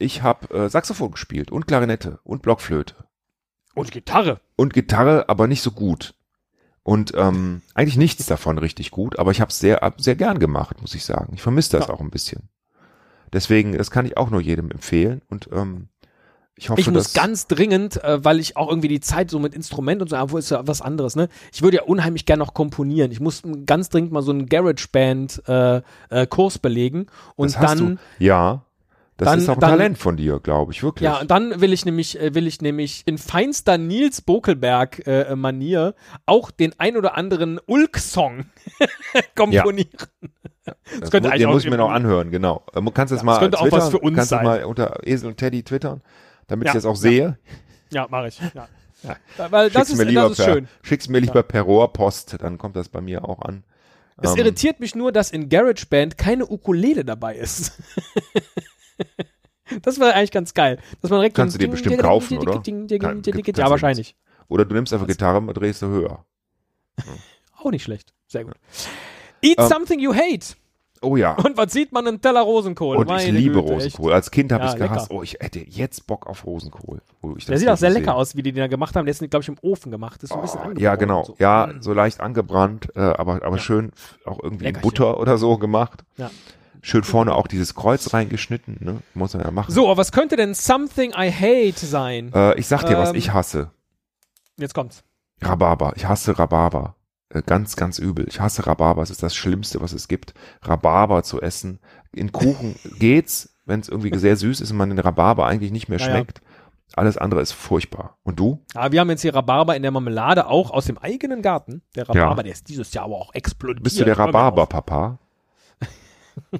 Ich 0.00 0.22
habe 0.22 0.54
äh, 0.54 0.68
Saxophon 0.68 1.10
gespielt 1.10 1.50
und 1.50 1.66
Klarinette 1.66 2.20
und 2.22 2.40
Blockflöte. 2.40 2.94
Und 3.74 3.90
Gitarre. 3.90 4.40
Und 4.54 4.72
Gitarre, 4.72 5.28
aber 5.28 5.48
nicht 5.48 5.60
so 5.60 5.72
gut. 5.72 6.14
Und 6.84 7.12
ähm, 7.16 7.62
eigentlich 7.74 7.96
nichts 7.96 8.24
davon 8.26 8.58
richtig 8.58 8.92
gut, 8.92 9.18
aber 9.18 9.32
ich 9.32 9.40
habe 9.40 9.48
es 9.50 9.58
sehr, 9.58 9.92
sehr 9.98 10.14
gern 10.14 10.38
gemacht, 10.38 10.80
muss 10.80 10.94
ich 10.94 11.04
sagen. 11.04 11.32
Ich 11.34 11.42
vermisse 11.42 11.76
das 11.76 11.88
Ja. 11.88 11.94
auch 11.94 12.00
ein 12.00 12.10
bisschen. 12.10 12.48
Deswegen, 13.32 13.76
das 13.76 13.90
kann 13.90 14.06
ich 14.06 14.16
auch 14.16 14.30
nur 14.30 14.40
jedem 14.40 14.70
empfehlen. 14.70 15.20
Und 15.28 15.48
ähm, 15.52 15.88
ich 16.58 16.68
hoffe, 16.70 16.80
Ich 16.80 16.90
muss 16.90 17.12
ganz 17.14 17.46
dringend, 17.46 18.02
äh, 18.02 18.24
weil 18.24 18.40
ich 18.40 18.56
auch 18.56 18.68
irgendwie 18.68 18.88
die 18.88 19.00
Zeit 19.00 19.30
so 19.30 19.38
mit 19.38 19.54
Instrument 19.54 20.02
und 20.02 20.08
so, 20.10 20.16
obwohl 20.16 20.40
ist 20.40 20.50
ja 20.50 20.66
was 20.66 20.82
anderes, 20.82 21.14
ne? 21.16 21.28
Ich 21.52 21.62
würde 21.62 21.78
ja 21.78 21.82
unheimlich 21.84 22.26
gern 22.26 22.38
noch 22.40 22.52
komponieren. 22.52 23.12
Ich 23.12 23.20
muss 23.20 23.42
ganz 23.64 23.88
dringend 23.88 24.12
mal 24.12 24.22
so 24.22 24.32
einen 24.32 24.46
GarageBand 24.46 25.42
äh, 25.48 25.82
äh, 26.10 26.26
Kurs 26.26 26.58
belegen 26.58 27.06
und 27.36 27.54
das 27.54 27.60
dann. 27.60 27.98
Ja, 28.18 28.62
das 29.16 29.26
dann- 29.30 29.38
ist 29.40 29.48
auch 29.48 29.54
ein 29.54 29.60
dann- 29.60 29.70
Talent 29.70 29.98
von 29.98 30.16
dir, 30.16 30.38
glaube 30.40 30.72
ich, 30.72 30.82
wirklich. 30.82 31.04
Ja, 31.04 31.20
und 31.20 31.30
dann 31.30 31.60
will 31.60 31.72
ich 31.72 31.84
nämlich, 31.84 32.20
äh, 32.20 32.34
will 32.34 32.46
ich 32.46 32.60
nämlich 32.60 33.02
in 33.06 33.18
feinster 33.18 33.76
Nils 33.78 34.20
Bokelberg 34.20 35.06
äh, 35.06 35.34
Manier 35.36 35.94
auch 36.26 36.50
den 36.50 36.72
ein 36.78 36.96
oder 36.96 37.16
anderen 37.16 37.58
Ulk-Song 37.66 38.46
komponieren. 39.34 39.88
das 41.00 41.10
könnte 41.10 41.28
mu- 41.28 41.32
eigentlich 41.32 41.38
den 41.42 41.48
auch 41.48 41.52
muss 41.54 41.64
ich 41.64 41.70
mir 41.70 41.76
noch 41.78 41.90
anhören, 41.90 42.30
genau. 42.30 42.62
Du 42.74 42.90
kannst 42.90 43.12
das 43.12 43.20
Ja, 43.20 43.24
mal 43.24 43.32
das 43.32 43.40
könnte 43.40 43.60
auch 43.60 43.72
was 43.72 43.88
für 43.90 43.98
uns 43.98 44.16
kannst 44.16 44.32
du 44.32 44.36
sein. 44.36 44.44
mal 44.44 44.64
unter 44.64 45.00
Esel 45.06 45.28
und 45.28 45.36
Teddy 45.36 45.62
twittern, 45.62 46.00
damit 46.48 46.66
Ja, 46.66 46.72
ich 46.72 46.74
das 46.74 46.84
auch 46.84 46.94
ja. 46.96 47.00
sehe. 47.00 47.38
Ja, 47.90 48.06
mache 48.10 48.28
ich. 48.28 48.40
Ja. 48.54 48.68
Ja. 49.04 49.50
Weil 49.50 49.70
das 49.70 49.90
ist, 49.90 49.96
mir 49.98 50.04
lieber 50.04 50.22
das 50.22 50.32
ist 50.32 50.44
per, 50.44 50.54
schön. 50.54 50.68
Schick's 50.82 51.08
mir 51.08 51.20
lieber 51.20 51.42
per 51.44 51.62
Rohrpost, 51.62 52.36
dann 52.40 52.58
kommt 52.58 52.74
das 52.74 52.88
bei 52.88 53.00
mir 53.00 53.24
auch 53.24 53.40
an. 53.42 53.62
Es 54.20 54.32
Ähm, 54.32 54.38
irritiert 54.38 54.80
mich 54.80 54.96
nur, 54.96 55.12
dass 55.12 55.30
in 55.30 55.48
GarageBand 55.48 56.18
keine 56.18 56.46
Ukulele 56.50 57.04
dabei 57.04 57.36
ist. 57.36 57.80
das 59.82 60.00
wäre 60.00 60.14
eigentlich 60.14 60.32
ganz 60.32 60.54
geil. 60.54 60.78
Dass 61.00 61.10
man 61.10 61.20
direkt 61.20 61.36
Kannst 61.36 61.54
du 61.54 61.58
dir 61.58 61.68
bestimmt 61.68 61.98
kaufen, 61.98 62.38
oder? 62.38 62.60
Ja, 62.64 63.70
wahrscheinlich. 63.70 64.16
Oder 64.48 64.64
du 64.64 64.74
nimmst 64.74 64.92
einfach 64.92 65.06
Gitarre 65.06 65.38
und 65.38 65.54
drehst 65.54 65.82
du 65.82 65.86
höher. 65.86 66.24
Auch 67.56 67.70
nicht 67.70 67.84
schlecht. 67.84 68.12
Sehr 68.26 68.44
gut. 68.44 68.54
Eat 69.42 69.58
Ähm, 69.58 69.68
something 69.68 70.00
you 70.00 70.12
hate. 70.12 70.56
Oh 71.02 71.16
ja. 71.16 71.34
Und 71.34 71.56
was 71.56 71.72
sieht 71.72 71.92
man? 71.92 72.06
Einen 72.06 72.20
Teller 72.20 72.40
Rosenkohl. 72.42 72.96
Und 72.96 73.06
ich 73.06 73.12
Meine 73.12 73.30
liebe 73.38 73.60
Güte, 73.62 73.72
Rosenkohl. 73.72 74.12
Als 74.12 74.30
Kind 74.30 74.52
habe 74.52 74.64
Ja, 74.64 74.70
ich 74.72 74.76
gehasst. 74.76 75.08
lecker. 75.10 75.18
Oh, 75.20 75.22
ich 75.22 75.34
hätte 75.40 75.60
jetzt 75.60 76.06
Bock 76.06 76.26
auf 76.26 76.44
Rosenkohl. 76.46 77.00
Ich 77.36 77.44
Der 77.46 77.54
das 77.54 77.60
sieht 77.60 77.68
auch 77.68 77.76
sehr 77.76 77.90
lecker 77.90 78.14
aus, 78.14 78.34
wie 78.36 78.42
die 78.42 78.52
den 78.52 78.60
da 78.62 78.66
gemacht 78.66 78.96
haben. 78.96 79.04
Der 79.06 79.12
ist, 79.12 79.18
glaube 79.30 79.42
ich, 79.42 79.48
im 79.48 79.56
Ofen 79.62 79.90
gemacht. 79.90 80.22
Ist 80.22 80.30
so 80.30 80.36
ein 80.36 80.42
bisschen 80.42 80.58
Oh, 80.60 80.62
angebrochen 80.64 80.84
ja, 80.84 80.96
genau. 80.96 81.24
So. 81.24 81.36
Ja, 81.38 81.70
so 81.80 81.92
leicht 81.92 82.20
angebrannt, 82.20 82.88
äh, 82.96 83.00
aber, 83.00 83.42
aber 83.44 83.56
Ja. 83.56 83.62
schön 83.62 83.92
auch 84.24 84.38
irgendwie 84.42 84.64
in 84.66 84.74
Leckerchen. 84.74 84.90
Butter 84.90 85.20
oder 85.20 85.38
so 85.38 85.56
gemacht. 85.58 86.04
Ja. 86.16 86.30
Schön 86.82 87.02
vorne 87.02 87.34
auch 87.34 87.48
dieses 87.48 87.74
Kreuz 87.74 88.12
reingeschnitten, 88.14 88.76
ne? 88.80 88.98
Muss 89.14 89.34
man 89.34 89.42
ja 89.44 89.50
machen. 89.50 89.72
So, 89.72 89.86
aber 89.88 89.96
was 89.96 90.12
könnte 90.12 90.36
denn 90.36 90.54
Something 90.54 91.10
I 91.10 91.30
Hate 91.32 91.84
sein? 91.84 92.32
Äh, 92.32 92.58
ich 92.58 92.66
sag 92.68 92.84
dir, 92.84 92.96
was 92.96 93.10
Ähm, 93.10 93.16
ich 93.16 93.32
hasse. 93.32 93.70
Jetzt 94.56 94.74
kommt's. 94.74 95.02
Rhabarber. 95.42 95.92
Ich 95.96 96.06
hasse 96.06 96.38
Rhabarber. 96.38 96.94
Äh, 97.30 97.42
Ganz, 97.42 97.76
ganz 97.76 97.98
übel. 97.98 98.26
Ich 98.28 98.40
hasse 98.40 98.66
Rhabarber. 98.66 99.02
Es 99.02 99.10
ist 99.10 99.22
das 99.22 99.34
Schlimmste, 99.36 99.80
was 99.80 99.92
es 99.92 100.08
gibt. 100.08 100.34
Rhabarber 100.62 101.22
zu 101.22 101.40
essen. 101.40 101.78
In 102.12 102.32
Kuchen 102.32 102.76
geht's, 102.98 103.54
wenn 103.66 103.80
es 103.80 103.88
irgendwie 103.88 104.16
sehr 104.18 104.36
süß 104.36 104.60
ist 104.60 104.70
und 104.70 104.76
man 104.78 104.88
den 104.90 104.98
Rhabarber 104.98 105.46
eigentlich 105.46 105.72
nicht 105.72 105.88
mehr 105.88 105.98
Ja, 105.98 106.06
ja. 106.06 106.12
schmeckt. 106.12 106.40
Alles 106.94 107.18
andere 107.18 107.42
ist 107.42 107.52
furchtbar. 107.52 108.16
Und 108.22 108.40
du? 108.40 108.64
Ja, 108.74 108.90
wir 108.90 109.00
haben 109.00 109.10
jetzt 109.10 109.20
hier 109.20 109.34
Rhabarber 109.34 109.76
in 109.76 109.82
der 109.82 109.90
Marmelade, 109.90 110.46
auch 110.46 110.70
aus 110.70 110.86
dem 110.86 110.96
eigenen 110.96 111.42
Garten. 111.42 111.82
Der 111.94 112.08
Rhabarber, 112.08 112.38
Ja. 112.38 112.42
der 112.44 112.52
ist 112.52 112.68
dieses 112.70 112.92
Jahr 112.94 113.04
aber 113.04 113.16
auch 113.16 113.34
explodiert. 113.34 113.82
Bist 113.84 114.00
du 114.00 114.04
der. 114.04 114.18
Rhabarber-Papa? 114.18 115.18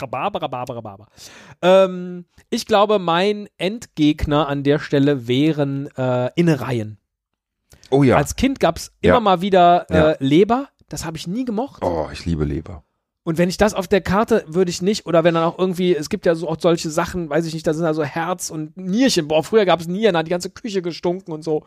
Rhabarber, 0.00 0.42
Rhabarber, 0.42 0.76
Rhabarber. 0.76 1.06
Ähm, 1.62 2.24
ich 2.50 2.66
glaube, 2.66 2.98
mein 2.98 3.48
Endgegner 3.58 4.48
an 4.48 4.62
der 4.62 4.78
Stelle 4.78 5.26
wären 5.28 5.88
äh, 5.96 6.30
Innereien. 6.34 6.98
Oh 7.90 8.02
ja. 8.02 8.16
Als 8.16 8.36
Kind 8.36 8.60
gab's 8.60 8.92
immer 9.00 9.14
Ja. 9.14 9.20
mal 9.20 9.40
wieder 9.40 9.86
äh, 9.90 9.96
Ja. 9.96 10.16
Leber. 10.18 10.68
Das 10.88 11.04
habe 11.04 11.16
ich 11.16 11.26
nie 11.26 11.44
gemocht. 11.44 11.82
oh, 11.84 12.08
ich 12.12 12.24
liebe 12.26 12.44
Leber. 12.44 12.82
Und 13.24 13.38
wenn 13.38 13.48
ich 13.48 13.56
das 13.56 13.74
auf 13.74 13.88
der 13.88 14.00
Karte 14.02 14.44
würde 14.46 14.70
ich 14.70 14.82
nicht, 14.82 15.04
oder 15.06 15.24
wenn 15.24 15.34
dann 15.34 15.42
auch 15.42 15.58
irgendwie, 15.58 15.96
es 15.96 16.08
gibt 16.08 16.26
ja 16.26 16.36
so 16.36 16.48
auch 16.48 16.58
solche 16.60 16.90
Sachen, 16.90 17.28
weiß 17.28 17.44
ich 17.46 17.54
nicht, 17.54 17.66
da 17.66 17.74
sind 17.74 17.84
also 17.84 18.04
Herz 18.04 18.50
und 18.50 18.76
Nierchen. 18.76 19.26
Boah, 19.26 19.42
früher 19.42 19.64
gab 19.64 19.80
es 19.80 19.88
Nieren, 19.88 20.12
da 20.12 20.20
hat 20.20 20.26
die 20.26 20.30
ganze 20.30 20.50
Küche 20.50 20.80
gestunken 20.80 21.32
und 21.32 21.42
so. 21.42 21.64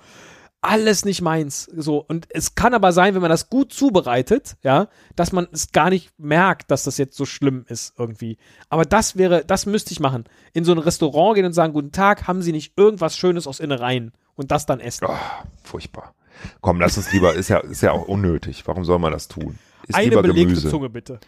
Alles 0.61 1.05
nicht 1.05 1.21
meins. 1.21 1.65
So. 1.75 2.03
Und 2.05 2.27
es 2.29 2.55
kann 2.55 2.73
aber 2.73 2.91
sein, 2.91 3.13
wenn 3.13 3.21
man 3.21 3.29
das 3.29 3.49
gut 3.49 3.71
zubereitet, 3.73 4.57
ja, 4.61 4.87
dass 5.15 5.31
man 5.31 5.47
es 5.53 5.71
gar 5.71 5.89
nicht 5.89 6.11
merkt, 6.17 6.69
dass 6.71 6.83
das 6.83 6.97
jetzt 6.97 7.15
so 7.15 7.25
schlimm 7.25 7.65
ist 7.67 7.93
irgendwie. 7.97 8.37
Aber 8.69 8.83
das 8.83 9.17
wäre, 9.17 9.43
das 9.45 9.65
müsste 9.65 9.91
ich 9.93 9.99
machen. 10.01 10.25
In 10.53 10.65
so 10.65 10.71
ein 10.73 10.77
Restaurant 10.77 11.35
gehen 11.35 11.45
und 11.45 11.53
sagen, 11.53 11.71
guten 11.73 11.91
Tag, 11.93 12.27
haben 12.27 12.41
Sie 12.41 12.51
nicht 12.51 12.73
irgendwas 12.77 13.17
Schönes 13.17 13.47
aus 13.47 13.59
Innereien? 13.61 14.11
Und 14.39 14.51
das 14.51 14.65
dann 14.65 14.79
essen. 14.79 15.05
Oh, 15.05 15.17
furchtbar. 15.63 16.13
Komm, 16.61 16.79
lass 16.79 16.95
uns 16.95 17.11
lieber, 17.11 17.33
ist 17.33 17.49
ja, 17.49 17.57
ist 17.57 17.81
ja 17.81 17.91
auch 17.91 18.07
unnötig. 18.07 18.65
Warum 18.67 18.85
soll 18.85 18.97
man 18.97 19.11
das 19.11 19.27
tun? 19.27 19.59
Ist 19.85 19.95
Eine 19.95 20.11
lieber 20.11 20.21
belegte 20.21 20.43
Gemüse. 20.45 20.69
Zunge 20.69 20.89
bitte. 20.89 21.19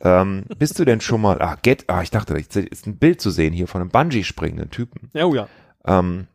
Ähm, 0.00 0.46
bist 0.58 0.76
du 0.76 0.84
denn 0.84 1.00
schon 1.00 1.20
mal, 1.20 1.40
ah, 1.40 1.56
get, 1.62 1.84
ah, 1.86 2.02
ich 2.02 2.10
dachte, 2.10 2.36
ich 2.36 2.52
ist 2.56 2.88
ein 2.88 2.96
Bild 2.96 3.20
zu 3.20 3.30
sehen 3.30 3.52
hier 3.52 3.68
von 3.68 3.82
einem 3.82 3.90
Bungee-springenden 3.90 4.70
Typen. 4.70 5.12
Ja, 5.12 5.26
oh 5.26 5.34
ja. 5.36 5.46
Ähm, 5.86 6.26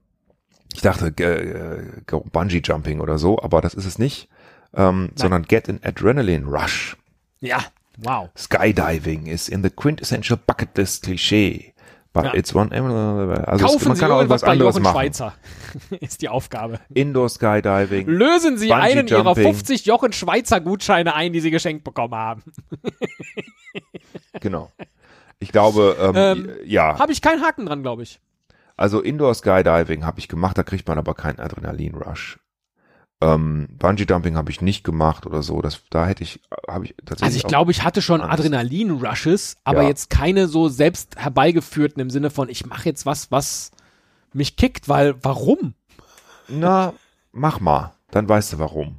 ich 0.73 0.79
dachte, 0.79 1.13
äh, 1.19 1.81
äh, 1.81 2.21
Bungee-Jumping 2.31 3.01
oder 3.01 3.17
so, 3.17 3.37
aber 3.41 3.59
das 3.59 3.73
ist 3.73 3.85
es 3.85 3.99
nicht, 3.99 4.29
ähm, 4.73 5.09
sondern 5.15 5.43
Get 5.43 5.67
an 5.67 5.81
Adrenaline 5.83 6.45
Rush. 6.45 6.95
Ja. 7.41 7.59
Wow. 7.97 8.29
Skydiving 8.37 9.25
is 9.25 9.49
in 9.49 9.63
the 9.63 9.69
quintessential 9.69 10.39
bucket 10.47 10.77
list 10.77 11.03
cliché. 11.03 11.70
But 12.13 12.25
Ja. 12.25 12.33
it's 12.33 12.53
one, 12.53 12.69
also 12.71 13.65
es, 13.65 13.71
Kaufen 13.71 13.87
man 13.87 13.95
Sie 13.95 14.01
kann 14.01 14.11
auch 14.11 14.27
was 14.27 14.43
anderes 14.43 14.75
Jochen 14.75 14.83
machen. 14.83 14.95
Schweizer. 14.95 15.33
ist 16.01 16.21
die 16.21 16.27
Aufgabe. 16.27 16.79
Indoor 16.93 17.29
Skydiving. 17.29 18.05
Lösen 18.07 18.57
Sie 18.57 18.67
Bungee 18.67 18.81
einen 18.83 19.07
Ihrer 19.07 19.23
Jumping. 19.23 19.43
50 19.45 19.85
Jochen 19.85 20.11
Schweizer 20.11 20.59
Gutscheine 20.59 21.15
ein, 21.15 21.31
die 21.31 21.39
Sie 21.39 21.51
geschenkt 21.51 21.85
bekommen 21.85 22.15
haben. 22.15 22.43
Genau. 24.41 24.71
Ich 25.39 25.53
glaube, 25.53 25.95
ähm, 26.01 26.15
Ähm, 26.15 26.49
ja. 26.65 26.99
Habe 26.99 27.13
ich 27.13 27.21
keinen 27.21 27.41
Haken 27.43 27.65
dran, 27.65 27.81
glaube 27.81 28.03
ich. 28.03 28.19
Also 28.75 28.99
Indoor 28.99 29.33
Skydiving 29.33 30.05
habe 30.05 30.19
ich 30.19 30.27
gemacht, 30.27 30.57
da 30.57 30.63
kriegt 30.63 30.87
man 30.87 30.97
aber 30.97 31.13
keinen 31.13 31.39
Adrenalin-Rush. 31.39 32.39
Ähm, 33.21 33.67
Bungee 33.77 34.05
Jumping 34.09 34.35
habe 34.35 34.49
ich 34.49 34.61
nicht 34.61 34.83
gemacht 34.83 35.25
oder 35.27 35.43
so. 35.43 35.61
Das, 35.61 35.81
da 35.91 36.07
hätte 36.07 36.23
ich, 36.23 36.39
habe 36.67 36.85
ich 36.85 36.95
tatsächlich. 36.97 37.23
Also 37.23 37.37
ich 37.37 37.43
glaube, 37.47 37.71
ich 37.71 37.83
hatte 37.83 38.01
schon. 38.01 38.19
Adrenalin-Rushes, 38.21 39.57
aber 39.63 39.83
Ja. 39.83 39.89
jetzt 39.89 40.09
keine 40.09 40.47
so 40.47 40.69
selbst 40.69 41.15
herbeigeführten 41.17 42.01
im 42.01 42.09
Sinne 42.09 42.31
von, 42.31 42.49
ich 42.49 42.65
mache 42.65 42.85
jetzt 42.89 43.05
was, 43.05 43.31
was 43.31 43.71
mich 44.33 44.55
kickt, 44.55 44.89
weil 44.89 45.15
warum? 45.21 45.75
Na, 46.47 46.93
mach 47.31 47.59
mal. 47.59 47.93
Dann 48.09 48.27
weißt 48.27 48.53
du 48.53 48.59
warum. 48.59 48.97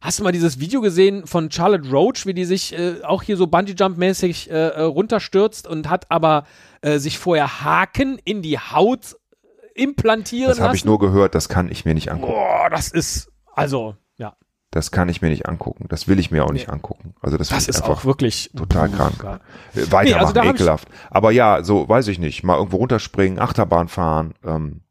Hast 0.00 0.20
du 0.20 0.22
mal 0.24 0.32
dieses 0.32 0.60
Video 0.60 0.80
gesehen 0.80 1.26
von 1.26 1.50
Charlotte 1.50 1.90
Roach, 1.90 2.24
wie 2.24 2.34
die 2.34 2.44
sich 2.44 2.72
äh, 2.72 3.02
auch 3.02 3.22
hier 3.22 3.36
so 3.36 3.46
Bungee-Jump-mäßig 3.46 4.48
äh, 4.48 4.68
äh, 4.68 4.80
runterstürzt 4.82 5.66
und 5.66 5.90
hat 5.90 6.10
aber 6.10 6.46
äh, 6.82 6.98
sich 6.98 7.18
vorher 7.18 7.62
Haken 7.64 8.18
in 8.24 8.40
die 8.40 8.58
Haut 8.58 9.16
implantieren 9.78 10.48
Das 10.48 10.60
habe 10.60 10.76
ich 10.76 10.84
nur 10.84 10.98
gehört, 10.98 11.34
das 11.34 11.48
kann 11.48 11.70
ich 11.70 11.84
mir 11.84 11.94
nicht 11.94 12.10
angucken. 12.10 12.32
Boah, 12.32 12.68
das 12.70 12.90
ist, 12.90 13.30
also, 13.54 13.96
ja, 14.16 14.34
Das 14.70 14.90
kann 14.90 15.08
ich 15.08 15.22
mir 15.22 15.30
nicht 15.30 15.48
angucken. 15.48 15.86
Das 15.88 16.08
will 16.08 16.18
ich 16.18 16.30
mir 16.30 16.44
auch 16.44 16.52
nicht 16.52 16.68
angucken. 16.68 17.14
Also 17.22 17.36
das, 17.38 17.48
das 17.48 17.68
ist 17.68 17.82
einfach 17.82 18.00
auch 18.00 18.04
wirklich 18.04 18.50
total 18.56 18.90
krank. 18.90 19.22
Ja. 19.22 19.36
äh, 19.74 19.90
weitermachen, 19.92 20.32
Nee, 20.34 20.40
also 20.40 20.50
ekelhaft. 20.50 20.88
Aber 21.10 21.30
ja, 21.30 21.62
so 21.62 21.88
weiß 21.88 22.08
ich 22.08 22.18
nicht. 22.18 22.42
Mal 22.42 22.56
irgendwo 22.56 22.78
runterspringen, 22.78 23.38
Achterbahn 23.38 23.88
fahren, 23.88 24.34
ähm, 24.44 24.82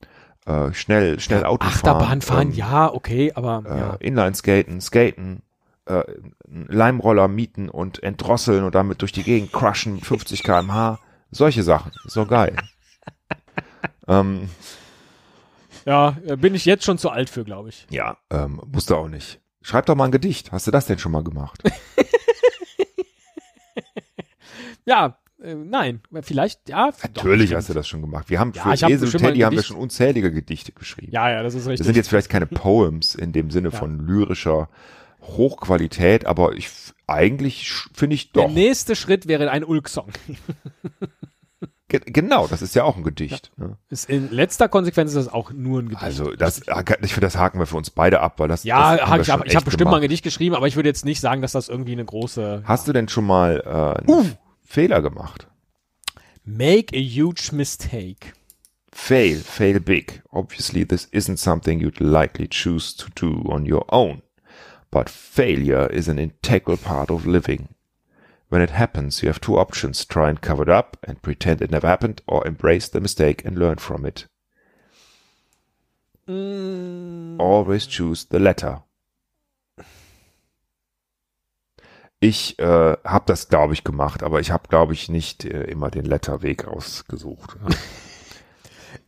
äh, 0.46 0.74
schnell, 0.74 1.20
schnell 1.20 1.44
Auto 1.46 1.68
Achterbahn 1.68 2.22
fahren, 2.22 2.50
ähm, 2.50 2.54
ja, 2.54 2.94
okay, 2.94 3.34
aber 3.36 3.64
äh, 3.66 3.78
ja. 3.78 3.94
Inline-Skaten, 4.00 4.80
Skaten, 4.80 5.42
äh, 5.86 6.04
Leimroller 6.48 7.28
mieten 7.28 7.70
und 7.70 8.02
entdrosseln 8.02 8.64
und 8.64 8.74
damit 8.74 9.02
durch 9.02 9.12
die 9.12 9.24
Gegend 9.24 9.52
crushen, 9.52 10.00
50 10.00 10.44
km/h. 10.44 11.00
Solche 11.32 11.64
Sachen. 11.64 11.92
Doch 12.16 12.28
geil. 12.28 12.56
Ähm, 14.08 14.50
Ja, 15.86 16.18
äh, 16.26 16.36
bin 16.36 16.54
ich 16.56 16.66
jetzt 16.66 16.84
schon 16.86 16.98
zu 16.98 17.10
alt 17.10 17.30
für, 17.30 17.44
glaube 17.44 17.70
ich. 17.70 17.86
ja, 17.90 18.18
ähm, 18.30 18.62
musst 18.72 18.90
du 18.90 18.96
auch 18.96 19.08
nicht. 19.08 19.40
Schreib 19.62 19.86
doch 19.86 19.96
mal 19.96 20.06
ein 20.06 20.12
Gedicht. 20.12 20.52
Hast 20.52 20.66
du 20.68 20.72
das 20.72 20.86
denn 20.86 21.00
schon 21.00 21.12
mal 21.12 21.24
gemacht? 21.24 21.62
Ja, 24.86 25.18
äh, 25.44 25.54
nein, 25.54 26.02
vielleicht, 26.22 26.70
ja. 26.70 26.92
doch, 26.92 27.04
Natürlich 27.04 27.48
stimmt. 27.48 27.58
hast 27.58 27.70
du 27.70 27.74
das 27.74 27.88
schon 27.90 28.00
gemacht. 28.02 28.30
Wir 28.30 28.40
haben 28.40 28.54
Ja, 28.54 28.64
für 28.76 28.90
Esel 28.90 29.10
und 29.10 29.18
Teddy 29.18 29.40
haben 29.42 29.56
wir 29.56 29.64
schon 29.64 29.76
unzählige 29.76 30.32
Gedichte 30.32 30.72
geschrieben. 30.72 31.12
Ja, 31.12 31.30
ja, 31.30 31.44
das 31.44 31.56
ist 31.56 31.64
Das 31.66 31.72
richtig. 31.72 31.86
sind 31.88 31.98
jetzt 31.98 32.08
vielleicht 32.08 32.30
keine 32.30 32.46
Poems 32.46 33.14
in 33.14 33.34
dem 33.34 33.52
Sinne 33.52 33.72
von 33.72 34.00
lyrischer 34.08 34.70
Hochqualität, 35.22 36.26
aber 36.26 36.54
ich 36.54 36.70
eigentlich 37.06 37.70
finde 37.94 38.14
ich 38.16 38.32
Der 38.32 38.44
doch. 38.48 38.54
nächste 38.54 38.96
Schritt 38.96 39.28
wäre 39.28 39.52
ein 39.52 39.66
Ulk-Song. 39.66 40.08
Ge 41.90 42.02
genau, 42.06 42.48
das 42.48 42.62
ist 42.62 42.76
ja 42.76 42.84
auch 42.84 42.98
ein 42.98 43.04
Gedicht. 43.04 43.52
Ne? 43.56 43.78
Ist 43.90 44.10
in 44.10 44.30
letzter 44.30 44.68
Konsequenz 44.68 45.12
ist 45.12 45.16
das 45.16 45.34
auch 45.34 45.52
nur 45.54 45.82
ein 45.82 45.86
Gedicht. 45.88 46.04
Also 46.04 46.34
das, 46.34 46.60
ich 46.60 47.14
finde, 47.14 47.22
das 47.22 47.38
haken 47.38 47.60
wir 47.60 47.66
für 47.66 47.78
uns 47.78 47.90
beide 47.92 48.20
ab, 48.20 48.40
weil 48.40 48.50
das. 48.50 48.66
ja, 48.66 48.98
das 48.98 49.00
wir 49.00 49.04
ich 49.04 49.10
habe 49.10 49.22
ich 49.22 49.30
hab 49.30 49.46
echt 49.46 49.66
bestimmt 49.66 49.92
mal 49.92 49.98
ein. 49.98 50.02
Gedicht 50.02 50.24
geschrieben, 50.24 50.54
aber 50.56 50.68
ich 50.68 50.76
würde 50.76 50.90
jetzt 50.90 51.06
nicht 51.06 51.22
sagen, 51.22 51.42
dass 51.42 51.54
das 51.54 51.70
irgendwie 51.70 51.94
eine 51.94 52.04
große. 52.04 52.64
Hast 52.66 52.90
du 52.90 52.94
denn 52.94 53.08
schon 53.08 53.26
mal 53.26 53.64
äh, 54.06 54.12
einen 54.12 54.38
Fehler 54.66 55.02
gemacht? 55.02 55.48
Make 56.44 56.94
a 56.94 57.00
huge 57.00 57.52
mistake. 57.54 58.34
Fail, 58.92 59.38
fail 59.38 59.80
big. 59.80 60.24
Obviously, 60.32 60.86
this 60.86 61.08
isn't 61.12 61.38
something 61.38 61.80
you'd 61.80 62.02
likely 62.02 62.50
choose 62.50 62.98
to 62.98 63.08
do 63.16 63.50
on 63.50 63.66
your 63.66 63.86
own. 63.94 64.24
But 64.92 65.10
failure 65.10 65.88
is 65.90 66.10
an 66.10 66.18
integral 66.18 66.78
part 66.78 67.12
of 67.12 67.26
living. 67.26 67.70
When 68.50 68.62
it 68.62 68.72
happens, 68.72 69.22
you 69.22 69.28
have 69.30 69.42
two 69.42 69.58
options. 69.58 70.06
Try 70.08 70.30
and 70.30 70.42
cover 70.42 70.64
it 70.64 70.70
up 70.70 70.98
and 71.06 71.22
pretend 71.22 71.62
it 71.62 71.70
never 71.72 71.88
happened 71.88 72.22
or 72.28 72.48
embrace 72.48 72.88
the 72.90 73.02
mistake 73.02 73.44
and 73.46 73.58
learn 73.58 73.78
from 73.78 74.06
it. 74.06 74.28
Always 76.30 77.88
choose 77.88 78.28
the 78.30 78.40
latter. 78.40 78.84
Ich 82.20 82.58
äh, 82.60 82.98
habe 83.04 83.26
das, 83.28 83.48
glaube 83.48 83.74
ich, 83.74 83.84
gemacht, 83.84 84.24
aber 84.24 84.40
ich 84.40 84.52
habe, 84.52 84.68
glaube 84.70 84.94
ich, 84.94 85.08
nicht 85.08 85.46
äh, 85.46 85.64
immer 85.66 85.92
den 85.92 86.06
Letter-Weg 86.06 86.66
ausgesucht. 86.68 87.58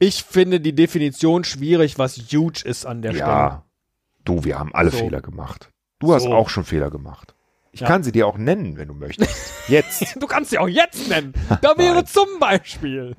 Ich 0.02 0.24
finde 0.24 0.62
die 0.62 0.74
Definition 0.76 1.44
schwierig, 1.44 1.98
was 1.98 2.18
huge 2.32 2.62
ist 2.64 2.86
an 2.86 3.02
der 3.02 3.10
Stelle. 3.12 3.28
Ja, 3.28 3.66
du, 4.24 4.46
wir 4.46 4.58
haben 4.58 4.74
alle 4.74 4.92
So. 4.92 4.98
Fehler 4.98 5.20
gemacht. 5.22 5.72
Du 6.00 6.14
hast 6.14 6.24
So. 6.24 6.34
auch 6.34 6.48
schon 6.50 6.64
Fehler 6.64 6.90
gemacht. 6.90 7.36
Ich 7.72 7.82
Ja. 7.82 7.88
kann 7.88 8.04
sie 8.04 8.12
dir 8.12 8.26
auch 8.28 8.38
nennen, 8.38 8.78
wenn 8.78 8.88
du 8.88 8.94
möchtest. 8.96 9.52
Jetzt. 9.70 10.16
Du 10.20 10.26
kannst 10.28 10.50
sie 10.50 10.58
auch 10.58 10.68
jetzt 10.68 11.08
nennen. 11.10 11.34
Da 11.62 11.78
wäre 11.78 12.04
zum 12.04 12.26
Beispiel. 12.40 13.16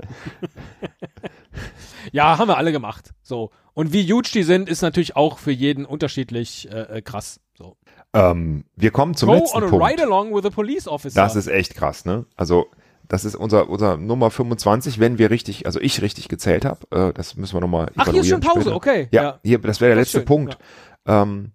ja, 2.13 2.39
haben 2.39 2.49
wir 2.49 2.57
alle 2.57 2.73
gemacht. 2.73 3.13
So. 3.23 3.51
Und 3.75 3.93
wie 3.93 4.11
huge 4.13 4.29
die 4.35 4.43
sind, 4.43 4.69
ist 4.69 4.83
natürlich 4.83 5.17
auch 5.17 5.39
für 5.39 5.53
jeden 5.53 5.85
unterschiedlich 5.85 6.69
äh, 6.73 6.99
äh, 6.99 7.03
krass. 7.03 7.41
So. 7.57 7.77
ähm, 8.15 8.65
wir 8.75 8.91
kommen 8.91 9.15
zum 9.15 9.29
Go 9.29 9.35
letzten 9.37 9.59
on 9.59 9.65
a 9.65 9.69
Punkt. 9.69 9.87
ride 9.87 10.03
along 10.03 10.35
with 10.35 10.45
a 10.45 10.51
police 10.51 10.89
officer. 10.89 11.21
Das 11.23 11.37
ist 11.37 11.47
echt 11.47 11.75
krass, 11.77 12.05
ne? 12.05 12.27
Also, 12.37 12.67
das 13.07 13.25
ist 13.25 13.37
unser, 13.37 13.69
unser 13.69 13.97
Nummer 13.97 14.31
25, 14.31 14.99
wenn 14.99 15.19
wir 15.19 15.31
richtig, 15.31 15.67
also 15.67 15.81
ich 15.81 16.01
richtig 16.03 16.29
gezählt 16.29 16.65
habe. 16.65 16.81
Äh, 16.91 17.13
das 17.13 17.37
müssen 17.37 17.55
wir 17.55 17.61
nochmal 17.61 17.91
Ach, 17.97 18.09
hier 18.11 18.21
ist 18.23 18.29
schon 18.29 18.41
Pause, 18.41 18.61
später. 18.63 18.77
okay. 18.77 19.09
Ja, 19.13 19.39
hier, 19.45 19.59
das 19.59 19.81
wäre 19.81 19.91
der 19.91 19.97
Das 19.97 20.07
letzte 20.09 20.19
schön, 20.19 20.27
Punkt. 20.27 20.59
Ähm, 21.07 21.53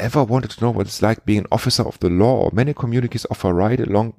ever 0.00 0.24
wanted 0.24 0.50
to 0.50 0.60
know 0.60 0.70
what 0.74 0.86
it's 0.86 1.00
like 1.02 1.24
being 1.24 1.40
an 1.40 1.46
officer 1.50 1.84
of 1.86 1.98
the 2.00 2.08
law? 2.08 2.50
Many 2.52 2.74
communities 2.74 3.26
offer 3.30 3.52
ride-along 3.52 4.14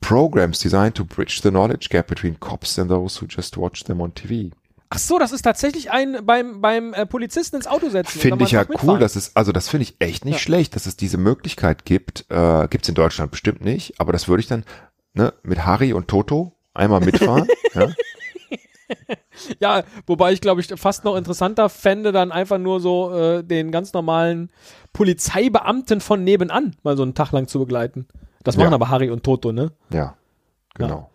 programs 0.00 0.58
designed 0.58 0.94
to 0.96 1.04
bridge 1.04 1.40
the 1.42 1.50
knowledge 1.50 1.88
gap 1.88 2.06
between 2.08 2.36
cops 2.38 2.78
and 2.78 2.90
those 2.90 3.20
who 3.20 3.26
just 3.26 3.56
watch 3.56 3.84
them 3.84 4.00
on 4.00 4.12
TV. 4.12 4.52
Ach 4.90 4.98
so, 4.98 5.18
das 5.18 5.32
ist 5.32 5.42
tatsächlich 5.42 5.90
ein 5.90 6.18
beim, 6.24 6.60
beim 6.60 6.92
äh, 6.94 7.06
Polizisten 7.06 7.56
ins 7.56 7.66
Auto 7.66 7.88
setzen. 7.88 8.20
Finde 8.20 8.44
ich 8.44 8.52
ja 8.52 8.64
cool, 8.84 8.98
dass 8.98 9.16
es, 9.16 9.34
also 9.34 9.50
das 9.50 9.68
finde 9.68 9.84
ich 9.84 9.96
echt 9.98 10.24
nicht 10.24 10.34
Ja. 10.34 10.38
schlecht, 10.38 10.76
dass 10.76 10.86
es 10.86 10.96
diese 10.96 11.16
Möglichkeit 11.16 11.84
gibt. 11.84 12.26
Äh, 12.28 12.68
Gibt 12.68 12.84
es 12.84 12.88
in 12.90 12.94
Deutschland 12.94 13.30
bestimmt 13.30 13.64
nicht, 13.64 13.98
aber 13.98 14.12
das 14.12 14.28
würde 14.28 14.40
ich 14.42 14.46
dann 14.46 14.64
ne, 15.14 15.32
mit 15.42 15.64
Harry 15.64 15.92
und 15.94 16.06
Toto 16.06 16.52
einmal 16.74 17.00
mitfahren. 17.00 17.48
ja? 17.74 17.88
Ja, 19.60 19.82
wobei 20.06 20.32
ich 20.32 20.40
glaube 20.40 20.60
ich 20.60 20.68
fast 20.76 21.04
noch 21.04 21.16
interessanter 21.16 21.68
fände, 21.68 22.12
dann 22.12 22.32
einfach 22.32 22.58
nur 22.58 22.80
so 22.80 23.12
äh, 23.14 23.42
den 23.44 23.70
ganz 23.70 23.92
normalen 23.92 24.50
Polizeibeamten 24.92 26.00
von 26.00 26.24
nebenan 26.24 26.76
mal 26.82 26.96
so 26.96 27.02
einen 27.02 27.14
Tag 27.14 27.32
lang 27.32 27.46
zu 27.48 27.58
begleiten. 27.58 28.06
Das 28.42 28.56
machen 28.56 28.70
Ja. 28.70 28.74
aber 28.74 28.88
Harry 28.88 29.10
und 29.10 29.22
Toto, 29.24 29.52
ne? 29.52 29.72
ja, 29.90 30.16
genau. 30.74 31.10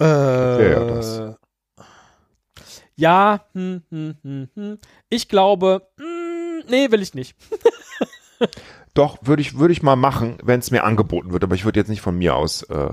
Äh, 0.00 0.72
ja 0.72 0.84
das. 0.84 1.22
Ja, 2.96 3.44
hm, 3.54 3.82
hm, 3.90 4.14
hm, 4.22 4.48
hm. 4.54 4.78
ich 5.08 5.28
glaube, 5.28 5.88
hm, 5.98 6.64
nee, 6.68 6.90
will 6.90 7.02
ich 7.02 7.14
nicht. 7.14 7.36
Doch, 8.94 9.18
würde 9.22 9.42
ich, 9.42 9.58
würde 9.58 9.72
ich 9.72 9.82
mal 9.82 9.96
machen, 9.96 10.38
wenn 10.42 10.60
es 10.60 10.70
mir 10.70 10.84
angeboten 10.84 11.32
wird, 11.32 11.42
aber 11.42 11.56
ich 11.56 11.64
würde 11.64 11.80
jetzt 11.80 11.88
nicht 11.88 12.00
von 12.02 12.16
mir 12.16 12.36
aus 12.36 12.62
äh, 12.62 12.90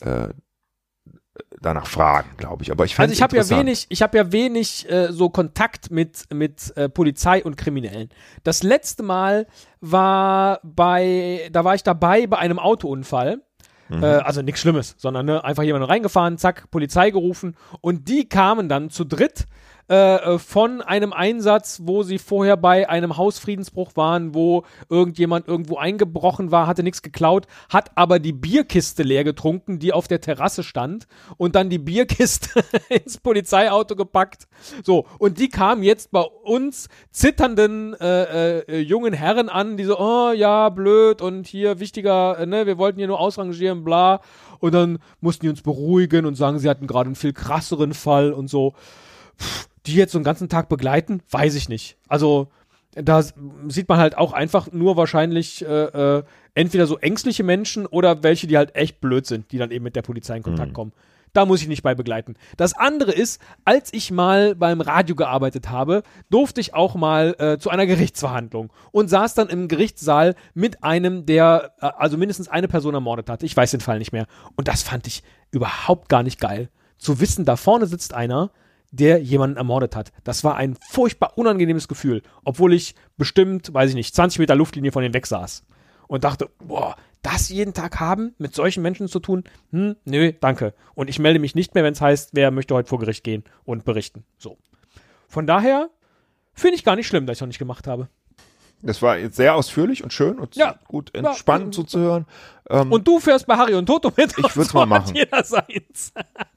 äh, 0.00 0.28
danach 1.60 1.86
fragen, 1.86 2.30
glaube 2.36 2.62
ich. 2.62 2.70
Aber 2.70 2.84
ich 2.84 2.98
Also 2.98 3.12
ich 3.12 3.22
habe 3.22 3.36
ja 3.36 3.48
wenig, 3.48 3.86
ich 3.88 4.02
habe 4.02 4.16
ja 4.16 4.32
wenig 4.32 4.88
äh, 4.90 5.12
so 5.12 5.28
Kontakt 5.28 5.90
mit 5.90 6.32
mit 6.32 6.76
äh, 6.76 6.88
Polizei 6.88 7.42
und 7.42 7.56
Kriminellen. 7.56 8.10
Das 8.44 8.62
letzte 8.62 9.02
Mal 9.02 9.46
war 9.80 10.60
bei, 10.62 11.48
da 11.52 11.64
war 11.64 11.74
ich 11.74 11.82
dabei 11.82 12.26
bei 12.26 12.38
einem 12.38 12.58
Autounfall. 12.58 13.42
Mhm. 13.88 14.02
Äh, 14.02 14.06
also 14.06 14.42
nichts 14.42 14.60
Schlimmes, 14.60 14.94
sondern 14.98 15.26
ne, 15.26 15.44
einfach 15.44 15.62
jemand 15.62 15.88
reingefahren, 15.88 16.36
zack, 16.38 16.70
Polizei 16.70 17.10
gerufen 17.10 17.56
und 17.80 18.08
die 18.08 18.28
kamen 18.28 18.68
dann 18.68 18.90
zu 18.90 19.04
dritt 19.04 19.46
äh, 19.90 20.16
äh, 20.34 20.38
von 20.38 20.82
einem 20.82 21.14
Einsatz, 21.14 21.80
wo 21.82 22.02
sie 22.02 22.18
vorher 22.18 22.58
bei 22.58 22.90
einem 22.90 23.16
Hausfriedensbruch 23.16 23.92
waren, 23.96 24.34
wo 24.34 24.64
irgendjemand 24.90 25.48
irgendwo 25.48 25.78
eingebrochen 25.78 26.50
war, 26.50 26.66
hatte 26.66 26.82
nichts 26.82 27.00
geklaut, 27.00 27.46
hat 27.70 27.92
aber 27.94 28.18
die 28.18 28.34
Bierkiste 28.34 29.02
leer 29.02 29.24
getrunken, 29.24 29.78
die 29.78 29.94
auf 29.94 30.06
der 30.06 30.20
Terrasse 30.20 30.62
stand 30.62 31.06
und 31.38 31.54
dann 31.54 31.70
die 31.70 31.78
Bierkiste 31.78 32.62
ins 32.90 33.16
Polizeiauto 33.16 33.96
gepackt. 33.96 34.46
So, 34.84 35.06
und 35.18 35.38
die 35.38 35.48
kamen 35.48 35.82
jetzt 35.82 36.10
bei 36.10 36.20
uns 36.20 36.90
zitternden 37.10 37.94
äh, 37.94 38.58
äh, 38.58 38.80
jungen 38.80 39.14
Herren 39.14 39.48
an, 39.48 39.78
die 39.78 39.84
so, 39.84 39.98
oh 39.98 40.32
ja, 40.32 40.68
blöd 40.68 41.22
und 41.22 41.46
hier 41.46 41.80
wichtiger, 41.80 42.38
äh, 42.38 42.44
ne, 42.44 42.66
wir 42.66 42.76
wollten 42.76 42.98
hier 42.98 43.08
nur 43.08 43.20
ausrangieren, 43.20 43.84
bla. 43.84 44.20
Und 44.60 44.74
dann 44.74 44.98
mussten 45.22 45.46
die 45.46 45.50
uns 45.50 45.62
beruhigen 45.62 46.26
und 46.26 46.34
sagen, 46.34 46.58
sie 46.58 46.68
hatten 46.68 46.86
gerade 46.86 47.06
einen 47.06 47.16
viel 47.16 47.32
krasseren 47.32 47.94
Fall 47.94 48.34
und 48.34 48.48
so 48.48 48.74
die 49.88 49.94
jetzt 49.94 50.12
so 50.12 50.18
einen 50.18 50.24
ganzen 50.24 50.48
Tag 50.48 50.68
begleiten, 50.68 51.22
weiß 51.30 51.54
ich 51.54 51.68
nicht. 51.68 51.96
Also 52.08 52.48
da 52.94 53.22
sieht 53.68 53.88
man 53.88 53.98
halt 53.98 54.16
auch 54.16 54.32
einfach 54.32 54.72
nur 54.72 54.96
wahrscheinlich 54.96 55.64
äh, 55.64 56.18
äh, 56.18 56.22
entweder 56.54 56.86
so 56.86 56.98
ängstliche 56.98 57.42
Menschen 57.42 57.86
oder 57.86 58.22
welche, 58.22 58.46
die 58.46 58.56
halt 58.56 58.74
echt 58.76 59.00
blöd 59.00 59.26
sind, 59.26 59.52
die 59.52 59.58
dann 59.58 59.70
eben 59.70 59.84
mit 59.84 59.96
der 59.96 60.02
Polizei 60.02 60.36
in 60.36 60.42
Kontakt 60.42 60.72
kommen. 60.74 60.92
Da 61.32 61.44
muss 61.44 61.60
ich 61.60 61.68
nicht 61.68 61.82
bei 61.82 61.94
begleiten. 61.94 62.34
Das 62.56 62.74
andere 62.74 63.12
ist, 63.12 63.40
als 63.64 63.92
ich 63.92 64.10
mal 64.10 64.54
beim 64.54 64.80
Radio 64.80 65.14
gearbeitet 65.14 65.70
habe, 65.70 66.02
durfte 66.30 66.60
ich 66.60 66.74
auch 66.74 66.94
mal 66.94 67.36
äh, 67.38 67.58
zu 67.58 67.70
einer 67.70 67.86
Gerichtsverhandlung 67.86 68.72
und 68.92 69.08
saß 69.08 69.34
dann 69.34 69.48
im 69.48 69.68
Gerichtssaal 69.68 70.34
mit 70.54 70.82
einem, 70.82 71.26
der 71.26 71.74
äh, 71.80 71.90
also 71.96 72.16
mindestens 72.16 72.48
eine 72.48 72.66
Person 72.66 72.94
ermordet 72.94 73.28
hat. 73.30 73.42
Ich 73.42 73.56
weiß 73.56 73.70
den 73.70 73.80
Fall 73.80 73.98
nicht 73.98 74.12
mehr. 74.12 74.26
Und 74.56 74.68
das 74.68 74.82
fand 74.82 75.06
ich 75.06 75.22
überhaupt 75.50 76.08
gar 76.08 76.22
nicht 76.22 76.40
geil. 76.40 76.70
Zu 76.96 77.20
wissen, 77.20 77.44
da 77.44 77.56
vorne 77.56 77.86
sitzt 77.86 78.14
einer, 78.14 78.50
der 78.90 79.18
jemanden 79.20 79.56
ermordet 79.56 79.94
hat. 79.96 80.12
Das 80.24 80.44
war 80.44 80.56
ein 80.56 80.76
furchtbar 80.90 81.32
unangenehmes 81.36 81.88
Gefühl, 81.88 82.22
obwohl 82.44 82.72
ich 82.72 82.94
bestimmt, 83.16 83.72
weiß 83.72 83.90
ich 83.90 83.94
nicht, 83.96 84.14
20 84.14 84.38
Meter 84.38 84.54
Luftlinie 84.54 84.92
von 84.92 85.04
ihm 85.04 85.12
weg 85.14 85.26
saß 85.26 85.64
und 86.06 86.24
dachte, 86.24 86.48
boah, 86.58 86.96
das 87.22 87.48
jeden 87.48 87.74
Tag 87.74 88.00
haben, 88.00 88.34
mit 88.38 88.54
solchen 88.54 88.82
Menschen 88.82 89.08
zu 89.08 89.18
tun? 89.20 89.44
Hm, 89.72 89.96
nö, 90.04 90.32
danke. 90.40 90.72
Und 90.94 91.10
ich 91.10 91.18
melde 91.18 91.38
mich 91.40 91.54
nicht 91.54 91.74
mehr, 91.74 91.84
wenn 91.84 91.92
es 91.92 92.00
heißt, 92.00 92.30
wer 92.32 92.50
möchte 92.50 92.74
heute 92.74 92.88
vor 92.88 92.98
Gericht 93.00 93.24
gehen 93.24 93.44
und 93.64 93.84
berichten. 93.84 94.24
So. 94.38 94.56
Von 95.28 95.46
daher 95.46 95.90
finde 96.54 96.76
ich 96.76 96.84
gar 96.84 96.96
nicht 96.96 97.06
schlimm, 97.08 97.26
dass 97.26 97.36
ich 97.36 97.40
noch 97.42 97.48
nicht 97.48 97.58
gemacht 97.58 97.86
habe. 97.86 98.08
Das 98.80 99.02
war 99.02 99.18
jetzt 99.18 99.34
sehr 99.36 99.56
ausführlich 99.56 100.04
und 100.04 100.12
schön 100.12 100.38
und 100.38 100.54
Ja. 100.54 100.78
gut 100.86 101.12
entspannt 101.12 101.66
Ja. 101.66 101.70
zuzuhören. 101.72 102.26
Ähm, 102.70 102.92
Und 102.92 103.06
du 103.08 103.18
fährst 103.18 103.46
bei 103.48 103.56
Harry 103.56 103.74
und 103.74 103.86
Toto 103.86 104.12
mit. 104.16 104.38
Ich 104.38 104.56
würd's 104.56 104.70
so 104.70 104.78
mal 104.78 104.86
machen. 104.86 105.16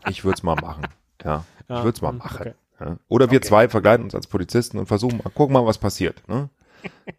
Ich 0.08 0.24
würde 0.24 0.36
es 0.38 0.44
mal 0.44 0.56
machen. 0.56 0.84
Ja, 1.26 1.44
Ja, 1.72 1.78
ich 1.80 1.84
würde 1.84 1.95
es 1.95 2.01
mal 2.01 2.11
machen. 2.11 2.38
okay. 2.39 2.53
Ja. 2.80 2.97
Oder 3.07 3.30
wir 3.32 3.41
zwei 3.41 3.69
verkleiden 3.69 4.05
uns 4.05 4.15
als 4.15 4.28
Polizisten 4.28 4.78
und 4.78 4.88
versuchen 4.88 5.17
mal, 5.24 5.30
gucken 5.30 5.53
mal, 5.53 5.65
was 5.65 5.78
passiert. 5.78 6.28
Ne? 6.28 6.49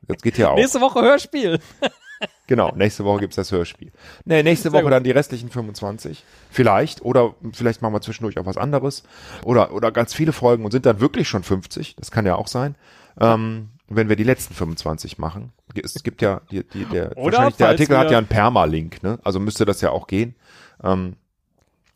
Das 0.08 0.20
geht 0.22 0.38
ja 0.38 0.50
auch. 0.50 0.56
Nächste 0.56 0.80
Woche 0.80 1.00
Hörspiel. 1.02 1.58
Genau, 2.46 2.72
nächste 2.76 3.04
Woche 3.04 3.20
gibt's 3.20 3.34
das 3.34 3.50
Hörspiel. 3.50 3.90
Nee, 4.24 4.44
nächste 4.44 4.70
Sehr 4.70 4.72
Woche 4.74 4.84
gut. 4.84 4.92
dann 4.92 5.02
die 5.02 5.10
restlichen 5.10 5.50
25. 5.50 6.24
Vielleicht. 6.50 7.02
Oder 7.02 7.34
vielleicht 7.52 7.82
machen 7.82 7.94
wir 7.94 8.00
zwischendurch 8.00 8.38
auch 8.38 8.46
was 8.46 8.56
anderes. 8.56 9.02
Oder, 9.44 9.72
oder 9.72 9.90
ganz 9.90 10.14
viele 10.14 10.32
Folgen 10.32 10.64
und 10.64 10.70
sind 10.70 10.86
dann 10.86 11.00
wirklich 11.00 11.28
schon 11.28 11.42
50. 11.42 11.96
Das 11.96 12.12
kann 12.12 12.24
ja 12.24 12.36
auch 12.36 12.46
sein. 12.46 12.76
Ähm, 13.20 13.70
wenn 13.88 14.08
wir 14.08 14.14
die 14.14 14.24
letzten 14.24 14.54
25 14.54 15.18
machen. 15.18 15.52
Es 15.82 16.02
gibt 16.02 16.22
ja, 16.22 16.42
die, 16.50 16.62
die, 16.62 16.84
der, 16.84 17.16
Oder 17.16 17.38
wahrscheinlich 17.38 17.56
der 17.56 17.68
Artikel 17.68 17.98
hat 17.98 18.10
ja 18.10 18.18
einen 18.18 18.28
Permalink, 18.28 19.02
ne? 19.02 19.18
Also 19.24 19.40
müsste 19.40 19.64
das 19.64 19.80
ja 19.80 19.90
auch 19.90 20.06
gehen. 20.06 20.36
Ähm, 20.84 21.16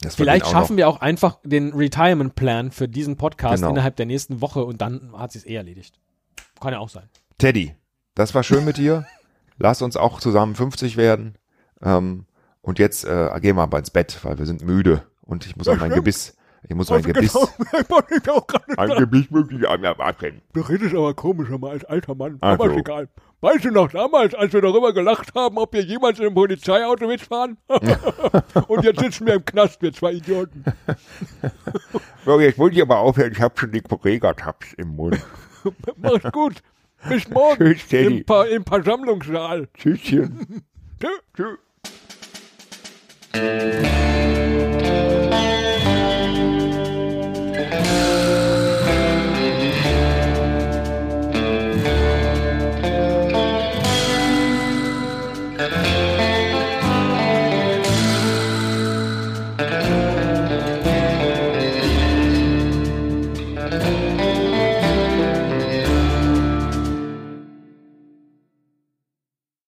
Vielleicht 0.09 0.47
schaffen 0.47 0.76
wir 0.76 0.88
auch 0.88 1.01
einfach 1.01 1.38
den 1.44 1.72
Retirement 1.72 2.34
Plan 2.34 2.70
für 2.70 2.88
diesen 2.88 3.16
Podcast 3.16 3.57
Genau. 3.62 3.70
innerhalb 3.70 3.97
der 3.97 4.07
nächsten 4.07 4.40
Woche 4.40 4.64
und 4.64 4.80
dann 4.80 5.12
hat 5.16 5.32
sie 5.32 5.38
es 5.38 5.47
eh 5.47 5.55
erledigt. 5.55 5.99
Kann 6.61 6.72
ja 6.72 6.78
auch 6.78 6.88
sein. 6.88 7.09
Teddy, 7.38 7.74
das 8.14 8.34
war 8.34 8.42
schön 8.42 8.64
mit 8.64 8.76
dir. 8.76 9.07
Lass 9.59 9.80
uns 9.82 9.97
auch 9.97 10.20
zusammen 10.20 10.55
50 10.55 10.97
werden. 10.97 11.36
Ähm, 11.82 12.26
und 12.61 12.78
jetzt 12.78 13.05
äh, 13.05 13.30
gehen 13.40 13.57
wir 13.57 13.62
aber 13.62 13.78
ins 13.78 13.90
Bett, 13.90 14.18
weil 14.22 14.38
wir 14.38 14.47
sind 14.47 14.62
müde. 14.62 15.03
Und 15.22 15.47
ich 15.47 15.57
muss 15.57 15.66
auch 15.68 15.76
mein 15.76 15.90
Gebiss, 15.90 16.36
ich 16.68 16.74
muss 16.74 16.90
mein 16.90 16.99
Also 16.99 17.12
Gebiss, 17.12 17.32
genau, 17.32 18.47
ich 18.68 18.76
mein. 18.76 18.90
Gebiss 18.99 19.32
wirklich 19.32 19.68
einmal 19.68 19.94
abkennen. 19.94 20.42
Du 20.53 20.61
redest 20.61 20.94
aber 20.94 21.14
komischer 21.14 21.59
mal 21.59 21.70
als 21.72 21.84
alter 21.84 22.14
Mann. 22.14 22.38
Ach 22.40 22.53
Aber 22.53 22.70
egal. 22.76 23.09
Weißt 23.41 23.64
du 23.66 23.70
noch 23.70 23.91
damals, 23.91 24.34
als 24.34 24.53
wir 24.53 24.62
darüber 24.62 24.93
gelacht 24.95 25.34
haben, 25.34 25.59
ob 25.59 25.72
wir 25.74 25.82
jemals 25.82 26.18
in 26.18 26.26
einem 26.26 26.34
Polizeiauto 26.34 27.07
mitfahren? 27.07 27.59
Und 28.68 28.82
jetzt 28.84 29.01
sitzen 29.01 29.26
wir 29.26 29.34
im 29.34 29.45
Knast, 29.45 29.82
wir 29.82 29.93
zwei 29.93 30.12
Idioten. 30.14 30.64
So, 32.24 32.41
jetzt 32.41 32.59
wollte 32.59 32.76
ich 32.76 32.82
aber 32.82 32.99
aufhören, 32.99 33.32
ich 33.32 33.41
habe 33.41 33.55
schon 33.59 33.72
die 33.72 33.82
Correga-Tabs 33.82 34.72
im 34.74 34.97
Mund. 34.97 35.18
Mach's 35.97 36.32
gut. 36.32 36.55
Bis 37.09 37.28
morgen 37.28 37.59
Tschüss, 37.59 37.87
Teddy. 37.89 38.18
im, 38.18 38.24
pa 38.24 38.45
im 38.45 38.64
Versammlungssaal. 38.64 39.68
Tschüsschen. 39.74 40.64
Tschö. 40.99 41.09
Tschüss. 43.32 44.36